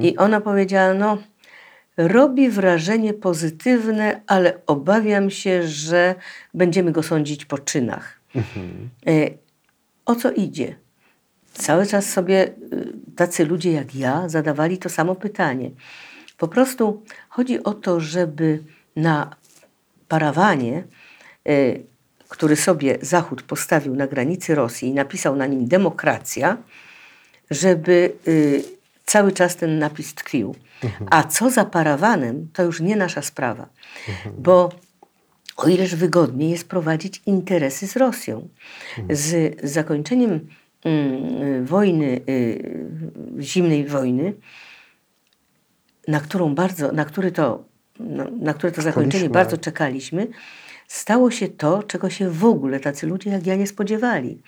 I 0.00 0.16
ona 0.16 0.40
powiedziała, 0.40 0.94
no 0.94 1.18
robi 1.96 2.48
wrażenie 2.50 3.14
pozytywne, 3.14 4.20
ale 4.26 4.58
obawiam 4.66 5.30
się, 5.30 5.62
że 5.62 6.14
będziemy 6.54 6.92
go 6.92 7.02
sądzić 7.02 7.44
po 7.44 7.58
czynach. 7.58 8.20
E, 9.06 9.30
O 10.06 10.14
co 10.14 10.32
idzie? 10.32 10.76
Cały 11.58 11.86
czas 11.86 12.10
sobie 12.10 12.48
y, 12.48 12.52
tacy 13.16 13.44
ludzie 13.44 13.72
jak 13.72 13.94
ja 13.94 14.28
zadawali 14.28 14.78
to 14.78 14.88
samo 14.88 15.14
pytanie. 15.14 15.70
Po 16.38 16.48
prostu 16.48 17.02
chodzi 17.28 17.64
o 17.64 17.74
to, 17.74 18.00
żeby 18.00 18.62
na 18.96 19.36
parawanie, 20.08 20.84
y, 21.48 21.82
który 22.28 22.56
sobie 22.56 22.98
Zachód 23.02 23.42
postawił 23.42 23.96
na 23.96 24.06
granicy 24.06 24.54
Rosji 24.54 24.88
i 24.88 24.94
napisał 24.94 25.36
na 25.36 25.46
nim 25.46 25.68
demokracja, 25.68 26.56
żeby 27.50 28.12
y, 28.28 28.64
cały 29.04 29.32
czas 29.32 29.56
ten 29.56 29.78
napis 29.78 30.14
tkwił. 30.14 30.54
A 31.10 31.22
co 31.22 31.50
za 31.50 31.64
parawanem, 31.64 32.48
to 32.52 32.62
już 32.62 32.80
nie 32.80 32.96
nasza 32.96 33.22
sprawa. 33.22 33.68
Bo 34.38 34.72
o 35.56 35.68
ileż 35.68 35.94
wygodniej 35.94 36.50
jest 36.50 36.68
prowadzić 36.68 37.22
interesy 37.26 37.86
z 37.86 37.96
Rosją. 37.96 38.48
Z 39.10 39.56
zakończeniem 39.70 40.48
wojny, 41.62 42.20
y, 42.28 42.86
zimnej 43.40 43.86
wojny, 43.86 44.34
na 46.08 46.20
którą 46.20 46.54
bardzo, 46.54 46.92
na 46.92 47.04
który 47.04 47.32
to, 47.32 47.64
na, 48.00 48.24
na 48.40 48.54
które 48.54 48.72
to 48.72 48.82
zakończenie 48.82 49.30
bardzo 49.30 49.56
czekaliśmy, 49.58 50.26
stało 50.88 51.30
się 51.30 51.48
to, 51.48 51.82
czego 51.82 52.10
się 52.10 52.30
w 52.30 52.44
ogóle 52.44 52.80
tacy 52.80 53.06
ludzie 53.06 53.30
jak 53.30 53.46
ja 53.46 53.56
nie 53.56 53.66
spodziewali. 53.66 54.42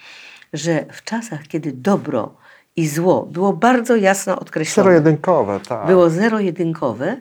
Że 0.52 0.86
w 0.92 1.04
czasach, 1.04 1.42
kiedy 1.48 1.72
dobro 1.72 2.36
i 2.76 2.88
zło 2.88 3.26
było 3.26 3.52
bardzo 3.52 3.96
jasno 3.96 4.40
odkreślone, 4.40 4.90
Zero-jedynkowe, 4.90 5.60
tak. 5.68 5.86
było 5.86 6.10
zero-jedynkowe. 6.10 7.20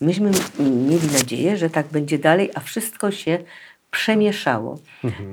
Myśmy 0.00 0.30
mieli 0.60 1.06
nadzieję, 1.12 1.56
że 1.56 1.70
tak 1.70 1.86
będzie 1.86 2.18
dalej, 2.18 2.50
a 2.54 2.60
wszystko 2.60 3.10
się 3.10 3.38
przemieszało. 3.90 4.78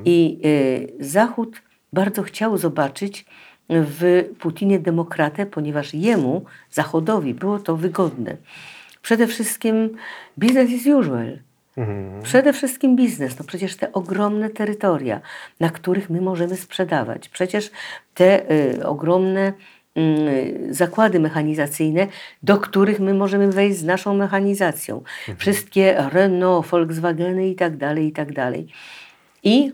I 0.06 0.42
y, 0.46 0.94
Zachód 1.00 1.62
bardzo 1.96 2.24
chciał 2.24 2.58
zobaczyć 2.58 3.26
w 3.70 4.24
Putinie 4.40 4.80
demokratę, 4.80 5.46
ponieważ 5.46 5.94
jemu, 5.94 6.46
Zachodowi, 6.72 7.34
było 7.34 7.60
to 7.60 7.76
wygodne. 7.78 8.38
Przede 9.02 9.28
wszystkim 9.28 9.98
business 10.38 10.70
as 10.82 10.88
usual. 10.88 11.40
Przede 12.24 12.54
wszystkim 12.54 12.96
biznes, 12.96 13.40
no 13.40 13.46
przecież 13.46 13.76
te 13.76 13.92
ogromne 13.94 14.50
terytoria, 14.50 15.22
na 15.60 15.70
których 15.70 16.10
my 16.10 16.22
możemy 16.22 16.56
sprzedawać. 16.56 17.30
Przecież 17.30 17.72
te 18.14 18.52
y, 18.52 18.86
ogromne 18.86 19.54
y, 19.98 20.68
zakłady 20.70 21.20
mechanizacyjne, 21.20 22.08
do 22.44 22.58
których 22.58 23.00
my 23.00 23.14
możemy 23.14 23.52
wejść 23.52 23.78
z 23.78 23.84
naszą 23.84 24.14
mechanizacją. 24.14 25.04
Wszystkie 25.38 25.96
Renault, 26.12 26.68
Volkswageny 26.68 27.50
i 27.50 27.56
tak 27.56 27.78
dalej, 27.78 28.08
i 28.08 28.12
tak 28.12 28.34
dalej. 28.34 28.68
I 29.44 29.72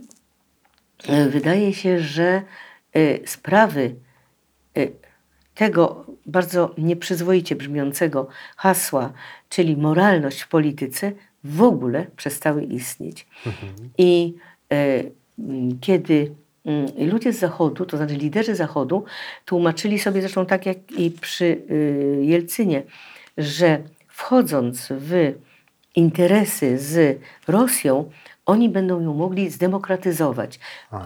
wydaje 1.29 1.73
się, 1.73 1.99
że 1.99 2.41
y, 2.95 3.19
sprawy 3.25 3.95
y, 4.77 4.91
tego 5.55 6.05
bardzo 6.25 6.75
nieprzyzwoicie 6.77 7.55
brzmiącego 7.55 8.27
hasła, 8.57 9.13
czyli 9.49 9.77
moralność 9.77 10.41
w 10.41 10.47
polityce, 10.47 11.11
w 11.43 11.61
ogóle 11.61 12.05
przestały 12.15 12.63
istnieć. 12.63 13.27
I 13.97 14.35
e, 14.71 15.03
kiedy 15.81 16.35
ludzie 16.97 17.33
z 17.33 17.39
Zachodu, 17.39 17.85
to 17.85 17.97
znaczy 17.97 18.13
liderzy 18.15 18.55
Zachodu, 18.55 19.05
tłumaczyli 19.45 19.99
sobie 19.99 20.21
zresztą 20.21 20.45
tak 20.45 20.65
jak 20.65 20.91
i 20.91 21.11
przy 21.11 21.45
y, 21.45 22.19
Jelcynie, 22.21 22.83
że 23.37 23.83
wchodząc 24.07 24.87
w 24.91 25.33
interesy 25.95 26.77
z 26.77 27.19
Rosją, 27.47 28.09
oni 28.45 28.69
będą 28.69 29.01
ją 29.01 29.13
mogli 29.13 29.49
zdemokratyzować, 29.49 30.59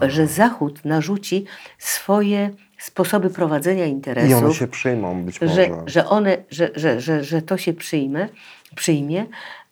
że 0.08 0.26
Zachód 0.26 0.84
narzuci 0.84 1.44
swoje 1.78 2.50
sposoby 2.78 3.30
prowadzenia 3.30 3.86
I 3.86 3.90
interesów 3.90 4.44
one 4.44 4.54
się 4.54 4.68
przyjmą 4.68 5.24
być 5.24 5.40
może. 5.40 5.54
że, 5.54 5.70
że, 5.86 6.06
one, 6.06 6.36
że, 6.50 6.70
że, 6.74 7.00
że, 7.00 7.24
że 7.24 7.42
to 7.42 7.56
się 7.56 7.72
przyjmie, 7.72 8.28
przyjmie, 8.74 9.26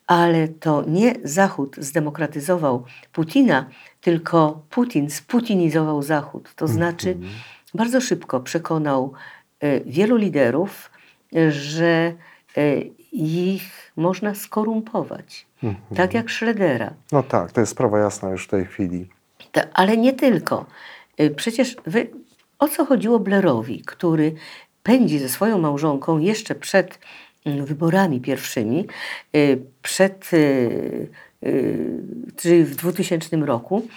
ale 0.07 0.49
to 0.49 0.85
nie 0.87 1.15
Zachód 1.25 1.77
zdemokratyzował 1.79 2.85
Putina, 3.13 3.67
tylko 4.01 4.63
Putin 4.71 5.11
sputinizował 5.11 6.03
Zachód. 6.03 6.55
To 6.57 6.69
znaczy 6.69 7.17
bardzo 7.75 8.01
szybko 8.01 8.41
przekonał 8.41 9.13
e, 9.61 9.81
wielu 9.81 10.17
liderów, 10.17 10.91
e, 11.37 11.53
że 11.53 12.13
e, 12.57 12.63
ich 13.15 13.93
można 13.97 14.35
skorumpować. 14.35 15.47
Tak 15.97 16.15
jak 16.15 16.31
Schroedera. 16.31 16.93
No 17.13 17.23
tak, 17.23 17.53
to 17.53 17.61
jest 17.61 17.73
sprawa 17.73 17.99
jasna 17.99 18.31
już 18.31 18.45
w 18.45 18.49
tej 18.49 18.65
chwili. 18.67 19.09
Ta- 19.53 19.67
Ale 19.75 19.97
nie 19.97 20.13
tylko. 20.13 20.67
Y, 21.21 21.31
Przecież 21.31 21.77
wy, 21.87 22.11
o 22.59 22.69
co 22.69 22.85
chodziło 22.85 23.19
Blairowi, 23.19 23.81
który 23.83 24.35
pędzi 24.83 25.19
ze 25.19 25.29
swoją 25.29 25.59
małżonką 25.59 26.19
jeszcze 26.19 26.55
przed 26.55 26.99
mm, 27.45 27.65
wyborami 27.67 28.21
pierwszymi, 28.21 28.87
y, 29.37 29.63
przed, 29.83 30.33
y, 30.33 31.09
czyli 32.37 32.65
w 32.65 32.77
2000 32.77 33.37
roku, 33.37 33.89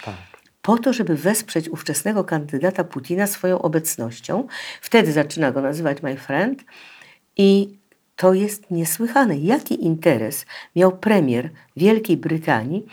po 0.62 0.78
to, 0.78 0.92
żeby 0.92 1.16
wesprzeć 1.16 1.68
ówczesnego 1.68 2.24
kandydata 2.24 2.84
Putina 2.84 3.26
swoją 3.26 3.62
obecnością. 3.62 4.46
Wtedy 4.80 5.12
zaczyna 5.12 5.52
go 5.52 5.60
nazywać 5.60 6.02
my 6.02 6.16
friend 6.16 6.64
i 7.36 7.78
to 8.18 8.34
jest 8.34 8.70
niesłychane. 8.70 9.38
Jaki 9.38 9.84
interes 9.84 10.46
miał 10.76 10.96
premier 10.96 11.50
Wielkiej 11.76 12.16
Brytanii, 12.16 12.86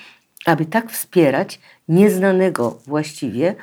aby 0.46 0.66
tak 0.66 0.92
wspierać 0.92 1.60
nieznanego 1.88 2.80
właściwie 2.88 3.56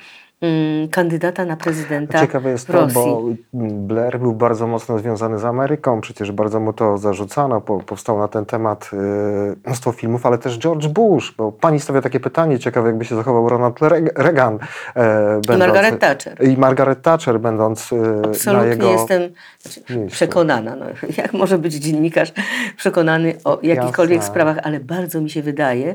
kandydata 0.90 1.44
na 1.44 1.56
prezydenta 1.56 2.20
Ciekawe 2.20 2.50
jest 2.50 2.66
to, 2.66 2.72
Rosji. 2.72 2.94
bo 2.94 3.22
Blair 3.62 4.18
był 4.18 4.34
bardzo 4.34 4.66
mocno 4.66 4.98
związany 4.98 5.38
z 5.38 5.44
Ameryką, 5.44 6.00
przecież 6.00 6.32
bardzo 6.32 6.60
mu 6.60 6.72
to 6.72 6.98
zarzucano, 6.98 7.60
po, 7.60 7.80
powstało 7.80 8.18
na 8.18 8.28
ten 8.28 8.46
temat 8.46 8.90
yy, 8.92 9.56
mnóstwo 9.66 9.92
filmów, 9.92 10.26
ale 10.26 10.38
też 10.38 10.58
George 10.58 10.86
Bush, 10.86 11.34
bo 11.36 11.52
pani 11.52 11.80
stawia 11.80 12.02
takie 12.02 12.20
pytanie, 12.20 12.58
ciekawe 12.58 12.88
jakby 12.88 13.04
się 13.04 13.16
zachował 13.16 13.48
Ronald 13.48 13.78
Reagan. 14.16 14.58
e, 14.96 15.40
I 15.54 15.58
Margaret 15.58 16.00
Thatcher. 16.00 16.48
I 16.48 16.56
Margaret 16.56 17.02
Thatcher, 17.02 17.40
będąc 17.40 17.92
e, 17.92 17.96
na 17.96 18.28
Absolutnie 18.28 18.68
jego... 18.68 18.92
jestem 18.92 19.22
znaczy, 19.60 20.06
przekonana. 20.06 20.76
No, 20.76 20.86
jak 21.22 21.32
może 21.32 21.58
być 21.58 21.74
dziennikarz 21.74 22.32
przekonany 22.76 23.34
o 23.44 23.58
jakichkolwiek 23.62 24.16
Jasne. 24.16 24.30
sprawach, 24.30 24.58
ale 24.62 24.80
bardzo 24.80 25.20
mi 25.20 25.30
się 25.30 25.42
wydaje, 25.42 25.94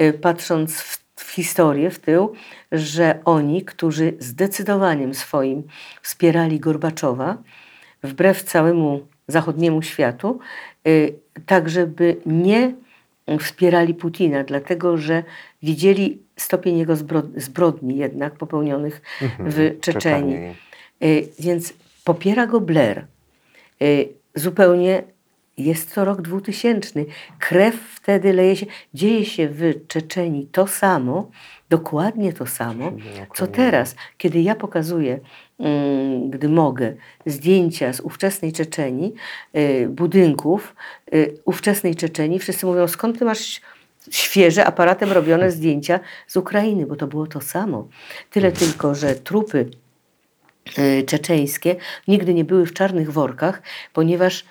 y, 0.00 0.12
patrząc 0.12 0.80
w, 0.80 0.98
w 1.16 1.30
historię, 1.30 1.90
w 1.90 1.98
tył, 1.98 2.32
że 2.72 3.18
oni, 3.24 3.64
którzy 3.64 4.12
zdecydowaniem 4.18 5.14
swoim 5.14 5.62
wspierali 6.02 6.60
Gorbaczowa, 6.60 7.38
wbrew 8.02 8.42
całemu 8.42 9.06
zachodniemu 9.28 9.82
światu, 9.82 10.38
y, 10.88 11.14
tak 11.46 11.68
żeby 11.68 12.16
nie 12.26 12.74
wspierali 13.40 13.94
Putina, 13.94 14.44
dlatego 14.44 14.96
że 14.96 15.22
widzieli 15.62 16.18
stopień 16.36 16.78
jego 16.78 16.94
zbro- 16.94 17.40
zbrodni 17.40 17.96
jednak 17.96 18.34
popełnionych 18.34 19.02
w 19.20 19.80
Czeczenii. 19.80 20.34
Czeczenii. 20.34 20.36
Y, 21.02 21.28
Więc 21.38 21.72
popiera 22.04 22.46
go 22.46 22.60
Blair. 22.60 23.06
Y, 23.82 24.08
Zupełnie 24.34 25.02
jest 25.58 25.94
to 25.94 26.04
rok 26.04 26.22
2000. 26.22 27.04
Krew 27.38 27.74
wtedy 27.94 28.32
leje 28.32 28.56
się. 28.56 28.66
Dzieje 28.94 29.24
się 29.24 29.48
w 29.48 29.86
Czeczenii 29.88 30.46
to 30.52 30.66
samo, 30.66 31.30
dokładnie 31.70 32.32
to 32.32 32.46
samo, 32.46 32.92
co 33.34 33.46
teraz, 33.46 33.94
kiedy 34.18 34.40
ja 34.40 34.54
pokazuję, 34.54 35.20
mm, 35.58 36.30
gdy 36.30 36.48
mogę, 36.48 36.94
zdjęcia 37.26 37.92
z 37.92 38.00
ówczesnej 38.00 38.52
Czeczenii, 38.52 39.14
y, 39.56 39.88
budynków 39.88 40.74
y, 41.14 41.34
ówczesnej 41.44 41.96
Czeczenii. 41.96 42.38
Wszyscy 42.38 42.66
mówią, 42.66 42.88
skąd 42.88 43.18
ty 43.18 43.24
masz 43.24 43.60
świeże 44.10 44.66
aparatem 44.66 45.12
robione 45.12 45.50
zdjęcia 45.50 46.00
z 46.26 46.36
Ukrainy, 46.36 46.86
bo 46.86 46.96
to 46.96 47.06
było 47.06 47.26
to 47.26 47.40
samo. 47.40 47.88
Tyle 48.30 48.52
tylko, 48.52 48.94
że 48.94 49.14
trupy 49.14 49.70
y, 50.78 51.02
czeczeńskie 51.06 51.76
nigdy 52.08 52.34
nie 52.34 52.44
były 52.44 52.66
w 52.66 52.72
czarnych 52.72 53.12
workach, 53.12 53.62
ponieważ 53.92 54.44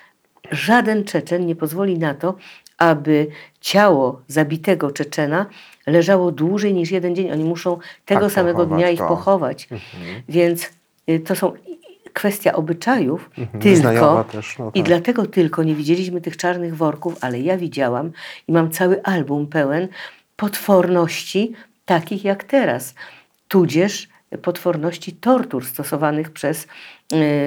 żaden 0.50 1.04
Czeczen 1.04 1.46
nie 1.46 1.56
pozwoli 1.56 1.98
na 1.98 2.14
to, 2.14 2.36
aby 2.80 3.26
ciało 3.60 4.20
zabitego 4.28 4.90
Czeczena 4.90 5.46
leżało 5.86 6.32
dłużej 6.32 6.74
niż 6.74 6.90
jeden 6.90 7.14
dzień. 7.16 7.30
Oni 7.32 7.44
muszą 7.44 7.78
tego 8.04 8.20
Tak, 8.20 8.32
samego 8.32 8.66
dnia 8.66 8.90
ich 8.90 8.98
to. 8.98 9.08
pochować. 9.08 9.68
Więc 10.28 10.70
y, 11.10 11.20
to 11.20 11.36
są 11.36 11.52
i- 11.66 11.70
i 11.72 12.10
kwestia 12.12 12.52
obyczajów, 12.52 13.30
Wyznajowa 13.54 14.24
tylko 14.24 14.32
też, 14.32 14.58
no 14.58 14.70
i 14.74 14.78
tak. 14.80 14.86
dlatego 14.88 15.26
tylko 15.26 15.62
nie 15.62 15.74
widzieliśmy 15.74 16.20
tych 16.20 16.36
czarnych 16.36 16.76
worków, 16.76 17.16
ale 17.20 17.40
ja 17.40 17.56
widziałam 17.56 18.10
i 18.48 18.52
mam 18.52 18.70
cały 18.70 19.02
album 19.02 19.46
pełen 19.46 19.88
potworności 20.36 21.52
takich 21.84 22.24
jak 22.24 22.44
teraz, 22.44 22.94
tudzież 23.48 24.08
potworności 24.42 25.12
tortur 25.12 25.66
stosowanych 25.66 26.30
przez 26.30 26.66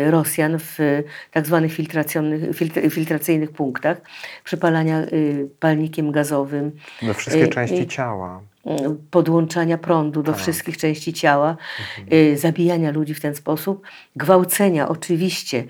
Rosjan 0.10 0.60
w 0.60 0.80
y, 0.80 1.04
tak 1.32 1.46
zwanych 1.48 1.74
filtracyjnych, 1.74 2.42
filtr- 2.50 2.92
filtracyjnych 2.92 3.52
punktach, 3.52 4.02
przypalania 4.44 5.02
y, 5.02 5.50
palnikiem 5.60 6.12
gazowym, 6.12 6.72
We 7.02 7.14
wszystkie 7.14 7.44
Y, 7.44 7.48
części 7.48 7.82
y, 7.82 7.88
ciała. 7.88 8.42
y, 8.68 8.72
podłączania 9.12 9.78
prądu 9.78 10.24
do 10.24 10.32
Tak. 10.32 10.42
wszystkich 10.42 10.78
części 10.78 11.14
ciała, 11.14 11.58
Mhm. 12.02 12.08
y, 12.34 12.38
zabijania 12.38 12.92
ludzi 12.92 13.14
w 13.14 13.22
ten 13.22 13.36
sposób, 13.36 13.82
gwałcenia 14.16 14.90
oczywiście. 14.90 15.64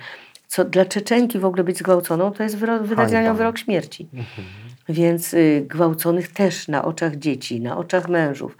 Co 0.47 0.65
dla 0.65 0.85
Czeczenki 0.85 1.39
w 1.39 1.45
ogóle 1.45 1.63
być 1.63 1.77
zgwałconą, 1.77 2.31
to 2.31 2.43
jest 2.43 2.57
wyro- 2.57 2.95
Hańba. 2.95 3.33
wyrok 3.33 3.57
śmierci. 3.57 4.07
Mhm. 4.13 4.47
Więc 4.89 5.33
y, 5.33 5.65
gwałconych 5.69 6.31
też 6.31 6.67
na 6.67 6.85
oczach 6.85 7.15
dzieci, 7.15 7.61
na 7.61 7.77
oczach 7.77 8.09
mężów. 8.09 8.57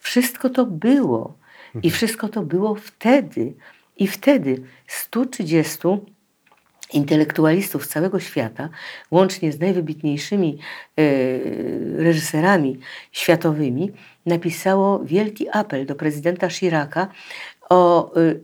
Wszystko 0.00 0.50
to 0.50 0.66
było. 0.66 1.34
I 1.82 1.90
wszystko 1.90 2.28
to 2.28 2.42
było 2.42 2.74
wtedy. 2.74 3.52
I 3.96 4.06
wtedy 4.06 4.62
130 4.86 5.88
intelektualistów 6.92 7.84
z 7.84 7.88
całego 7.88 8.20
świata, 8.20 8.68
łącznie 9.10 9.52
z 9.52 9.60
najwybitniejszymi 9.60 10.58
e, 10.58 11.02
reżyserami 12.02 12.78
światowymi, 13.12 13.92
napisało 14.26 15.04
wielki 15.04 15.48
apel 15.52 15.86
do 15.86 15.94
prezydenta 15.94 16.48
Chiraca 16.48 17.08
o 17.70 18.12
e, 18.16 18.34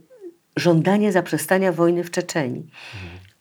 żądanie 0.56 1.12
zaprzestania 1.12 1.72
wojny 1.72 2.04
w 2.04 2.10
Czeczenii. 2.10 2.66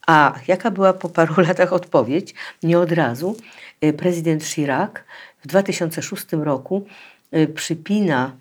A 0.07 0.39
jaka 0.47 0.71
była 0.71 0.93
po 0.93 1.09
paru 1.09 1.41
latach 1.47 1.73
odpowiedź? 1.73 2.33
Nie 2.63 2.79
od 2.79 2.91
razu. 2.91 3.35
E, 3.81 3.93
Prezydent 3.93 4.43
Chirac 4.43 4.91
w 5.43 5.47
2006 5.47 6.25
roku 6.31 6.85
przypina 7.55 8.35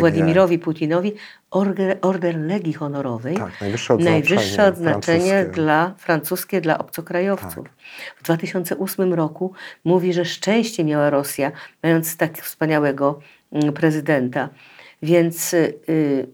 Władimirowi 0.00 0.58
Putinowi 0.58 1.12
order, 1.50 1.98
order 2.02 2.38
Legii 2.38 2.72
Honorowej. 2.72 3.36
Tak, 3.36 3.60
najwyższe 3.60 3.94
odznaczenie 3.94 4.20
Najwyższe 4.20 4.66
odznaczenie 4.66 5.30
francuskie. 5.30 5.62
dla 5.62 5.94
francuskie 5.98 6.60
dla 6.60 6.78
obcokrajowców. 6.78 7.64
Tak. 7.64 7.72
W 8.16 8.22
2008 8.22 9.14
roku 9.14 9.52
mówi, 9.84 10.12
że 10.12 10.24
szczęście 10.24 10.84
miała 10.84 11.10
Rosja, 11.10 11.52
mając 11.82 12.16
tak 12.16 12.38
wspaniałego 12.38 13.20
mm, 13.52 13.72
prezydenta. 13.72 14.48
Więc 15.02 15.54
y, 15.54 16.28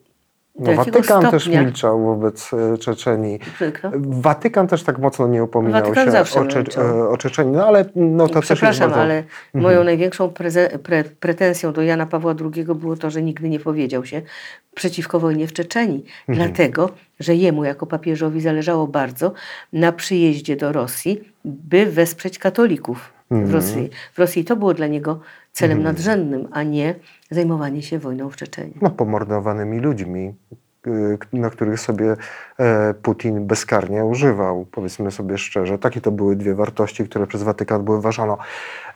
No, 0.59 0.73
Watykan 0.75 1.31
też 1.31 1.43
stopnia... 1.43 1.63
milczał 1.63 2.05
wobec 2.05 2.51
e, 2.53 2.79
Czeczenii. 2.79 3.39
Kto? 3.75 3.91
Watykan 3.97 4.67
też 4.67 4.83
tak 4.83 4.99
mocno 4.99 5.29
nie 5.29 5.45
upominał 5.45 5.83
Watykan 5.83 6.27
się 6.27 6.41
o, 6.41 6.47
Cze- 6.47 6.81
e, 6.83 7.09
o 7.09 7.17
Czeczeniu, 7.17 7.53
no 7.53 7.67
ale 7.67 7.85
no, 7.95 8.29
to 8.29 8.35
też 8.35 8.51
jest 8.51 8.53
Przepraszam, 8.53 8.91
bardzo... 8.91 9.03
ale 9.03 9.25
moją 9.55 9.85
największą 9.85 10.31
pre, 10.83 11.05
pretensją 11.05 11.73
do 11.73 11.83
Jana 11.83 12.07
Pawła 12.07 12.35
II 12.55 12.65
było 12.65 12.97
to, 12.97 13.11
że 13.11 13.23
nigdy 13.23 13.49
nie 13.49 13.61
powiedział 13.61 14.05
się 14.05 14.23
przeciwko 14.75 15.21
wojnie 15.21 15.47
w 15.47 15.53
Czeczenii. 15.53 16.05
Mhm. 16.29 16.49
Dlatego, 16.49 16.91
że 17.21 17.35
jemu 17.35 17.65
jako 17.65 17.87
papieżowi 17.87 18.41
zależało 18.41 18.87
bardzo 18.87 19.33
na 19.73 19.93
przyjeździe 19.93 20.57
do 20.57 20.73
Rosji, 20.73 21.33
by 21.45 21.87
wesprzeć 21.87 22.39
katolików 22.39 22.99
Mhm. 22.99 23.14
W 23.31 23.55
Rosji. 23.55 23.91
W 24.13 24.19
Rosji 24.19 24.45
to 24.45 24.57
było 24.57 24.75
dla 24.75 24.87
niego 24.87 25.21
celem 25.53 25.83
nadrzędnym, 25.83 26.49
a 26.53 26.63
nie 26.63 26.95
zajmowanie 27.31 27.83
się 27.83 27.99
wojną 27.99 28.31
w 28.31 28.37
Czeczenii. 28.37 28.77
no, 28.83 28.91
pomordowanymi 28.91 29.79
ludźmi, 29.81 30.35
y, 30.87 31.19
na 31.33 31.51
których 31.51 31.81
sobie 31.81 32.17
e, 32.59 32.95
Putin 32.95 33.47
bezkarnie 33.47 34.05
używał. 34.05 34.67
Powiedzmy 34.71 35.11
sobie 35.11 35.39
szczerze, 35.39 35.79
takie 35.79 36.01
to 36.01 36.11
były 36.11 36.37
dwie 36.37 36.55
wartości, 36.55 37.05
które 37.05 37.27
przez 37.27 37.43
Watykan 37.43 37.85
były 37.85 38.01
ważone. 38.01 38.35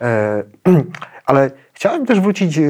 E, 0.01 0.43
ale 1.27 1.51
chciałem 1.73 2.07
też 2.07 2.21
wrócić, 2.21 2.59
e, 2.59 2.63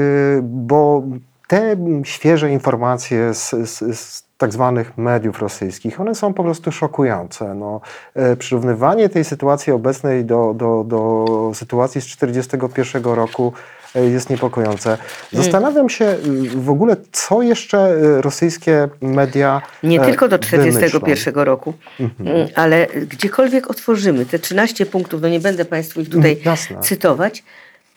bo 0.43 1.03
te 1.49 1.77
świeże 2.05 2.51
informacje 2.51 3.35
z, 3.35 3.51
z, 3.51 3.99
z 3.99 4.29
tak 4.39 4.53
zwanych 4.53 4.99
mediów 4.99 5.39
rosyjskich, 5.39 6.01
one 6.01 6.15
są 6.15 6.35
po 6.35 6.43
prostu 6.43 6.73
szokujące. 6.73 7.55
No, 7.55 7.81
e, 8.15 8.37
przyrównywanie 8.37 9.09
tej 9.09 9.25
sytuacji 9.25 9.73
obecnej 9.73 10.25
do, 10.25 10.55
do, 10.55 10.85
do 10.87 11.27
sytuacji 11.55 12.01
z 12.01 12.05
1941 12.05 13.03
roku 13.15 13.53
e, 13.95 14.05
jest 14.05 14.31
niepokojące. 14.31 14.99
Zastanawiam 15.33 15.89
się 15.89 16.05
y, 16.05 16.19
w 16.49 16.71
ogóle, 16.71 16.97
co 17.13 17.43
jeszcze 17.43 17.93
y, 17.93 18.23
rosyjskie 18.23 18.89
media 19.01 19.63
Nie 19.83 20.01
e, 20.01 20.05
tylko 20.05 20.29
do 20.29 20.39
wymyślą. 20.39 20.59
1941 20.59 21.45
roku, 21.45 21.75
Mm, 22.01 22.49
ale 22.55 22.87
gdziekolwiek 22.87 23.71
otworzymy 23.71 24.27
te 24.27 24.39
13 24.39 24.87
punktów, 24.87 25.23
no 25.23 25.29
nie 25.29 25.41
będę 25.41 25.65
Państwu 25.65 26.01
ich 26.01 26.09
tutaj 26.09 26.41
jasne. 26.45 26.81
cytować, 26.81 27.45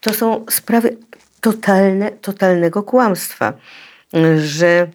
to 0.02 0.14
są 0.14 0.46
sprawy 0.50 0.98
totalne, 1.42 2.12
totalnego 2.12 2.84
kłamstwa, 2.84 3.54
że 4.38 4.88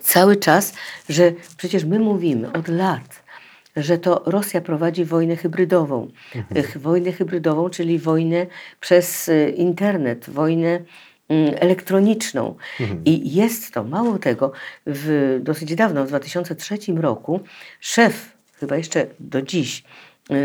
cały 0.00 0.36
czas, 0.36 0.74
że 1.08 1.32
przecież 1.56 1.84
my 1.84 1.98
mówimy 1.98 2.52
od 2.52 2.68
lat, 2.68 3.22
że 3.76 3.98
to 3.98 4.22
Rosja 4.26 4.60
prowadzi 4.60 5.04
wojnę 5.04 5.36
hybrydową. 5.36 6.08
Ch- 6.62 6.78
Wojnę 6.78 7.12
hybrydową, 7.12 7.70
czyli 7.70 7.98
wojnę 7.98 8.46
przez 8.80 9.28
y, 9.28 9.54
internet, 9.56 10.30
wojnę 10.30 10.80
mm, 11.28 11.54
elektroniczną. 11.60 12.54
I 13.04 13.34
jest 13.34 13.74
to, 13.74 13.84
mało 13.84 14.18
tego, 14.18 14.52
w, 14.86 15.38
dosyć 15.42 15.74
dawno, 15.74 16.04
w 16.04 16.08
2003 16.08 16.78
roku, 16.96 17.40
szef, 17.80 18.36
chyba 18.60 18.76
jeszcze 18.76 19.06
do 19.20 19.42
dziś, 19.42 19.84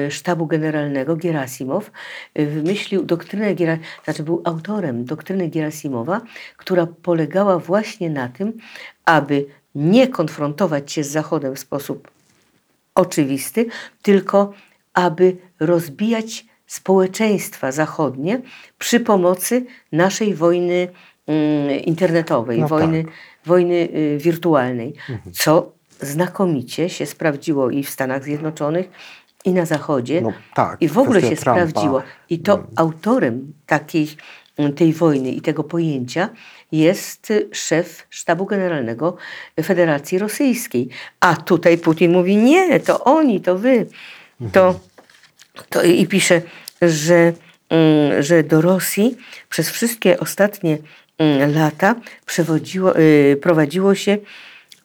sztabu 0.10 0.48
generalnego 0.48 1.16
Gerasimow 1.16 1.92
y, 2.40 2.46
wymyślił 2.46 3.04
doktrynę, 3.04 3.56
znaczy 4.04 4.24
był 4.24 4.42
autorem 4.46 5.06
doktryny 5.06 5.50
Gerasimowa, 5.50 6.22
która 6.58 6.88
polegała 7.02 7.60
właśnie 7.60 8.10
na 8.10 8.30
tym, 8.30 8.54
aby 9.06 9.46
nie 9.76 10.08
konfrontować 10.08 10.92
się 10.92 11.04
z 11.04 11.12
Zachodem 11.12 11.56
w 11.56 11.60
sposób 11.60 12.12
oczywisty, 12.96 13.66
tylko 14.02 14.54
aby 14.94 15.38
rozbijać 15.60 16.46
społeczeństwa 16.68 17.72
zachodnie 17.72 18.42
przy 18.78 19.00
pomocy 19.00 19.66
naszej 19.92 20.36
wojny 20.36 20.88
mm, 21.28 21.80
internetowej, 21.80 22.60
No 22.60 22.68
wojny, 22.68 23.04
tak. 23.04 23.14
wojny 23.46 23.76
y, 23.76 24.18
wirtualnej, 24.22 24.94
co 25.32 25.72
znakomicie 26.02 26.90
się 26.90 27.06
sprawdziło 27.06 27.70
i 27.70 27.84
w 27.84 27.90
Stanach 27.90 28.24
Zjednoczonych, 28.24 28.90
i 29.46 29.52
na 29.52 29.66
Zachodzie. 29.66 30.22
No 30.22 30.34
tak, 30.54 30.82
I 30.82 30.88
w 30.88 30.98
ogóle 30.98 31.22
się 31.22 31.28
Trumpa. 31.28 31.68
Sprawdziło. 31.68 32.02
I 32.30 32.40
to 32.40 32.64
autorem 32.76 33.54
takiej, 33.66 34.08
mm, 34.58 34.74
tej 34.74 34.94
wojny 34.94 35.32
i 35.32 35.42
tego 35.42 35.64
pojęcia 35.64 36.30
jest 36.72 37.32
y, 37.32 37.50
szef 37.52 38.08
Sztabu 38.10 38.46
Generalnego 38.46 39.18
Federacji 39.64 40.20
Rosyjskiej. 40.20 40.90
A 41.20 41.36
tutaj 41.36 41.78
Putin 41.78 42.12
mówi, 42.12 42.38
nie, 42.38 42.80
to 42.80 43.04
oni, 43.04 43.42
to 43.42 43.58
wy. 43.58 43.86
To, 44.52 44.80
to 45.70 45.84
i 45.84 46.08
pisze, 46.08 46.42
że, 46.82 47.34
mm, 47.70 48.24
że 48.24 48.44
do 48.44 48.62
Rosji 48.62 49.18
przez 49.50 49.70
wszystkie 49.70 50.20
ostatnie 50.20 50.78
mm, 51.18 51.54
lata 51.54 51.96
y, 52.98 53.38
prowadziło 53.42 53.96
się 53.96 54.18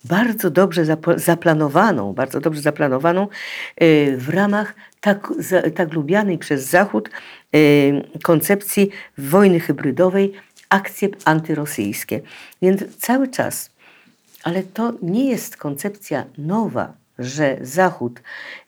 bardzo 0.05 0.51
dobrze 0.51 0.85
zaplanowaną, 1.17 2.13
bardzo 2.13 2.41
dobrze 2.41 2.61
zaplanowaną 2.61 3.29
y, 3.83 4.17
w 4.17 4.29
ramach 4.29 4.75
tak, 5.01 5.33
tak 5.75 5.93
lubianej 5.93 6.39
przez 6.39 6.67
Zachód 6.67 7.11
y, 7.55 8.03
koncepcji 8.23 8.91
wojny 9.19 9.61
hybrydowej, 9.61 10.33
akcje 10.69 11.09
antyrosyjskie. 11.25 12.21
Więc 12.63 12.97
cały 12.97 13.29
czas, 13.29 13.71
ale 14.43 14.63
to 14.63 14.93
nie 15.03 15.31
jest 15.31 15.57
koncepcja 15.57 16.25
nowa, 16.39 16.93
że 17.19 17.59
Zachód 17.61 18.23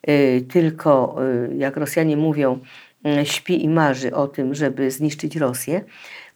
y, 0.09 0.45
tylko, 0.53 1.17
jak 1.57 1.77
Rosjanie 1.77 2.17
mówią, 2.17 2.59
śpi 3.25 3.65
i 3.65 3.69
marzy 3.69 4.15
o 4.15 4.29
tym, 4.29 4.55
żeby 4.55 4.91
zniszczyć 4.91 5.37
Rosję, 5.37 5.85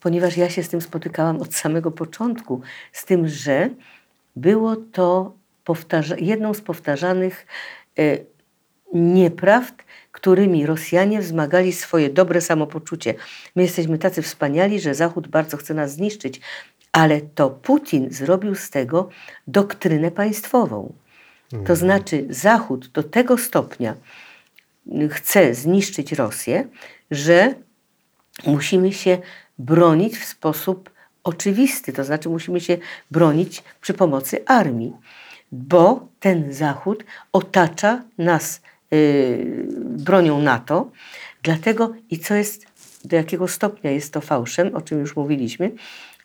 ponieważ 0.00 0.36
ja 0.36 0.50
się 0.50 0.62
z 0.62 0.68
tym 0.68 0.80
spotykałam 0.80 1.40
od 1.40 1.54
samego 1.54 1.90
początku, 1.90 2.60
z 2.92 3.04
tym, 3.04 3.28
że 3.28 3.70
było 4.36 4.76
to 4.76 5.36
jedną 6.18 6.54
z 6.54 6.60
powtarzanych 6.60 7.46
y, 7.98 8.26
nieprawd, 8.94 9.74
którymi 10.12 10.66
Rosjanie 10.66 11.20
wzmagali 11.20 11.72
swoje 11.72 12.10
dobre 12.10 12.40
samopoczucie. 12.40 13.14
My 13.56 13.62
jesteśmy 13.62 13.98
tacy 13.98 14.22
wspaniali, 14.22 14.80
że 14.80 14.94
Zachód 14.94 15.28
bardzo 15.28 15.56
chce 15.56 15.74
nas 15.74 15.92
zniszczyć, 15.92 16.40
ale 16.92 17.20
to 17.20 17.50
Putin 17.50 18.10
zrobił 18.10 18.54
z 18.54 18.70
tego 18.70 19.08
doktrynę 19.46 20.10
państwową. 20.10 20.92
To 21.66 21.76
znaczy, 21.76 22.26
Zachód 22.30 22.88
do 22.88 23.02
tego 23.02 23.38
stopnia 23.38 23.94
chce 25.10 25.54
zniszczyć 25.54 26.12
Rosję, 26.12 26.68
że 27.10 27.54
musimy 28.46 28.92
się 28.92 29.18
bronić 29.58 30.18
w 30.18 30.24
sposób 30.24 30.90
oczywisty, 31.26 31.92
to 31.92 32.04
znaczy 32.04 32.28
musimy 32.28 32.60
się 32.60 32.78
bronić 33.10 33.62
przy 33.80 33.94
pomocy 33.94 34.44
armii, 34.46 34.92
bo 35.52 36.08
ten 36.20 36.52
Zachód 36.52 37.04
otacza 37.32 38.02
nas 38.18 38.62
y, 38.92 39.66
bronią 39.84 40.42
NATO, 40.42 40.90
dlatego 41.42 41.92
i 42.10 42.18
co 42.18 42.34
jest, 42.34 42.66
do 43.04 43.16
jakiego 43.16 43.48
stopnia 43.48 43.90
jest 43.90 44.12
to 44.12 44.20
fałszem, 44.20 44.74
o 44.74 44.80
czym 44.80 45.00
już 45.00 45.16
mówiliśmy, 45.16 45.72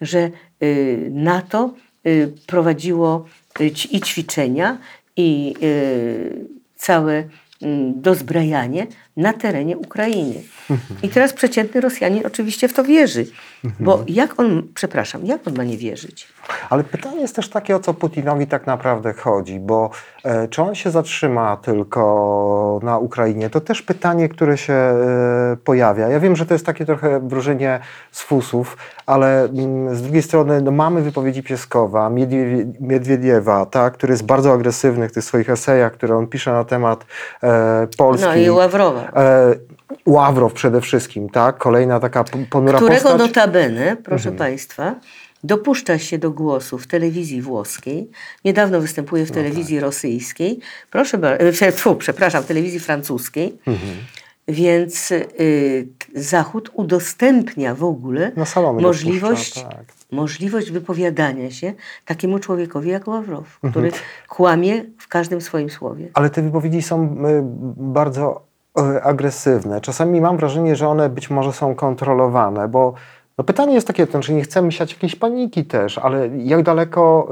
że 0.02 0.30
y, 0.64 1.10
NATO 1.14 1.74
y, 2.08 2.34
prowadziło 2.48 3.26
y, 3.62 3.66
i 3.92 4.02
ćwiczenia, 4.02 4.78
i 5.18 5.56
y, 5.64 6.48
całe 6.76 7.24
mm, 7.62 8.02
dozbrajanie 8.02 8.88
na 9.18 9.34
terenie 9.34 9.78
Ukrainy. 9.78 10.36
I 11.04 11.10
teraz 11.10 11.34
przeciętny 11.34 11.82
Rosjanin 11.82 12.26
oczywiście 12.26 12.68
w 12.68 12.74
to 12.74 12.84
wierzy. 12.84 13.26
Bo 13.80 14.04
jak 14.08 14.40
on, 14.40 14.64
przepraszam, 14.74 15.26
jak 15.26 15.48
on 15.48 15.56
ma 15.56 15.64
nie 15.64 15.78
wierzyć? 15.78 16.28
Ale 16.70 16.84
pytanie 16.84 17.22
jest 17.22 17.36
też 17.36 17.50
takie, 17.50 17.76
o 17.76 17.80
co 17.80 17.94
Putinowi 17.94 18.48
tak 18.48 18.68
naprawdę 18.68 19.14
chodzi, 19.14 19.60
bo 19.60 19.90
e, 20.24 20.48
czy 20.48 20.62
on 20.62 20.76
się 20.76 20.92
zatrzyma 20.92 21.58
tylko 21.58 22.80
na 22.84 22.98
Ukrainie? 22.98 23.50
To 23.50 23.62
też 23.62 23.82
pytanie, 23.82 24.30
które 24.30 24.58
się 24.58 24.74
e, 24.74 25.58
pojawia. 25.64 26.08
Ja 26.10 26.20
wiem, 26.20 26.36
że 26.36 26.46
to 26.46 26.54
jest 26.54 26.66
takie 26.66 26.86
trochę 26.86 27.20
wróżenie 27.20 27.80
z 28.12 28.22
fusów, 28.22 28.78
ale 29.06 29.44
mm, 29.44 29.96
z 29.96 30.02
drugiej 30.02 30.22
strony 30.22 30.62
no, 30.62 30.72
mamy 30.72 31.02
wypowiedzi 31.02 31.44
Pieskowa, 31.44 32.10
Miedwie- 32.10 32.66
Miedwiediewa, 32.80 33.66
tak, 33.66 33.94
który 33.94 34.14
jest 34.14 34.26
bardzo 34.26 34.54
agresywny 34.54 35.10
w 35.10 35.12
tych 35.12 35.24
swoich 35.24 35.50
esejach, 35.50 35.94
które 35.94 36.18
on 36.18 36.28
pisze 36.28 36.52
na 36.52 36.64
temat 36.64 37.06
e, 37.44 37.88
Polski. 37.98 38.28
No 38.28 38.36
i 38.36 38.50
Ławrowa, 38.50 39.01
E, 39.16 39.56
Ławrow 40.06 40.54
przede 40.54 40.82
wszystkim, 40.82 41.30
tak? 41.30 41.58
Kolejna 41.58 42.00
taka 42.00 42.24
ponura 42.50 42.78
którego 42.78 43.02
postać. 43.02 43.20
notabene, 43.20 43.98
proszę 44.04 44.32
Państwa, 44.32 44.96
dopuszcza 45.44 45.98
się 45.98 46.18
do 46.18 46.32
głosu 46.32 46.78
w 46.78 46.88
telewizji 46.88 47.42
włoskiej, 47.42 48.10
niedawno 48.46 48.82
występuje 48.82 49.26
w 49.26 49.32
telewizji 49.32 49.80
rosyjskiej, 49.80 50.60
proszę 50.92 51.18
bardzo, 51.18 51.96
przepraszam, 51.96 52.44
w 52.44 52.46
telewizji 52.46 52.80
francuskiej, 52.80 53.58
więc 54.48 55.12
y, 55.12 55.88
Zachód 56.16 56.72
udostępnia 56.74 57.76
w 57.76 57.84
ogóle 57.84 58.32
możliwość, 58.82 59.54
dopuszcza, 59.56 59.78
tak. 59.78 59.86
możliwość 60.12 60.72
wypowiadania 60.72 61.52
się 61.52 61.74
takiemu 62.06 62.40
człowiekowi 62.40 62.90
jak 62.90 63.08
Ławrow, 63.08 63.60
który 63.72 63.88
Mhm. 63.88 64.04
kłamie 64.30 64.84
w 64.98 65.08
każdym 65.08 65.42
swoim 65.42 65.70
słowie. 65.70 66.08
Ale 66.14 66.30
te 66.30 66.42
wypowiedzi 66.42 66.82
są 66.82 67.04
y, 67.04 67.42
bardzo 67.78 68.51
agresywne. 69.04 69.82
Czasami 69.82 70.22
mam 70.22 70.38
wrażenie, 70.38 70.76
że 70.76 70.88
one 70.88 71.10
być 71.10 71.30
może 71.30 71.54
są 71.54 71.76
kontrolowane, 71.76 72.68
bo 72.68 72.94
no 73.38 73.44
pytanie 73.44 73.74
jest 73.74 73.88
takie, 73.88 74.06
to 74.06 74.12
znaczy 74.12 74.34
nie 74.34 74.42
chcemy 74.42 74.72
siać 74.72 74.94
jakiejś 74.94 75.16
paniki 75.16 75.66
też, 75.66 75.98
ale 75.98 76.28
jak 76.28 76.64
daleko 76.64 77.28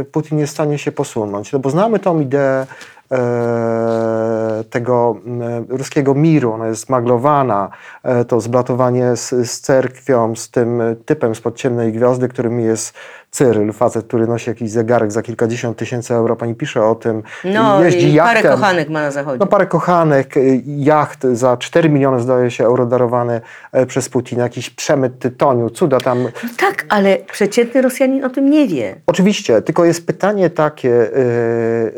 y, 0.00 0.04
Putin 0.04 0.38
jest 0.38 0.52
w 0.52 0.54
stanie 0.56 0.78
się 0.78 0.92
posunąć? 0.92 1.52
No 1.52 1.58
bo 1.58 1.70
znamy 1.70 1.98
tą 1.98 2.20
ideę 2.20 2.66
e, 3.12 4.64
tego 4.70 5.16
e, 5.40 5.76
ruskiego 5.76 6.14
miru, 6.14 6.52
ona 6.52 6.66
jest 6.66 6.90
maglowana, 6.90 7.70
e, 8.02 8.24
to 8.24 8.40
zblatowanie 8.40 9.16
z, 9.16 9.30
z 9.30 9.60
cerkwią, 9.60 10.36
z 10.36 10.50
tym 10.50 10.82
typem 11.06 11.34
spod 11.34 11.56
ciemnej 11.56 11.92
gwiazdy, 11.92 12.28
którym 12.28 12.60
jest 12.60 12.94
Cyryl, 13.34 13.72
facet, 13.72 14.06
który 14.06 14.26
nosi 14.26 14.50
jakiś 14.50 14.70
zegarek 14.70 15.12
za 15.12 15.22
kilkadziesiąt 15.22 15.76
tysięcy 15.76 16.14
euro, 16.14 16.36
pani 16.36 16.54
pisze 16.54 16.84
o 16.84 16.94
tym, 16.94 17.22
No 17.44 17.84
jeździ 17.84 18.14
i 18.14 18.18
parę 18.18 18.32
jachtem. 18.34 18.52
kochanek 18.52 18.88
ma 18.88 19.00
na 19.00 19.10
zachodzie. 19.10 19.38
No 19.40 19.46
parę 19.46 19.66
kochanek, 19.66 20.36
y, 20.36 20.62
jacht 20.66 21.22
za 21.32 21.56
4 21.56 21.88
miliony 21.88 22.20
zdaje 22.20 22.50
się 22.50 22.64
euro 22.64 22.86
darowany 22.86 23.40
e, 23.72 23.86
przez 23.86 24.08
Putina, 24.08 24.42
jakiś 24.42 24.70
przemyt 24.70 25.18
tytoniu, 25.18 25.70
cuda 25.70 26.00
tam. 26.00 26.22
No 26.22 26.28
tak, 26.56 26.84
ale 26.88 27.16
przeciętny 27.32 27.82
Rosjanin 27.82 28.24
o 28.24 28.30
tym 28.30 28.50
nie 28.50 28.68
wie. 28.68 28.96
Oczywiście, 29.06 29.62
tylko 29.62 29.84
jest 29.84 30.06
pytanie 30.06 30.50
takie, 30.50 30.90
y, 30.90 31.16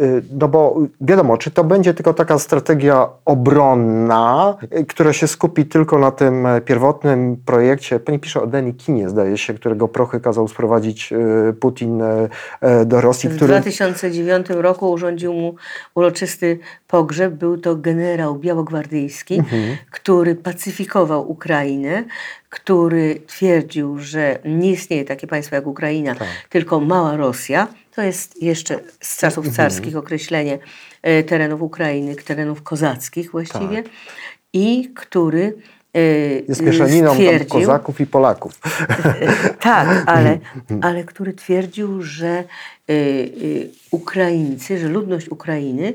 y, 0.00 0.22
no 0.40 0.48
bo 0.48 0.76
wiadomo, 1.00 1.36
czy 1.38 1.50
to 1.50 1.64
będzie 1.64 1.94
tylko 1.94 2.14
taka 2.14 2.38
strategia 2.38 3.08
obronna, 3.24 4.56
która 4.88 5.12
się 5.12 5.26
skupi 5.26 5.66
tylko 5.66 5.98
na 5.98 6.10
tym 6.10 6.46
e, 6.46 6.60
pierwotnym 6.60 7.36
projekcie, 7.44 8.00
pani 8.00 8.18
pisze 8.18 8.42
o 8.42 8.46
Denikinie 8.46 9.08
zdaje 9.08 9.38
się, 9.38 9.54
którego 9.54 9.88
prochy 9.88 10.20
kazał 10.20 10.48
sprowadzić 10.48 11.12
Putin 11.60 12.02
e, 12.02 12.28
e, 12.60 12.84
do 12.84 13.00
Rosji, 13.00 13.28
W 13.28 13.36
który... 13.36 13.52
2009 13.52 14.46
roku 14.50 14.90
urządził 14.90 15.32
mu 15.32 15.54
uroczysty 15.94 16.58
pogrzeb. 16.88 17.34
Był 17.34 17.58
to 17.58 17.76
generał 17.76 18.34
białogwardyjski, 18.34 19.42
który 19.90 20.34
pacyfikował 20.34 21.30
Ukrainę, 21.30 22.04
który 22.50 23.20
twierdził, 23.26 23.98
że 23.98 24.38
nie 24.44 24.70
istnieje 24.70 25.04
takie 25.04 25.26
państwo 25.26 25.56
jak 25.56 25.66
Ukraina, 25.66 26.14
tylko 26.48 26.80
mała 26.80 27.16
Rosja. 27.16 27.68
To 27.94 28.02
jest 28.02 28.42
jeszcze 28.42 28.80
z 29.00 29.18
czasów 29.18 29.48
carskich 29.48 29.96
określenie 29.96 30.58
e, 31.02 31.22
terenów 31.22 31.62
Ukrainy, 31.62 32.16
terenów 32.16 32.62
kozackich 32.62 33.30
właściwie. 33.30 33.82
I 34.52 34.90
który 34.94 35.56
Jest 36.48 36.62
mieszaniną 36.62 37.16
kozaków 37.48 38.00
i 38.00 38.06
Polaków. 38.06 38.60
tak, 39.60 40.02
ale, 40.06 40.38
ale 40.86 41.04
który 41.04 41.32
twierdził, 41.32 42.02
że 42.02 42.44
y, 42.90 42.92
y, 42.92 43.70
Ukraińcy, 43.90 44.78
że 44.78 44.88
ludność 44.88 45.28
Ukrainy 45.28 45.92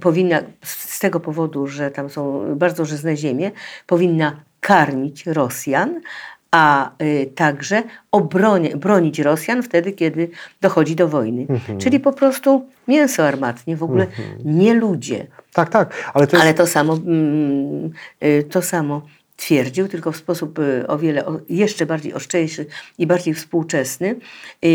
powinna, 0.00 0.40
z 0.62 0.98
tego 0.98 1.20
powodu, 1.20 1.66
że 1.66 1.90
tam 1.90 2.10
są 2.10 2.54
bardzo 2.56 2.84
żyzne 2.84 3.16
ziemie, 3.16 3.50
powinna 3.86 4.36
karmić 4.60 5.26
Rosjan, 5.26 6.00
a 6.50 6.90
y, 7.02 7.30
także 7.34 7.82
obronie, 8.10 8.76
bronić 8.76 9.18
Rosjan 9.18 9.62
wtedy, 9.62 9.92
kiedy 9.92 10.30
dochodzi 10.60 10.96
do 10.96 11.08
wojny. 11.08 11.46
Czyli 11.78 12.00
po 12.00 12.12
prostu 12.12 12.66
mięso 12.88 13.26
armatnie, 13.26 13.76
w 13.76 13.82
ogóle 13.82 14.06
nie 14.44 14.74
ludzie. 14.74 15.26
Tak, 15.52 15.68
tak, 15.68 16.10
ale 16.14 16.26
to 16.26 16.36
jest... 16.36 16.44
Ale 16.44 16.54
to 16.54 16.66
samo, 16.66 16.92
mm, 16.94 17.90
y, 18.24 18.44
to 18.50 18.62
samo 18.62 19.02
twierdził, 19.36 19.88
tylko 19.88 20.12
w 20.12 20.16
sposób 20.16 20.58
y, 20.58 20.86
o 20.86 20.98
wiele 20.98 21.24
jeszcze 21.48 21.86
bardziej 21.86 22.14
ostrzejszy 22.14 22.66
i 22.98 23.06
bardziej 23.06 23.34
współczesny, 23.34 24.16
y, 24.64 24.68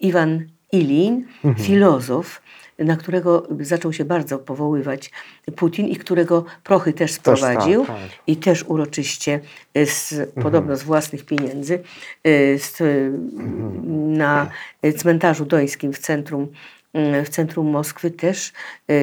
Iwan 0.00 0.46
Ilin, 0.72 1.26
filozof, 1.58 2.42
na 2.78 2.96
którego 2.96 3.48
zaczął 3.60 3.92
się 3.92 4.04
bardzo 4.04 4.38
powoływać 4.38 5.10
Putin 5.56 5.88
i 5.88 5.96
którego 5.96 6.44
prochy 6.64 6.92
też 6.92 7.12
sprowadził 7.12 7.86
tak, 7.86 7.96
tak. 7.96 8.10
i 8.26 8.36
też 8.36 8.64
uroczyście 8.68 9.40
y, 9.76 9.86
z, 9.86 10.14
podobno 10.42 10.76
z 10.76 10.82
własnych 10.82 11.26
pieniędzy 11.26 11.82
z, 12.58 12.80
y, 12.80 13.12
na 13.92 14.50
cmentarzu 14.98 15.44
dońskim 15.44 15.92
w 15.92 15.98
centrum 15.98 16.48
w 17.24 17.28
centrum 17.28 17.66
Moskwy 17.66 18.10
też 18.10 18.52
y, 18.90 18.94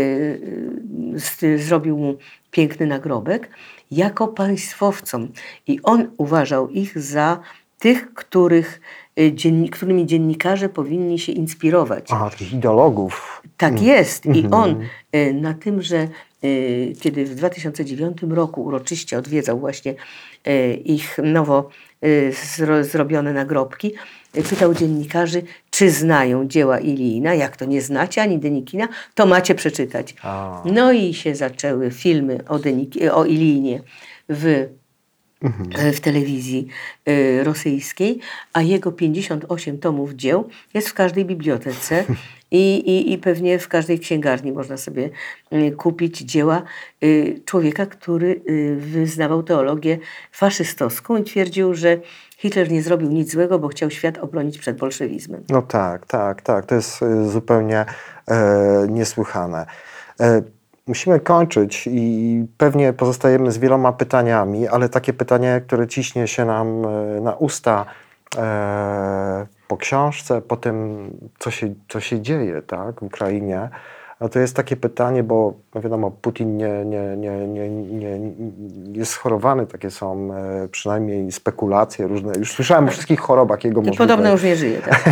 y, 1.43 1.57
zrobił 1.57 1.97
mu 1.97 2.17
piękny 2.51 2.87
nagrobek 2.87 3.49
jako 3.91 4.27
państwowcom. 4.27 5.27
I 5.67 5.79
on 5.83 6.11
uważał 6.17 6.69
ich 6.69 6.99
za 6.99 7.39
tych, 7.79 8.13
których 8.13 8.81
y, 9.19 9.69
którymi 9.71 10.05
dziennikarze 10.05 10.69
powinni 10.69 11.19
się 11.19 11.31
inspirować. 11.31 12.07
Aha, 12.11 12.29
takich 12.29 12.53
ideologów. 12.53 13.41
Tak 13.57 13.81
jest. 13.81 14.25
I 14.25 14.47
on 14.51 14.81
y, 15.15 15.33
na 15.33 15.53
tym, 15.53 15.81
że 15.81 16.07
kiedy 17.01 17.25
w 17.25 17.35
2009 17.35 18.17
roku 18.29 18.63
uroczyście 18.63 19.17
odwiedzał 19.17 19.59
właśnie 19.59 19.95
ich 20.85 21.17
nowo 21.23 21.69
zro, 22.55 22.83
zrobione 22.83 23.33
nagrobki, 23.33 23.93
pytał 24.49 24.73
dziennikarzy, 24.73 25.43
czy 25.69 25.91
znają 25.91 26.47
dzieła 26.47 26.79
Ilijina. 26.79 27.33
Jak 27.33 27.57
to 27.57 27.65
nie 27.65 27.81
znacie 27.81 28.21
ani 28.21 28.39
Denikina, 28.39 28.87
to 29.15 29.25
macie 29.25 29.55
przeczytać. 29.55 30.15
A. 30.23 30.63
No 30.65 30.91
i 30.91 31.13
się 31.13 31.35
zaczęły 31.35 31.91
filmy 31.91 32.39
o, 32.47 32.59
Denik- 32.59 33.09
o 33.11 33.25
Ilijinie 33.25 33.81
w 34.29 34.67
w 35.93 35.99
telewizji 35.99 36.67
y, 37.09 37.43
rosyjskiej, 37.43 38.19
a 38.53 38.61
jego 38.61 38.91
58 38.91 39.79
tomów 39.79 40.13
dzieł 40.13 40.49
jest 40.73 40.89
w 40.89 40.93
każdej 40.93 41.25
bibliotece 41.25 42.03
i, 42.51 42.75
i, 42.75 43.13
i 43.13 43.17
pewnie 43.17 43.59
w 43.59 43.67
każdej 43.67 43.99
księgarni 43.99 44.51
można 44.51 44.77
sobie 44.77 45.09
y, 45.53 45.71
kupić 45.71 46.17
dzieła 46.17 46.63
y, 47.03 47.41
człowieka, 47.45 47.85
który 47.85 48.41
y, 48.49 48.75
wyznawał 48.79 49.43
teologię 49.43 49.97
faszystowską 50.31 51.17
i 51.17 51.23
twierdził, 51.23 51.73
że 51.73 51.99
Hitler 52.41 52.71
nie 52.71 52.81
zrobił 52.81 53.09
nic 53.09 53.31
złego, 53.31 53.59
bo 53.59 53.67
chciał 53.67 53.89
świat 53.89 54.17
obronić 54.17 54.59
przed 54.59 54.77
bolszewizmem. 54.77 55.43
No 55.49 55.61
tak, 55.61 56.05
tak, 56.05 56.41
tak. 56.41 56.65
To 56.65 56.75
jest 56.75 57.01
y, 57.01 57.29
zupełnie 57.29 57.85
e, 58.27 58.87
niesłychane. 58.89 59.65
E, 60.19 60.41
musimy 60.87 61.19
kończyć 61.19 61.87
i 61.91 62.45
pewnie 62.57 62.93
pozostajemy 62.93 63.51
z 63.51 63.57
wieloma 63.57 63.93
pytaniami, 63.93 64.67
ale 64.67 64.89
takie 64.89 65.13
pytanie, 65.13 65.61
które 65.67 65.87
ciśnie 65.87 66.27
się 66.27 66.45
nam 66.45 66.85
e, 66.85 67.21
na 67.21 67.35
usta 67.35 67.85
e, 68.37 69.47
po 69.67 69.77
książce, 69.77 70.41
po 70.41 70.57
tym, 70.57 71.09
co 71.39 71.51
się, 71.51 71.73
co 71.89 71.99
się 71.99 72.21
dzieje 72.21 72.61
tak, 72.61 72.99
w 72.99 73.03
Ukrainie. 73.03 73.69
No 74.21 74.29
to 74.29 74.39
jest 74.39 74.55
takie 74.55 74.75
pytanie, 74.75 75.23
bo 75.23 75.53
no 75.75 75.81
wiadomo, 75.81 76.11
Putin 76.11 76.57
nie, 76.57 76.85
nie, 76.85 77.17
nie, 77.17 77.47
nie, 77.47 77.69
nie, 77.69 78.19
jest 78.91 79.11
schorowany, 79.11 79.67
takie 79.67 79.91
są 79.91 80.33
e, 80.33 80.67
przynajmniej 80.67 81.31
spekulacje 81.31 82.07
różne. 82.07 82.33
Już 82.37 82.51
słyszałem 82.51 82.87
o 82.87 82.91
wszystkich 82.91 83.19
chorobach 83.19 83.63
jego 83.63 83.81
możliwych. 83.81 83.97
Podobno 83.97 84.31
już 84.31 84.43
nie 84.43 84.55
żyje. 84.55 84.79
Tak? 84.79 85.03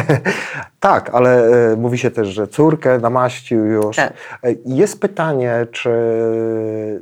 Tak, 0.79 1.09
ale 1.13 1.47
e, 1.71 1.75
mówi 1.75 1.97
się 1.97 2.11
też, 2.11 2.27
że 2.27 2.47
córkę 2.47 2.99
namaścił 2.99 3.65
już. 3.65 3.95
Tak. 3.95 4.13
E, 4.43 4.47
Jest 4.65 5.01
pytanie, 5.01 5.67
czy 5.71 5.91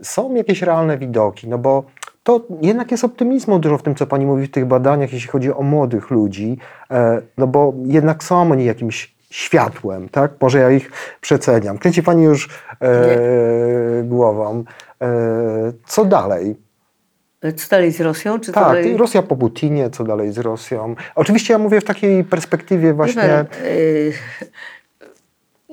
są 0.04 0.36
jakieś 0.36 0.62
realne 0.62 0.98
widoki, 0.98 1.48
no 1.48 1.58
bo 1.58 1.84
to 2.24 2.42
jednak 2.62 2.92
jest 2.92 3.04
optymizmu 3.04 3.60
dużo 3.60 3.78
w 3.78 3.84
tym, 3.84 3.96
co 3.96 4.08
pani 4.08 4.26
mówi 4.26 4.46
w 4.46 4.52
tych 4.52 4.66
badaniach, 4.66 5.14
jeśli 5.14 5.30
chodzi 5.30 5.54
o 5.54 5.62
młodych 5.62 6.10
ludzi, 6.10 6.58
no 7.38 7.48
bo 7.48 7.74
jednak 7.86 8.24
są 8.24 8.52
oni 8.52 8.66
jakimś 8.66 9.17
światłem, 9.30 10.10
tak? 10.10 10.32
Może 10.42 10.60
ja 10.60 10.72
ich 10.72 10.92
przeceniam. 11.22 11.78
Kręci 11.78 12.04
pani 12.04 12.24
już 12.24 12.50
e, 12.82 14.04
głową. 14.04 14.64
E, 15.02 15.08
co 15.86 16.06
dalej? 16.06 16.56
Co 17.56 17.70
dalej 17.70 17.92
z 17.92 18.02
Rosją? 18.02 18.40
Czy 18.40 18.52
Tak, 18.52 18.64
dalej... 18.64 18.98
Rosja 18.98 19.22
po 19.24 19.36
Putinie, 19.36 19.90
co 19.90 20.04
dalej 20.04 20.32
z 20.32 20.38
Rosją? 20.38 20.96
Oczywiście 21.16 21.54
ja 21.54 21.60
mówię 21.60 21.82
w 21.82 21.84
takiej 21.84 22.24
perspektywie 22.24 22.88
Wie 22.88 22.94
właśnie... 22.94 23.22
pan, 23.22 23.46
y, 23.66 24.14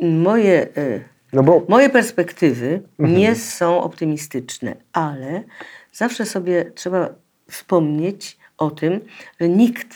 moje, 0.02 0.68
y, 0.78 1.04
No 1.32 1.42
bo 1.42 1.62
moje 1.68 1.90
perspektywy 1.90 2.82
Mhm. 2.98 3.18
nie 3.18 3.34
są 3.36 3.82
optymistyczne, 3.82 4.76
ale 4.92 5.42
zawsze 5.92 6.26
sobie 6.26 6.64
trzeba 6.74 7.08
wspomnieć 7.50 8.38
o 8.58 8.70
tym, 8.70 9.00
że 9.40 9.48
nikt 9.48 9.86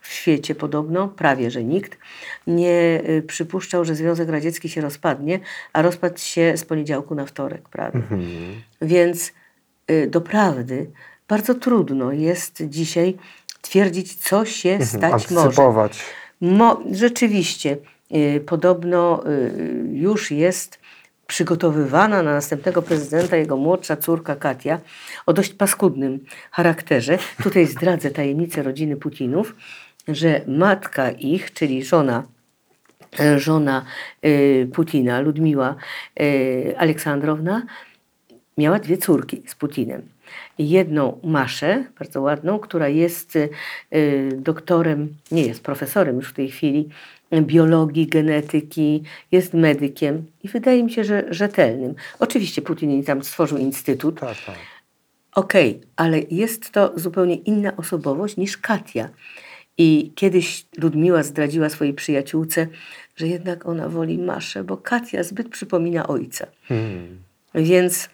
w 0.00 0.12
świecie 0.12 0.54
podobno, 0.54 1.08
prawie 1.08 1.50
że 1.50 1.64
nikt, 1.64 1.98
nie 2.46 3.02
y, 3.08 3.22
przypuszczał, 3.26 3.84
że 3.84 3.94
Związek 3.94 4.28
Radziecki 4.28 4.68
się 4.68 4.80
rozpadnie, 4.80 5.40
a 5.72 5.82
rozpadł 5.82 6.18
się 6.18 6.56
z 6.56 6.64
poniedziałku 6.64 7.14
na 7.14 7.26
wtorek 7.26 7.68
prawie. 7.68 7.96
Mhm. 7.96 8.22
Więc 8.82 9.32
y, 9.90 10.06
doprawdy 10.06 10.90
bardzo 11.28 11.54
trudno 11.54 12.12
jest 12.12 12.62
dzisiaj 12.68 13.16
twierdzić, 13.60 14.14
co 14.14 14.44
się 14.44 14.78
stać 14.86 15.12
może. 15.12 15.24
Mhm. 15.24 15.38
antycypować. 15.38 16.02
Mo, 16.40 16.82
rzeczywiście, 16.92 17.76
y, 18.14 18.40
podobno 18.46 19.24
y, 19.26 19.88
już 19.92 20.30
jest 20.30 20.80
przygotowywana 21.30 22.22
na 22.22 22.32
następnego 22.32 22.82
prezydenta 22.82 23.36
jego 23.36 23.56
młodsza 23.56 23.96
córka 23.96 24.36
Katia 24.36 24.80
o 25.26 25.32
dość 25.32 25.54
paskudnym 25.54 26.24
charakterze. 26.50 27.18
Tutaj 27.42 27.66
zdradzę 27.66 28.10
tajemnicę 28.10 28.62
rodziny 28.62 28.96
Putinów, 28.96 29.54
że 30.12 30.40
matka 30.46 31.10
ich, 31.10 31.52
czyli 31.52 31.84
żona 31.84 32.22
e, 33.20 33.38
żona 33.38 33.84
y, 34.24 34.68
Putina, 34.72 35.20
Ludmiła 35.20 35.76
y, 36.20 36.74
Aleksandrowna, 36.78 37.62
miała 38.58 38.78
dwie 38.78 38.98
córki 38.98 39.42
z 39.46 39.54
Putinem. 39.54 40.02
Jedną 40.58 41.20
Maszę, 41.24 41.84
bardzo 41.98 42.20
ładną, 42.20 42.58
która 42.58 42.88
jest 42.88 43.38
doktorem, 44.36 45.14
nie 45.30 45.46
jest 45.46 45.62
profesorem 45.62 46.16
już 46.16 46.28
w 46.28 46.32
tej 46.32 46.50
chwili, 46.50 46.88
biologii, 47.32 48.06
genetyki, 48.06 49.02
jest 49.32 49.54
medykiem 49.54 50.26
i 50.42 50.48
wydaje 50.48 50.84
mi 50.84 50.92
się, 50.92 51.04
że 51.04 51.24
rzetelnym. 51.30 51.94
Oczywiście 52.18 52.62
Putin 52.62 53.04
tam 53.04 53.24
stworzył 53.24 53.58
instytut, 53.58 54.20
Tak, 54.20 54.36
tak. 54.46 54.56
Okej, 55.34 55.80
ale 55.96 56.20
jest 56.30 56.70
to 56.70 56.92
zupełnie 56.96 57.34
inna 57.34 57.76
osobowość 57.76 58.36
niż 58.36 58.56
Katia. 58.56 59.08
I 59.82 60.12
kiedyś 60.14 60.66
Ludmiła 60.78 61.22
zdradziła 61.22 61.68
swojej 61.68 61.94
przyjaciółce, 61.94 62.66
że 63.16 63.28
jednak 63.28 63.66
ona 63.66 63.88
woli 63.88 64.18
Maszę, 64.18 64.64
bo 64.64 64.76
Katia 64.76 65.22
zbyt 65.22 65.48
przypomina 65.48 66.06
ojca. 66.06 66.46
Hmm. 66.62 67.22
Więc 67.54 68.08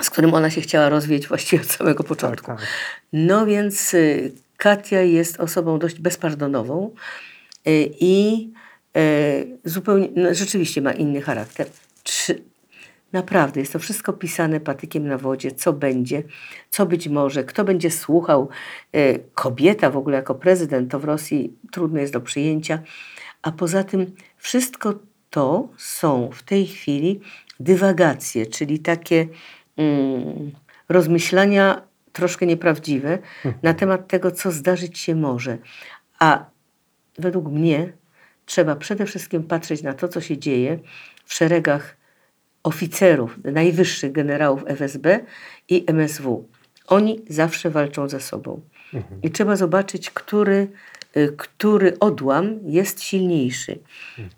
z 0.00 0.10
którym 0.10 0.34
ona 0.34 0.50
się 0.50 0.60
chciała 0.60 0.88
rozwijać 0.88 1.28
właściwie 1.28 1.62
od 1.62 1.68
samego 1.68 2.04
początku. 2.04 2.46
tak. 2.46 2.66
No 3.12 3.46
więc 3.46 3.94
y, 3.94 4.32
Katia 4.56 5.00
jest 5.00 5.40
osobą 5.40 5.78
dość 5.78 6.00
bezpardonową 6.00 6.90
y, 7.68 7.90
i 8.00 8.48
y, 8.96 9.58
zupełnie, 9.64 10.08
no, 10.16 10.34
rzeczywiście 10.34 10.80
ma 10.82 10.92
inny 10.92 11.22
charakter. 11.22 11.66
Czy, 12.02 12.42
naprawdę 13.12 13.60
jest 13.60 13.72
to 13.72 13.78
wszystko 13.78 14.12
pisane 14.12 14.60
patykiem 14.60 15.08
na 15.08 15.18
wodzie, 15.18 15.52
co 15.52 15.72
będzie, 15.72 16.22
co 16.70 16.86
być 16.86 17.08
może, 17.08 17.44
kto 17.44 17.64
będzie 17.64 17.90
słuchał. 17.90 18.48
Y, 18.96 19.24
kobieta 19.34 19.90
w 19.90 19.96
ogóle 19.96 20.16
jako 20.16 20.34
prezydent 20.34 20.90
to 20.90 21.00
w 21.00 21.04
Rosji 21.04 21.56
trudno 21.72 22.00
jest 22.00 22.12
do 22.12 22.20
przyjęcia. 22.20 22.78
A 23.42 23.52
poza 23.52 23.84
tym 23.84 24.12
wszystko 24.36 24.94
to 25.30 25.68
są 25.76 26.30
w 26.32 26.42
tej 26.42 26.66
chwili 26.66 27.20
dywagacje, 27.60 28.46
czyli 28.46 28.78
takie 28.78 29.26
mm, 29.76 30.50
rozmyślania 30.88 31.82
troszkę 32.12 32.46
nieprawdziwe 32.46 33.18
na 33.62 33.74
temat 33.74 34.08
tego, 34.08 34.30
co 34.30 34.50
zdarzyć 34.50 34.98
się 34.98 35.14
może. 35.14 35.58
A 36.18 36.44
według 37.18 37.48
mnie 37.48 37.92
trzeba 38.46 38.76
przede 38.76 39.06
wszystkim 39.06 39.42
patrzeć 39.42 39.82
na 39.82 39.94
to, 39.94 40.08
co 40.08 40.20
się 40.20 40.38
dzieje 40.38 40.78
w 41.24 41.34
szeregach 41.34 41.99
oficerów, 42.62 43.38
najwyższych 43.44 44.12
generałów 44.12 44.64
FSB 44.66 45.20
i 45.68 45.84
MSW. 45.86 46.48
Oni 46.86 47.20
zawsze 47.28 47.70
walczą 47.70 48.08
ze 48.08 48.20
sobą. 48.20 48.60
I 49.22 49.30
trzeba 49.30 49.56
zobaczyć, 49.56 50.10
który, 50.10 50.68
y, 51.16 51.32
który 51.36 51.98
odłam 51.98 52.58
jest 52.64 53.02
silniejszy. 53.02 53.78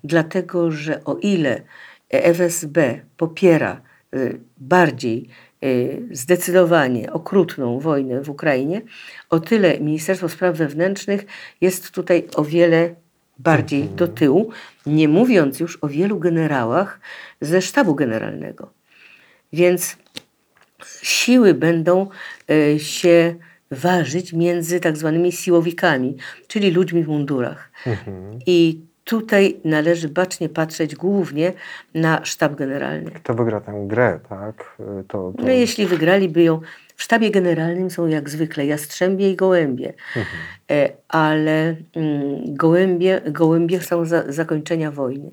Dlatego, 0.04 0.70
że 0.70 1.04
o 1.04 1.16
ile 1.16 1.62
FSB 2.10 3.00
popiera 3.16 3.80
y, 4.14 4.40
bardziej 4.58 5.28
y, 5.64 6.02
zdecydowanie 6.10 7.12
okrutną 7.12 7.80
wojnę 7.80 8.20
w 8.20 8.30
Ukrainie, 8.30 8.82
o 9.30 9.40
tyle 9.40 9.80
Ministerstwo 9.80 10.28
Spraw 10.28 10.56
Wewnętrznych 10.56 11.26
jest 11.60 11.90
tutaj 11.90 12.28
o 12.34 12.44
wiele 12.44 12.94
bardziej 13.38 13.84
do 13.84 14.08
tyłu, 14.08 14.50
nie 14.86 15.08
mówiąc 15.08 15.60
już 15.60 15.78
o 15.80 15.88
wielu 15.88 16.18
generałach 16.18 17.00
ze 17.40 17.62
sztabu 17.62 17.94
generalnego. 17.94 18.70
Więc 19.52 19.96
siły 21.02 21.54
będą 21.54 22.08
e, 22.50 22.78
się 22.78 23.34
ważyć 23.70 24.32
między 24.32 24.80
tak 24.80 24.96
zwanymi 24.96 25.32
siłowikami, 25.32 26.16
czyli 26.46 26.70
ludźmi 26.70 27.04
w 27.04 27.08
mundurach. 27.08 27.72
I 28.46 28.80
tutaj 29.04 29.60
należy 29.64 30.08
bacznie 30.08 30.48
patrzeć 30.48 30.96
głównie 30.96 31.52
na 31.94 32.24
sztab 32.24 32.54
generalny. 32.54 33.10
Kto 33.10 33.34
wygra 33.34 33.60
tę 33.60 33.84
grę, 33.86 34.20
tak? 34.28 34.76
Y, 34.80 35.04
To, 35.08 35.32
to... 35.36 35.42
No 35.42 35.50
jeśli 35.50 35.86
wygraliby 35.86 36.42
ją, 36.42 36.60
w 37.02 37.04
sztabie 37.04 37.30
generalnym 37.30 37.90
są 37.90 38.06
jak 38.06 38.30
zwykle 38.30 38.66
jastrzębie 38.66 39.30
i 39.30 39.36
gołębie, 39.36 39.92
e, 40.70 40.92
ale 41.08 41.76
mm, 41.96 42.54
gołębie, 42.54 43.20
gołębie 43.26 43.78
chcą 43.78 44.04
za, 44.04 44.32
zakończenia 44.32 44.90
wojny. 44.90 45.30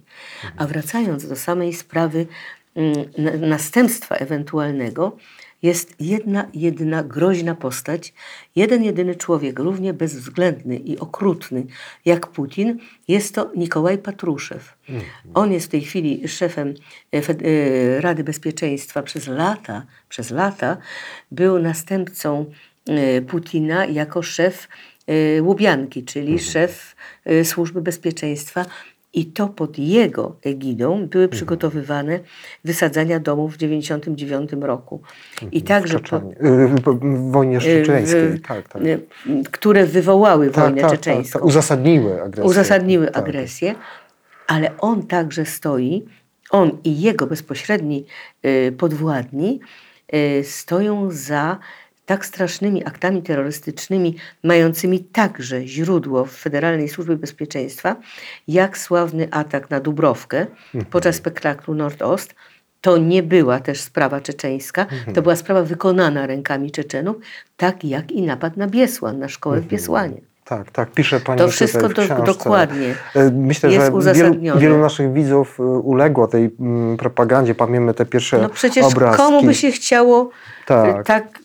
A 0.58 0.68
wracając 0.68 1.28
do 1.28 1.36
samej 1.36 1.74
sprawy 1.74 2.26
mm, 2.76 2.94
na, 3.18 3.48
następstwa 3.48 4.16
ewentualnego, 4.16 5.18
jest 5.62 5.96
jedna, 6.00 6.48
jedyna 6.54 7.04
groźna 7.04 7.56
postać, 7.56 8.14
jeden, 8.56 8.84
jedyny 8.84 9.16
człowiek, 9.16 9.60
równie 9.60 9.94
bezwzględny 9.94 10.76
i 10.76 11.00
okrutny 11.00 11.66
jak 12.06 12.28
Putin, 12.28 12.80
jest 13.08 13.36
to 13.36 13.52
Nikołaj 13.56 13.98
Patruszew. 13.98 14.78
On 15.34 15.52
jest 15.52 15.66
w 15.68 15.70
tej 15.70 15.82
chwili 15.82 16.28
szefem 16.28 16.74
e, 17.14 17.18
e, 17.18 18.02
Rady 18.02 18.24
Bezpieczeństwa 18.24 19.04
przez 19.04 19.28
lata, 19.28 19.86
przez 20.10 20.32
lata 20.32 20.78
był 21.32 21.60
następcą 21.60 22.46
e, 22.88 23.22
Putina 23.22 23.86
jako 23.86 24.22
szef 24.22 24.68
Łubianki, 25.42 26.04
czyli 26.04 26.40
szef 26.40 26.96
e, 27.26 27.46
Służby 27.46 27.82
Bezpieczeństwa. 27.82 28.66
I 29.14 29.26
to 29.26 29.48
pod 29.48 29.78
jego 29.80 30.36
egidą 30.44 31.08
były 31.08 31.28
przygotowywane 31.28 32.20
wysadzania 32.66 33.20
domów 33.20 33.54
w 33.54 33.58
1999 33.58 34.64
roku. 34.68 35.02
I 35.52 35.62
także 35.62 35.94
po, 36.00 36.04
Czeczenie. 36.04 36.36
Y, 36.42 36.68
w- 36.68 37.32
wojnie 37.32 37.60
czeczeńskiej. 37.62 38.30
w- 38.30 38.42
tak, 38.42 38.68
tak. 38.70 38.82
y, 38.86 39.00
które 39.52 39.86
wywołały 39.86 40.50
Tak, 40.50 40.64
wojnę 40.64 40.82
tak, 40.82 40.92
tak, 40.92 41.00
czeczeńską 41.00 41.40
tak. 41.40 41.48
Uzasadniły 41.48 42.22
agresję. 42.24 42.50
uzasadniły 42.50 43.06
Tak. 43.06 43.18
agresję, 43.18 43.76
ale 44.48 44.78
on 44.78 45.08
także 45.08 45.46
stoi, 45.46 46.06
on 46.52 46.72
i 46.84 47.02
jego 47.02 47.28
bezpośredni 47.28 48.06
y, 48.46 48.72
podwładni 48.78 49.60
y, 50.14 50.44
stoją 50.44 51.12
za 51.12 51.58
tak 52.10 52.26
strasznymi 52.26 52.86
aktami 52.86 53.22
terrorystycznymi, 53.22 54.16
mającymi 54.44 55.00
także 55.00 55.68
źródło 55.68 56.26
w 56.26 56.32
Federalnej 56.32 56.90
Służbie 56.90 57.16
Bezpieczeństwa, 57.16 57.96
jak 58.48 58.78
sławny 58.78 59.28
atak 59.32 59.70
na 59.70 59.80
Dubrowkę 59.80 60.46
podczas 60.92 61.16
spektaklu 61.16 61.74
Nordost. 61.76 62.36
To 62.82 62.98
nie 62.98 63.24
była 63.24 63.60
też 63.60 63.82
sprawa 63.82 64.22
czeczeńska, 64.22 64.86
to 65.14 65.22
była 65.22 65.36
sprawa 65.36 65.64
wykonana 65.64 66.28
rękami 66.28 66.72
Czeczenów, 66.72 67.16
tak 67.58 67.84
jak 67.84 68.12
i 68.12 68.22
napad 68.22 68.58
na 68.58 68.68
Biesłan, 68.68 69.20
na 69.20 69.28
szkołę 69.30 69.62
w 69.62 69.68
Biesłanie. 69.68 70.22
Tak, 70.46 70.72
tak, 70.72 70.92
pisze 70.92 71.20
Pani 71.20 71.40
To 71.40 71.48
wszystko 71.48 71.90
do- 71.90 72.24
dokładnie 72.26 72.96
E, 73.16 73.32
Myślę, 73.32 73.72
jest 73.72 73.92
że 74.02 74.14
wielu, 74.14 74.60
wielu 74.60 74.78
naszych 74.78 75.14
widzów 75.14 75.60
e, 75.60 75.64
uległo 75.64 76.28
tej 76.28 76.50
mm, 76.60 76.98
propagandzie. 76.98 77.56
Pamiętamy 77.56 77.94
te 77.94 78.06
pierwsze 78.06 78.38
No 78.42 78.50
przecież 78.50 78.86
obrazki. 78.86 79.18
komu 79.24 79.44
by 79.44 79.54
się 79.54 79.72
chciało 79.72 80.30
Tak. 80.66 80.94
tak, 80.96 81.06
tak 81.06 81.40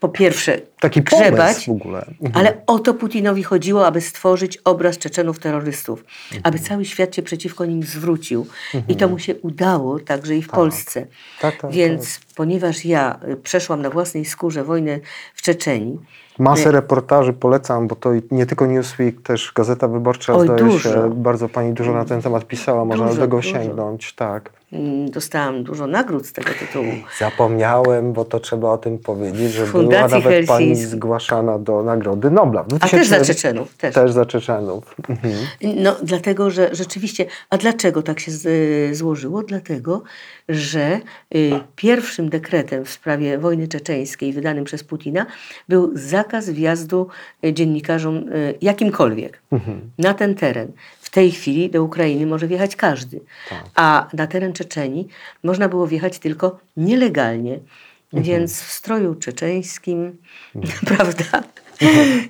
po 0.00 0.08
pierwsze 0.08 0.60
Taki 0.80 1.02
grzebać, 1.02 1.66
w 1.66 1.70
ogóle. 1.70 2.06
Mhm. 2.22 2.32
ale 2.34 2.62
o 2.66 2.78
to 2.78 2.94
Putinowi 2.94 3.42
chodziło, 3.42 3.86
aby 3.86 4.00
stworzyć 4.00 4.56
obraz 4.64 4.98
Czeczenów 4.98 5.38
terrorystów, 5.38 6.04
Mhm. 6.24 6.40
aby 6.44 6.58
cały 6.58 6.84
świat 6.84 7.14
się 7.16 7.22
przeciwko 7.22 7.64
nim 7.64 7.82
zwrócił. 7.82 8.46
I 8.88 8.96
to 8.96 9.08
mu 9.08 9.18
się 9.18 9.34
udało 9.34 9.98
także 10.00 10.36
i 10.36 10.42
w 10.42 10.48
Polsce. 10.48 11.06
Tak, 11.40 11.56
tak, 11.60 11.70
Więc 11.70 12.20
ponieważ 12.36 12.84
ja 12.84 13.20
y, 13.28 13.36
przeszłam 13.36 13.82
na 13.82 13.90
własnej 13.90 14.24
skórze 14.24 14.64
wojnę 14.64 15.00
w 15.34 15.42
Czeczenii, 15.42 15.98
Masę 16.38 16.72
reportaży 16.72 17.32
polecam, 17.32 17.88
bo 17.88 17.96
to 17.96 18.10
nie 18.30 18.46
tylko 18.46 18.66
Newsweek, 18.66 19.22
też 19.22 19.52
Gazeta 19.54 19.88
Wyborcza 19.88 20.34
Oj, 20.34 20.46
zdaje 20.46 20.60
dużo. 20.64 20.92
się, 20.92 21.14
bardzo 21.14 21.48
Pani 21.48 21.72
dużo 21.72 21.92
na 21.92 22.04
ten 22.04 22.22
temat 22.22 22.46
pisała, 22.46 22.84
można 22.84 23.06
do 23.08 23.16
tego 23.16 23.42
sięgnąć, 23.42 24.12
tak. 24.12 24.52
Mm, 24.72 25.10
dostałam 25.10 25.64
dużo 25.64 25.86
nagród 25.86 26.26
z 26.26 26.32
tego 26.32 26.50
tytułu. 26.58 26.92
Zapomniałem, 27.18 28.12
bo 28.12 28.24
to 28.24 28.40
trzeba 28.40 28.70
o 28.70 28.78
tym 28.78 28.98
powiedzieć, 28.98 29.52
że 29.52 29.66
Fundacji 29.66 30.18
była 30.18 30.30
nawet 30.30 30.46
Pani 30.46 30.76
zgłaszana 30.76 31.58
do 31.58 31.82
Nagrody 31.82 32.30
Nobla. 32.30 32.64
A 32.80 32.88
też 32.88 33.08
za 33.08 33.16
2000 33.16 33.34
Czeczenów. 33.34 33.76
Też. 33.76 33.94
Też 33.94 34.12
za 34.12 34.26
Czeczenów. 34.26 34.96
Mhm. 35.08 35.34
No, 35.76 35.96
dlatego, 36.02 36.50
że 36.50 36.68
rzeczywiście. 36.72 37.26
A 37.50 37.58
dlaczego 37.58 38.02
tak 38.02 38.20
się 38.20 38.30
z, 38.30 38.96
złożyło? 38.96 39.42
Dlatego, 39.42 40.02
że 40.48 41.00
y, 41.34 41.52
pierwszym 41.76 42.28
dekretem 42.28 42.84
w 42.84 42.90
sprawie 42.90 43.38
wojny 43.38 43.68
czeczeńskiej 43.68 44.32
wydanym 44.32 44.64
przez 44.64 44.84
Putina 44.84 45.26
był 45.68 45.90
zakaz 45.94 46.50
wjazdu 46.50 47.08
y, 47.44 47.52
dziennikarzom 47.52 48.16
y, 48.16 48.54
jakimkolwiek 48.62 49.40
na 49.98 50.14
ten 50.14 50.34
teren. 50.34 50.72
W 51.10 51.12
tej 51.12 51.30
chwili 51.30 51.70
do 51.70 51.82
Ukrainy 51.82 52.26
może 52.26 52.46
wjechać 52.46 52.76
każdy, 52.76 53.20
a 53.74 54.06
na 54.12 54.26
teren 54.26 54.52
Czeczenii 54.52 55.08
można 55.44 55.68
było 55.68 55.86
wjechać 55.86 56.18
tylko 56.18 56.58
nielegalnie. 56.76 57.58
Więc 58.12 58.62
w 58.62 58.72
stroju 58.72 59.14
czeczeńskim, 59.14 60.16
prawda? 60.96 61.42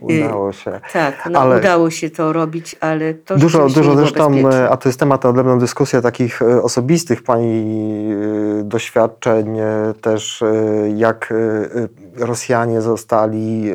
Udało 0.00 0.52
się. 0.52 0.80
Tak, 0.92 1.28
no 1.30 1.40
Ale- 1.40 1.58
udało 1.58 1.90
się 1.90 2.10
to 2.10 2.32
robić, 2.32 2.76
ale 2.80 3.14
to 3.14 3.36
Dużo, 3.36 3.68
dużo 3.68 3.96
zresztą, 3.96 4.48
e, 4.48 4.70
a 4.70 4.76
to 4.76 4.88
jest 4.88 5.00
temat 5.00 5.24
na 5.24 5.30
odrębną 5.30 5.58
dyskusję 5.58 6.00
takich 6.00 6.42
e, 6.42 6.62
osobistych 6.62 7.22
Pani 7.22 7.64
e, 8.60 8.64
doświadczeń, 8.64 9.56
też 10.00 10.44
jak 10.96 11.32
Rosjanie 12.16 12.80
zostali 12.80 13.74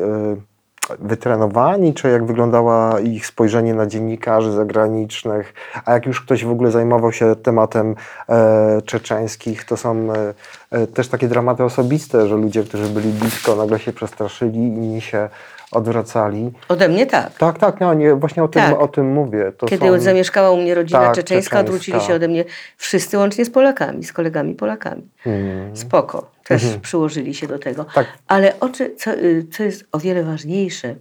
wytrenowani, 0.98 1.94
czy 1.94 2.08
jak 2.08 2.26
wyglądała 2.26 3.00
ich 3.00 3.26
spojrzenie 3.26 3.74
na 3.74 3.86
dziennikarzy 3.86 4.52
zagranicznych, 4.52 5.54
a 5.84 5.92
jak 5.92 6.06
już 6.06 6.20
ktoś 6.20 6.44
w 6.44 6.50
ogóle 6.50 6.70
zajmował 6.70 7.12
się 7.12 7.36
tematem 7.36 7.94
e, 8.28 8.82
czeczeńskich, 8.82 9.64
to 9.64 9.76
są 9.76 10.12
e, 10.12 10.34
e, 10.70 10.86
też 10.86 11.08
takie 11.08 11.28
dramaty 11.28 11.64
osobiste, 11.64 12.28
że 12.28 12.36
ludzie, 12.36 12.62
którzy 12.62 12.84
byli 12.88 13.08
blisko, 13.10 13.56
nagle 13.56 13.78
się 13.78 13.92
przestraszyli, 13.92 14.58
inni 14.58 15.00
się 15.00 15.28
odwracali. 15.72 16.52
Ode 16.68 16.88
mnie 16.88 17.06
tak. 17.06 17.34
Tak, 17.38 17.58
tak, 17.58 17.80
no 17.80 17.94
nie, 17.94 18.14
właśnie 18.14 18.44
o 18.44 18.48
tym, 18.48 18.62
Tak. 18.62 18.80
o 18.80 18.88
tym 18.88 19.12
mówię. 19.12 19.52
To 19.58 19.66
Kiedy 19.66 19.86
są... 19.86 20.00
zamieszkała 20.00 20.50
u 20.50 20.56
mnie 20.56 20.74
rodzina 20.74 21.00
Tak, 21.00 21.14
czeczeńska, 21.14 21.50
czeczeńska. 21.50 21.60
odwrócili 21.60 22.00
się 22.00 22.14
ode 22.14 22.28
mnie 22.28 22.44
wszyscy, 22.76 23.18
łącznie 23.18 23.44
z 23.44 23.50
Polakami, 23.50 24.04
z 24.04 24.12
kolegami 24.12 24.54
Polakami. 24.54 25.08
Mm. 25.26 25.76
Spoko, 25.76 26.35
też 26.48 26.62
przyłożyli 26.82 27.34
się 27.34 27.46
do 27.46 27.58
tego. 27.58 27.84
Tak. 27.84 28.06
Ale 28.26 28.60
oczy, 28.60 28.94
co, 28.96 29.14
y, 29.14 29.46
co 29.52 29.62
jest 29.62 29.84
o 29.92 29.98
wiele 29.98 30.24
ważniejsze, 30.24 30.96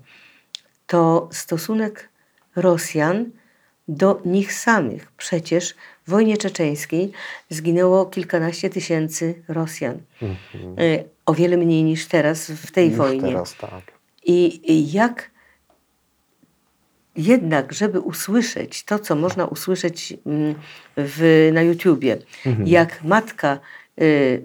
to 0.87 1.29
stosunek 1.31 2.09
Rosjan 2.55 3.25
do 3.87 4.21
nich 4.25 4.53
samych. 4.53 5.11
Przecież 5.11 5.75
w 6.07 6.09
wojnie 6.09 6.37
czeczeńskiej 6.37 7.11
zginęło 7.49 8.05
kilkanaście 8.05 8.69
tysięcy 8.69 9.43
Rosjan. 9.47 9.97
Y, 10.79 11.03
O 11.25 11.33
wiele 11.33 11.57
mniej 11.57 11.83
niż 11.83 12.05
teraz 12.05 12.51
w 12.51 12.71
tej 12.71 12.91
wojnie. 12.91 13.27
teraz, 13.27 13.55
tak. 13.55 13.81
I 14.25 14.91
jak 14.91 15.31
jednak, 17.15 17.73
żeby 17.73 17.99
usłyszeć 17.99 18.83
to, 18.83 18.99
co 18.99 19.15
można 19.15 19.45
usłyszeć 19.45 20.13
mm, 20.25 20.55
w, 20.97 21.49
na 21.53 21.61
YouTubie, 21.61 22.17
jak 22.65 23.03
matka 23.03 23.59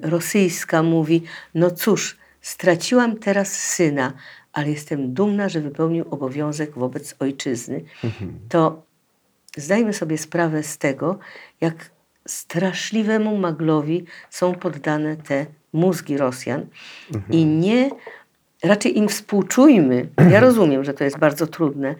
rosyjska 0.02 0.82
mówi: 0.82 1.22
No 1.54 1.70
cóż, 1.70 2.18
straciłam 2.40 3.16
teraz 3.16 3.52
syna, 3.52 4.12
ale 4.52 4.70
jestem 4.70 5.14
dumna, 5.14 5.48
że 5.48 5.60
wypełnił 5.60 6.04
obowiązek 6.10 6.72
wobec 6.74 7.14
ojczyzny, 7.18 7.84
to 8.48 8.82
zdajmy 9.56 9.92
sobie 9.92 10.18
sprawę 10.18 10.62
z 10.62 10.78
tego, 10.78 11.18
jak 11.60 11.90
straszliwemu 12.26 13.36
maglowi 13.36 14.04
są 14.30 14.54
poddane 14.54 15.16
te 15.16 15.46
mózgi 15.72 16.16
Rosjan. 16.16 16.66
I 17.30 17.44
nie 17.44 17.90
raczej 18.62 18.98
im 18.98 19.08
współczujmy, 19.08 20.08
ja 20.30 20.40
rozumiem, 20.40 20.84
że 20.84 20.94
to 20.94 21.04
jest 21.04 21.18
bardzo 21.18 21.46
trudne, 21.46 21.94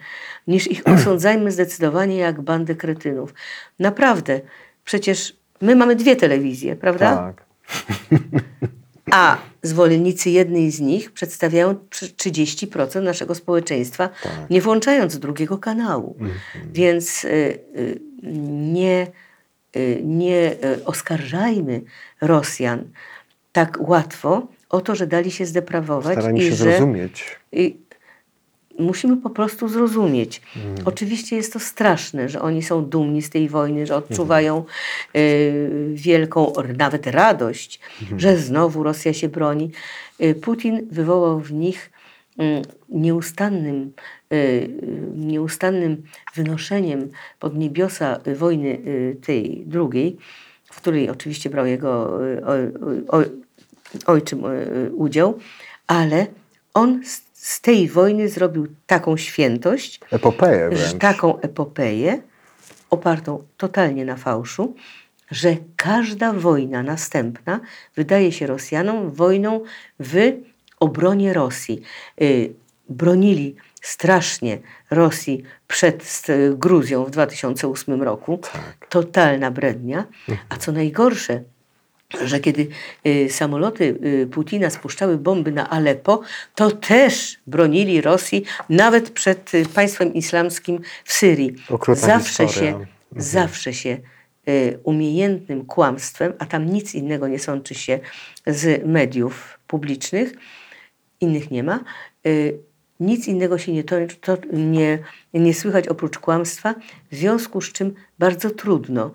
niż 0.47 0.67
ich 0.67 0.81
osądzajmy 0.87 1.51
zdecydowanie 1.51 2.17
jak 2.17 2.41
bandę 2.41 2.75
kretynów. 2.75 3.33
Naprawdę, 3.79 4.41
przecież 4.85 5.40
my 5.61 5.75
mamy 5.75 5.95
dwie 5.95 6.15
telewizje, 6.15 6.75
prawda? 6.75 7.15
Tak. 7.15 7.45
A 9.11 9.37
zwolennicy 9.63 10.29
jednej 10.29 10.71
z 10.71 10.79
nich 10.79 11.11
przedstawiają 11.11 11.75
trzy- 11.89 12.13
30% 12.15 13.01
naszego 13.01 13.35
społeczeństwa, 13.35 14.09
nie 14.49 14.61
włączając 14.61 15.19
drugiego 15.19 15.57
kanału. 15.57 16.15
Więc 16.73 17.23
y, 17.25 17.27
y, 17.27 17.99
nie, 18.61 19.07
y, 19.75 20.01
nie 20.03 20.55
oskarżajmy 20.85 21.81
Rosjan 22.21 22.83
tak 23.51 23.77
łatwo 23.89 24.47
o 24.69 24.81
to, 24.81 24.95
że 24.95 25.07
dali 25.07 25.31
się 25.31 25.45
zdeprawować 25.45 26.17
Starajmy 26.17 26.39
i 26.39 26.43
się 26.43 26.55
że 26.55 26.55
zrozumieć. 26.55 27.39
i 27.51 27.77
musimy 28.79 29.17
po 29.17 29.29
prostu 29.29 29.67
zrozumieć. 29.67 30.41
Mm. 30.55 30.75
Oczywiście 30.85 31.35
jest 31.35 31.53
to 31.53 31.59
straszne, 31.59 32.29
że 32.29 32.41
oni 32.41 32.63
są 32.63 32.85
dumni 32.85 33.21
z 33.21 33.29
tej 33.29 33.49
wojny, 33.49 33.85
że 33.85 33.95
odczuwają 33.95 34.63
y, 35.15 35.91
wielką, 35.93 36.53
nawet 36.77 37.07
radość, 37.07 37.79
Mhm. 38.01 38.19
że 38.19 38.37
znowu 38.37 38.83
Rosja 38.83 39.13
się 39.13 39.29
broni. 39.29 39.71
Y, 40.21 40.35
Putin 40.35 40.87
wywołał 40.91 41.39
w 41.39 41.53
nich 41.53 41.91
y, 42.41 42.61
nieustannym, 42.89 43.91
y, 44.33 44.69
nieustannym 45.15 46.03
wynoszeniem 46.35 47.09
pod 47.39 47.57
niebiosa 47.57 48.19
wojny 48.35 48.79
tej 49.25 49.63
drugiej, 49.65 50.17
w 50.71 50.75
której 50.75 51.09
oczywiście 51.09 51.49
brał 51.49 51.65
jego 51.65 52.19
oj, 52.45 52.59
oj, 53.07 53.25
ojczym 54.05 54.43
udział, 54.95 55.39
ale 55.87 56.27
on 56.73 57.01
z, 57.41 57.61
tej 57.61 57.89
wojny 57.89 58.29
zrobił 58.29 58.67
taką 58.87 59.17
świętość, 59.17 59.99
Epopeję 60.11 60.69
wręcz. 60.69 60.93
taką 60.99 61.39
epopeję, 61.39 62.21
opartą 62.89 63.43
totalnie 63.57 64.05
na 64.05 64.15
fałszu, 64.15 64.75
że 65.31 65.55
każda 65.75 66.33
wojna 66.33 66.83
następna 66.83 67.59
wydaje 67.95 68.31
się 68.31 68.47
Rosjanom 68.47 69.11
wojną 69.11 69.63
w 69.99 70.31
obronie 70.79 71.33
Rosji. 71.33 71.81
Y, 72.21 72.53
Bronili 72.89 73.55
strasznie 73.81 74.57
Rosji 74.91 75.43
przed 75.67 76.03
st- 76.03 76.31
Gruzją 76.53 77.05
w 77.05 77.09
2008 77.11 78.01
roku. 78.03 78.39
Totalna 78.89 79.51
brednia. 79.51 80.05
A 80.49 80.57
co 80.57 80.71
najgorsze, 80.71 81.43
że 82.25 82.39
kiedy 82.39 82.67
y, 83.07 83.29
samoloty 83.29 83.99
y, 84.23 84.27
Putina 84.27 84.69
spuszczały 84.69 85.17
bomby 85.17 85.51
na 85.51 85.69
Aleppo, 85.69 86.21
to 86.55 86.71
też 86.71 87.39
bronili 87.47 88.01
Rosji 88.01 88.43
nawet 88.69 89.09
przed 89.09 89.53
y, 89.53 89.65
państwem 89.65 90.13
islamskim 90.13 90.79
w 91.05 91.13
Syrii. 91.13 91.55
Okrutna 91.69 92.07
zawsze 92.07 92.47
historia. 92.47 92.71
się, 92.71 92.85
zawsze 93.15 93.73
się 93.73 93.97
umiejętnym 94.83 95.65
kłamstwem, 95.65 96.33
a 96.39 96.45
tam 96.45 96.65
nic 96.65 96.95
innego 96.95 97.27
nie 97.27 97.39
sączy 97.39 97.75
się 97.75 97.99
z 98.47 98.85
mediów 98.85 99.59
publicznych, 99.67 100.33
innych 101.21 101.51
nie 101.51 101.63
ma, 101.63 101.83
nic 102.99 103.27
innego 103.27 103.57
się 103.57 103.73
nie, 103.73 103.83
to, 103.83 103.95
to 104.21 104.37
nie, 104.53 104.99
nie 105.33 105.53
słychać 105.53 105.87
oprócz 105.87 106.19
kłamstwa, 106.19 106.75
w 107.11 107.15
związku 107.15 107.61
z 107.61 107.71
czym 107.71 107.93
bardzo 108.19 108.49
trudno 108.49 109.11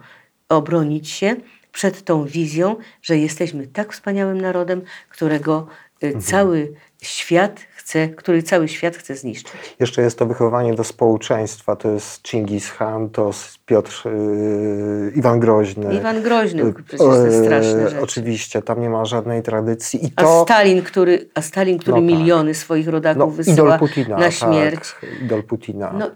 obronić 0.48 1.08
się 1.08 1.36
przed 1.76 2.04
tą 2.04 2.24
wizją, 2.24 2.76
że 3.02 3.16
jesteśmy 3.16 3.66
tak 3.66 3.92
wspaniałym 3.92 4.40
narodem, 4.40 4.82
którego 5.08 5.66
y, 6.04 6.18
cały 6.20 6.72
świat 7.02 7.60
chce, 7.74 8.08
który 8.08 8.42
cały 8.42 8.68
świat 8.68 8.96
chce 8.96 9.16
zniszczyć. 9.16 9.76
Jeszcze 9.80 10.02
jest 10.02 10.18
to 10.18 10.26
wychowanie 10.26 10.74
do 10.74 10.84
społeczeństwa, 10.84 11.76
to 11.76 11.90
jest 11.90 12.28
Chingis 12.28 12.72
Khan, 12.72 13.10
to 13.10 13.26
jest 13.26 13.58
Piotr 13.66 14.02
yy, 14.04 15.12
Iwan 15.16 15.40
Groźny. 15.40 15.94
Iwan 15.94 16.22
Groźny, 16.22 16.72
przecież 16.72 17.06
te 17.06 17.28
yy, 17.30 17.44
straszne 17.44 17.88
rzeczy. 17.88 18.02
Oczywiście, 18.02 18.62
tam 18.62 18.80
nie 18.80 18.90
ma 18.90 19.04
żadnej 19.04 19.42
tradycji 19.42 20.06
i 20.06 20.12
A 20.16 20.22
to... 20.22 20.42
Stalin, 20.42 20.82
który, 20.82 21.28
a 21.34 21.42
Stalin, 21.42 21.78
który 21.78 22.00
No 22.00 22.08
tak. 22.08 22.18
miliony 22.18 22.54
swoich 22.54 22.88
rodaków 22.88 23.18
no, 23.20 23.26
wysyła 23.30 23.76
idol 23.76 23.78
Putina, 23.78 24.16
na 24.16 24.30
śmierć. 24.30 24.94
Tak, 25.00 25.10
idol 25.22 25.42
Putina. 25.42 25.92
No, 25.98 26.10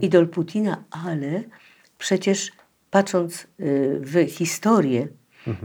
idol 0.00 0.28
Putina, 0.28 0.84
ale 0.90 1.42
przecież 1.98 2.52
patrząc 2.96 3.46
y, 3.60 4.00
w 4.00 4.30
historię 4.30 5.08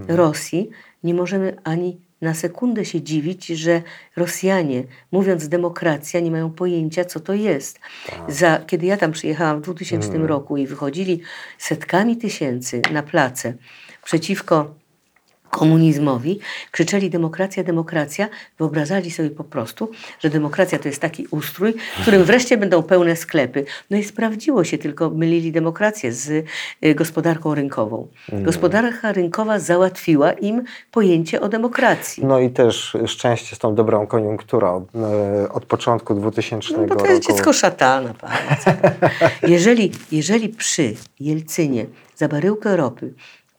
Rosji, 0.07 0.69
nie 1.03 1.13
możemy 1.13 1.57
ani 1.63 2.01
na 2.21 2.33
sekundę 2.33 2.85
się 2.85 3.01
dziwić, 3.01 3.47
że 3.47 3.81
Rosjanie, 4.15 4.83
mówiąc 5.11 5.47
demokracja, 5.47 6.19
nie 6.19 6.31
mają 6.31 6.51
pojęcia, 6.51 7.05
co 7.05 7.19
to 7.19 7.33
jest. 7.33 7.79
Za, 8.27 8.59
kiedy 8.67 8.85
ja 8.85 8.97
tam 8.97 9.11
przyjechałam 9.11 9.59
w 9.59 9.63
2000 9.63 10.17
roku 10.17 10.57
i 10.57 10.67
wychodzili 10.67 11.21
setkami 11.57 12.17
tysięcy 12.17 12.81
na 12.93 13.03
place 13.03 13.53
przeciwko 14.03 14.75
komunizmowi, 15.51 16.39
krzyczeli 16.71 17.09
demokracja, 17.09 17.63
demokracja, 17.63 18.29
wyobrażali 18.59 19.11
sobie 19.11 19.29
po 19.29 19.43
prostu, 19.43 19.91
że 20.19 20.29
demokracja 20.29 20.79
to 20.79 20.87
jest 20.87 21.01
taki 21.01 21.27
ustrój, 21.31 21.73
w 21.97 22.01
którym 22.01 22.23
wreszcie 22.23 22.57
będą 22.57 22.83
pełne 22.83 23.15
sklepy. 23.15 23.65
No 23.89 23.97
i 23.97 24.03
sprawdziło 24.03 24.63
się, 24.63 24.77
tylko 24.77 25.09
mylili 25.09 25.51
demokrację 25.51 26.13
z 26.13 26.29
y, 26.85 26.95
gospodarką 26.95 27.55
rynkową. 27.55 28.07
Gospodarka 28.33 29.11
rynkowa 29.11 29.59
załatwiła 29.59 30.31
im 30.31 30.63
pojęcie 30.91 31.41
o 31.41 31.49
demokracji. 31.49 32.25
No 32.25 32.39
i 32.39 32.49
też 32.49 32.97
szczęście 33.05 33.55
z 33.55 33.59
tą 33.59 33.75
dobrą 33.75 34.07
koniunkturą 34.07 34.85
e, 34.95 35.49
od 35.49 35.65
początku 35.65 36.15
2000 36.15 36.73
No, 36.73 36.77
bo 36.77 36.87
to 36.87 36.93
roku. 36.95 37.07
jest 37.07 37.27
dziecko 37.27 37.53
szatana. 37.53 38.13
Jeżeli, 39.47 39.91
jeżeli 40.11 40.49
przy 40.49 40.93
Jelcynie 41.19 41.85
za 42.15 42.27
baryłkę 42.27 42.75
ropy 42.75 43.13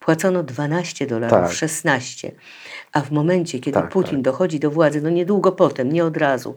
płacono 0.05 0.43
12 0.43 1.07
dolarów, 1.07 1.49
Tak. 1.49 1.53
16, 1.53 2.33
a 2.93 3.01
w 3.01 3.11
momencie, 3.11 3.59
kiedy 3.59 3.75
Tak, 3.81 3.91
Putin 3.91 4.05
tak. 4.05 4.19
Mhm. 4.19 4.23
dochodzi 4.23 4.61
do 4.61 4.71
władzy, 4.71 5.03
no 5.03 5.11
niedługo 5.11 5.53
potem, 5.53 5.93
nie 5.93 6.05
od 6.05 6.17
razu, 6.17 6.57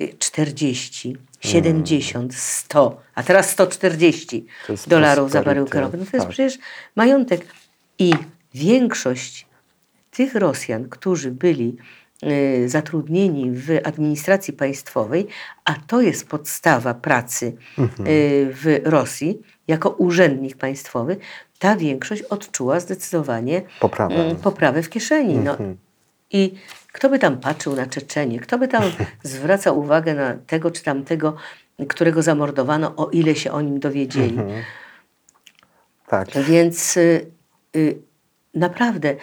y, 0.00 0.14
40, 0.18 1.16
70, 1.40 2.34
100, 2.34 3.00
a 3.14 3.22
teraz 3.22 3.50
140 3.50 4.36
Mm. 4.36 4.48
To 4.66 4.72
jest 4.72 4.88
dolarów 4.88 5.30
za 5.30 5.42
baryłkę 5.42 5.80
ropy. 5.80 5.96
No 5.96 6.04
to 6.04 6.16
jest 6.16 6.26
tak. 6.26 6.34
przecież 6.34 6.58
majątek. 6.96 7.46
I 7.98 8.12
większość 8.54 9.46
tych 10.10 10.34
Rosjan, 10.34 10.88
którzy 10.88 11.30
byli 11.30 11.76
y, 12.22 12.68
zatrudnieni 12.68 13.50
w 13.50 13.80
administracji 13.84 14.52
państwowej, 14.54 15.26
a 15.64 15.74
to 15.74 16.00
jest 16.00 16.28
podstawa 16.28 16.94
pracy 16.94 17.46
y, 17.78 17.86
w 18.52 18.80
Rosji 18.84 19.42
jako 19.68 19.90
urzędnik 19.90 20.56
państwowy, 20.56 21.16
ta 21.58 21.76
większość 21.76 22.22
odczuła 22.22 22.80
zdecydowanie 22.80 23.62
Poprawę. 23.80 24.14
mm, 24.14 24.36
poprawę 24.36 24.82
w 24.82 24.90
kieszeni. 24.90 25.34
No. 25.34 25.50
Mhm. 25.50 25.76
I 26.30 26.54
kto 26.92 27.08
by 27.10 27.18
tam 27.18 27.36
patrzył 27.38 27.76
na 27.76 27.86
Czeczenię, 27.86 28.40
kto 28.40 28.58
by 28.58 28.68
tam 28.68 28.82
zwracał 29.22 29.78
uwagę 29.78 30.14
na 30.14 30.34
tego 30.46 30.70
czy 30.70 30.82
tamtego, 30.82 31.36
którego 31.88 32.22
zamordowano, 32.22 32.96
o 32.96 33.10
ile 33.10 33.34
się 33.34 33.52
o 33.52 33.60
nim 33.60 33.80
dowiedzieli. 33.80 34.38
Tak. 36.06 36.28
Więc 36.30 36.96
y, 36.96 37.30
y, 37.76 37.98
naprawdę 38.54 39.16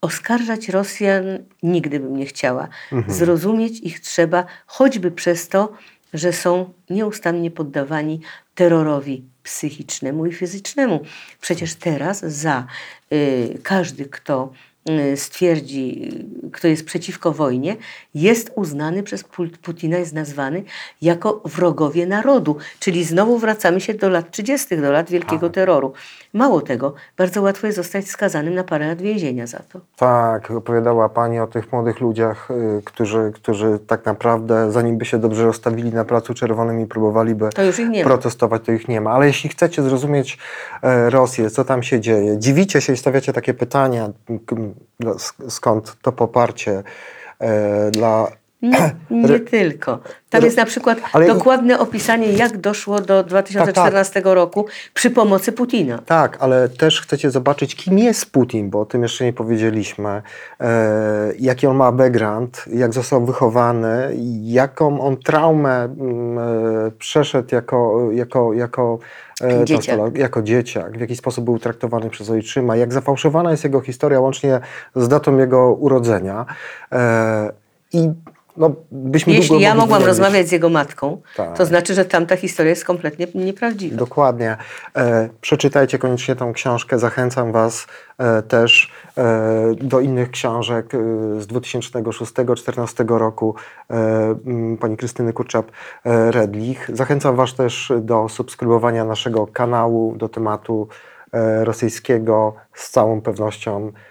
oskarżać 0.00 0.68
Rosjan 0.68 1.24
nigdy 1.62 2.00
bym 2.00 2.16
nie 2.16 2.26
chciała. 2.26 2.68
Zrozumieć 3.06 3.80
ich 3.80 4.00
trzeba 4.00 4.44
choćby 4.66 5.10
przez 5.10 5.48
to, 5.48 5.72
że 6.14 6.32
są 6.32 6.72
nieustannie 6.90 7.50
poddawani 7.50 8.20
terrorowi 8.54 9.24
psychicznemu 9.42 10.26
i 10.26 10.32
fizycznemu. 10.32 11.00
Przecież 11.40 11.74
teraz 11.74 12.20
za 12.20 12.66
y, 13.12 13.58
każdy, 13.62 14.04
kto 14.04 14.52
stwierdzi, 15.16 16.08
y, 16.46 16.50
kto 16.50 16.68
jest 16.68 16.84
przeciwko 16.84 17.32
wojnie, 17.32 17.76
jest 18.14 18.52
uznany 18.54 19.02
przez 19.02 19.24
Pu- 19.24 19.56
Putina, 19.62 19.98
jest 19.98 20.12
nazwany 20.12 20.62
jako 21.02 21.42
wrogowie 21.44 22.06
narodu. 22.06 22.56
Czyli 22.78 23.04
znowu 23.04 23.38
wracamy 23.38 23.80
się 23.80 23.94
do 23.94 24.08
lat 24.08 24.30
30., 24.30 24.76
do 24.76 24.92
lat 24.92 25.10
wielkiego 25.10 25.50
terroru. 25.50 25.92
Mało 26.34 26.60
tego, 26.60 26.94
bardzo 27.18 27.42
łatwo 27.42 27.66
jest 27.66 27.76
zostać 27.76 28.08
skazanym 28.08 28.54
na 28.54 28.64
parę 28.64 28.86
lat 28.88 29.02
więzienia 29.02 29.46
za 29.46 29.58
to. 29.58 29.80
Tak, 29.96 30.50
opowiadała 30.50 31.08
Pani 31.08 31.38
o 31.40 31.46
tych 31.46 31.72
młodych 31.72 32.00
ludziach, 32.00 32.50
y, 32.50 32.82
którzy, 32.84 33.32
którzy 33.34 33.78
tak 33.86 34.06
naprawdę, 34.06 34.72
zanim 34.72 34.98
by 34.98 35.04
się 35.04 35.18
dobrze 35.18 35.44
rozstawili 35.44 35.92
na 35.92 36.04
Placu 36.04 36.34
Czerwonym 36.34 36.80
i 36.80 36.86
próbowaliby 36.86 37.48
To 37.54 37.62
protestować, 38.04 38.62
to 38.64 38.72
ich 38.72 38.88
nie 38.88 39.00
ma. 39.00 39.10
Ale 39.10 39.26
jeśli 39.26 39.50
chcecie 39.50 39.82
zrozumieć 39.82 40.38
e, 40.82 41.10
Rosję, 41.10 41.50
co 41.50 41.64
tam 41.64 41.82
się 41.82 42.00
dzieje, 42.00 42.38
dziwicie 42.38 42.80
się 42.80 42.92
i 42.92 42.96
stawiacie 42.96 43.32
takie 43.32 43.54
pytania, 43.54 44.10
skąd 45.48 45.96
to 46.02 46.12
poparcie 46.12 46.82
e, 47.38 47.90
dla... 47.90 48.28
Nie, 48.62 48.94
nie 49.10 49.40
tylko. 49.40 49.98
Tam 50.30 50.44
jest 50.44 50.56
na 50.56 50.64
przykład 50.64 50.98
ale- 51.12 51.26
dokładne 51.26 51.78
opisanie, 51.78 52.32
jak 52.32 52.58
doszło 52.58 53.00
do 53.00 53.24
2014 53.24 54.22
roku 54.24 54.66
przy 54.94 55.10
pomocy 55.10 55.52
Putina. 55.52 55.98
Tak, 56.06 56.36
ale 56.40 56.68
też 56.68 57.00
chcecie 57.00 57.30
zobaczyć, 57.30 57.76
kim 57.76 57.98
jest 57.98 58.32
Putin, 58.32 58.70
bo 58.70 58.80
o 58.80 58.84
tym 58.84 59.02
jeszcze 59.02 59.24
nie 59.24 59.32
powiedzieliśmy. 59.32 60.22
E, 60.60 61.32
jaki 61.38 61.66
on 61.66 61.76
ma 61.76 61.92
background, 61.92 62.64
jak 62.72 62.92
został 62.92 63.24
wychowany, 63.24 64.16
jaką 64.42 65.00
on 65.00 65.16
traumę 65.16 65.84
mm, 65.84 66.38
e, 66.38 66.90
przeszedł 66.90 67.54
jako, 67.54 68.08
jako, 68.12 68.52
jako, 68.52 68.98
e, 69.40 69.64
Dzieciak. 69.64 70.18
jako 70.18 70.42
dzieciak, 70.42 70.98
w 70.98 71.00
jaki 71.00 71.16
sposób 71.16 71.44
był 71.44 71.58
traktowany 71.58 72.10
przez 72.10 72.30
ojczyma, 72.30 72.76
jak 72.76 72.92
zafałszowana 72.92 73.50
jest 73.50 73.64
jego 73.64 73.80
historia 73.80 74.20
łącznie 74.20 74.60
z 74.96 75.08
datą 75.08 75.36
jego 75.36 75.72
urodzenia. 75.72 76.46
E, 76.92 77.52
I 77.92 78.10
no, 78.60 78.70
byśmy 78.92 79.32
Jeśli 79.32 79.60
ja 79.60 79.74
mogłam 79.74 80.04
rozmawiać 80.04 80.48
z 80.48 80.52
jego 80.52 80.68
matką, 80.68 81.20
Tak. 81.36 81.56
to 81.56 81.66
znaczy, 81.66 81.94
że 81.94 82.04
tamta 82.04 82.36
historia 82.36 82.70
jest 82.70 82.84
kompletnie 82.84 83.26
nieprawdziwa. 83.34 83.96
Dokładnie. 83.96 84.56
E, 84.96 85.28
przeczytajcie 85.40 85.98
koniecznie 85.98 86.36
tą 86.36 86.52
książkę. 86.52 86.98
Zachęcam 86.98 87.52
Was 87.52 87.86
e, 88.18 88.42
też 88.42 88.92
e, 89.18 89.74
do 89.80 90.00
innych 90.00 90.30
książek 90.30 90.94
e, 90.94 90.98
z 91.40 91.46
2006-2014 91.46 93.18
roku 93.18 93.54
e, 93.90 94.76
pani 94.80 94.96
Krystyny 94.96 95.32
Kurczap-Redlich. 95.32 96.76
Zachęcam 96.92 97.36
Was 97.36 97.54
też 97.54 97.92
do 98.00 98.28
subskrybowania 98.28 99.04
naszego 99.04 99.46
kanału 99.46 100.16
do 100.16 100.28
tematu 100.28 100.88
e, 101.32 101.64
rosyjskiego. 101.64 102.54
Z 102.74 102.90
całą 102.90 103.20
pewnością 103.20 103.86
e, 103.86 104.09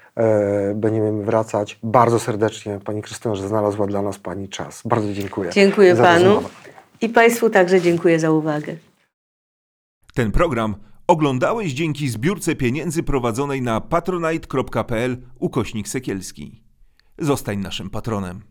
będziemy 0.76 1.24
wracać. 1.24 1.80
Bardzo 1.84 2.20
serdecznie 2.20 2.80
Pani 2.86 3.02
Krystyno, 3.02 3.36
że 3.36 3.48
znalazła 3.48 3.88
dla 3.88 4.02
nas 4.02 4.20
Pani 4.20 4.50
czas. 4.50 4.82
Bardzo 4.86 5.14
dziękuję. 5.14 5.52
Dziękuję 5.54 5.96
za 5.96 6.04
panu 6.04 6.26
rozmowę. 6.26 6.50
i 7.02 7.10
państwu 7.10 7.50
także 7.50 7.82
dziękuję 7.82 8.20
za 8.20 8.32
uwagę. 8.32 8.76
Ten 10.14 10.32
program 10.32 10.76
oglądałeś 11.08 11.74
dzięki 11.74 12.10
zbiórce 12.10 12.56
pieniędzy 12.56 13.04
prowadzonej 13.04 13.62
na 13.62 13.82
patronite.pl 13.82 15.18
ukośnik 15.40 15.88
sekielski. 15.88 16.64
Zostań 17.18 17.60
naszym 17.60 17.90
patronem. 17.90 18.42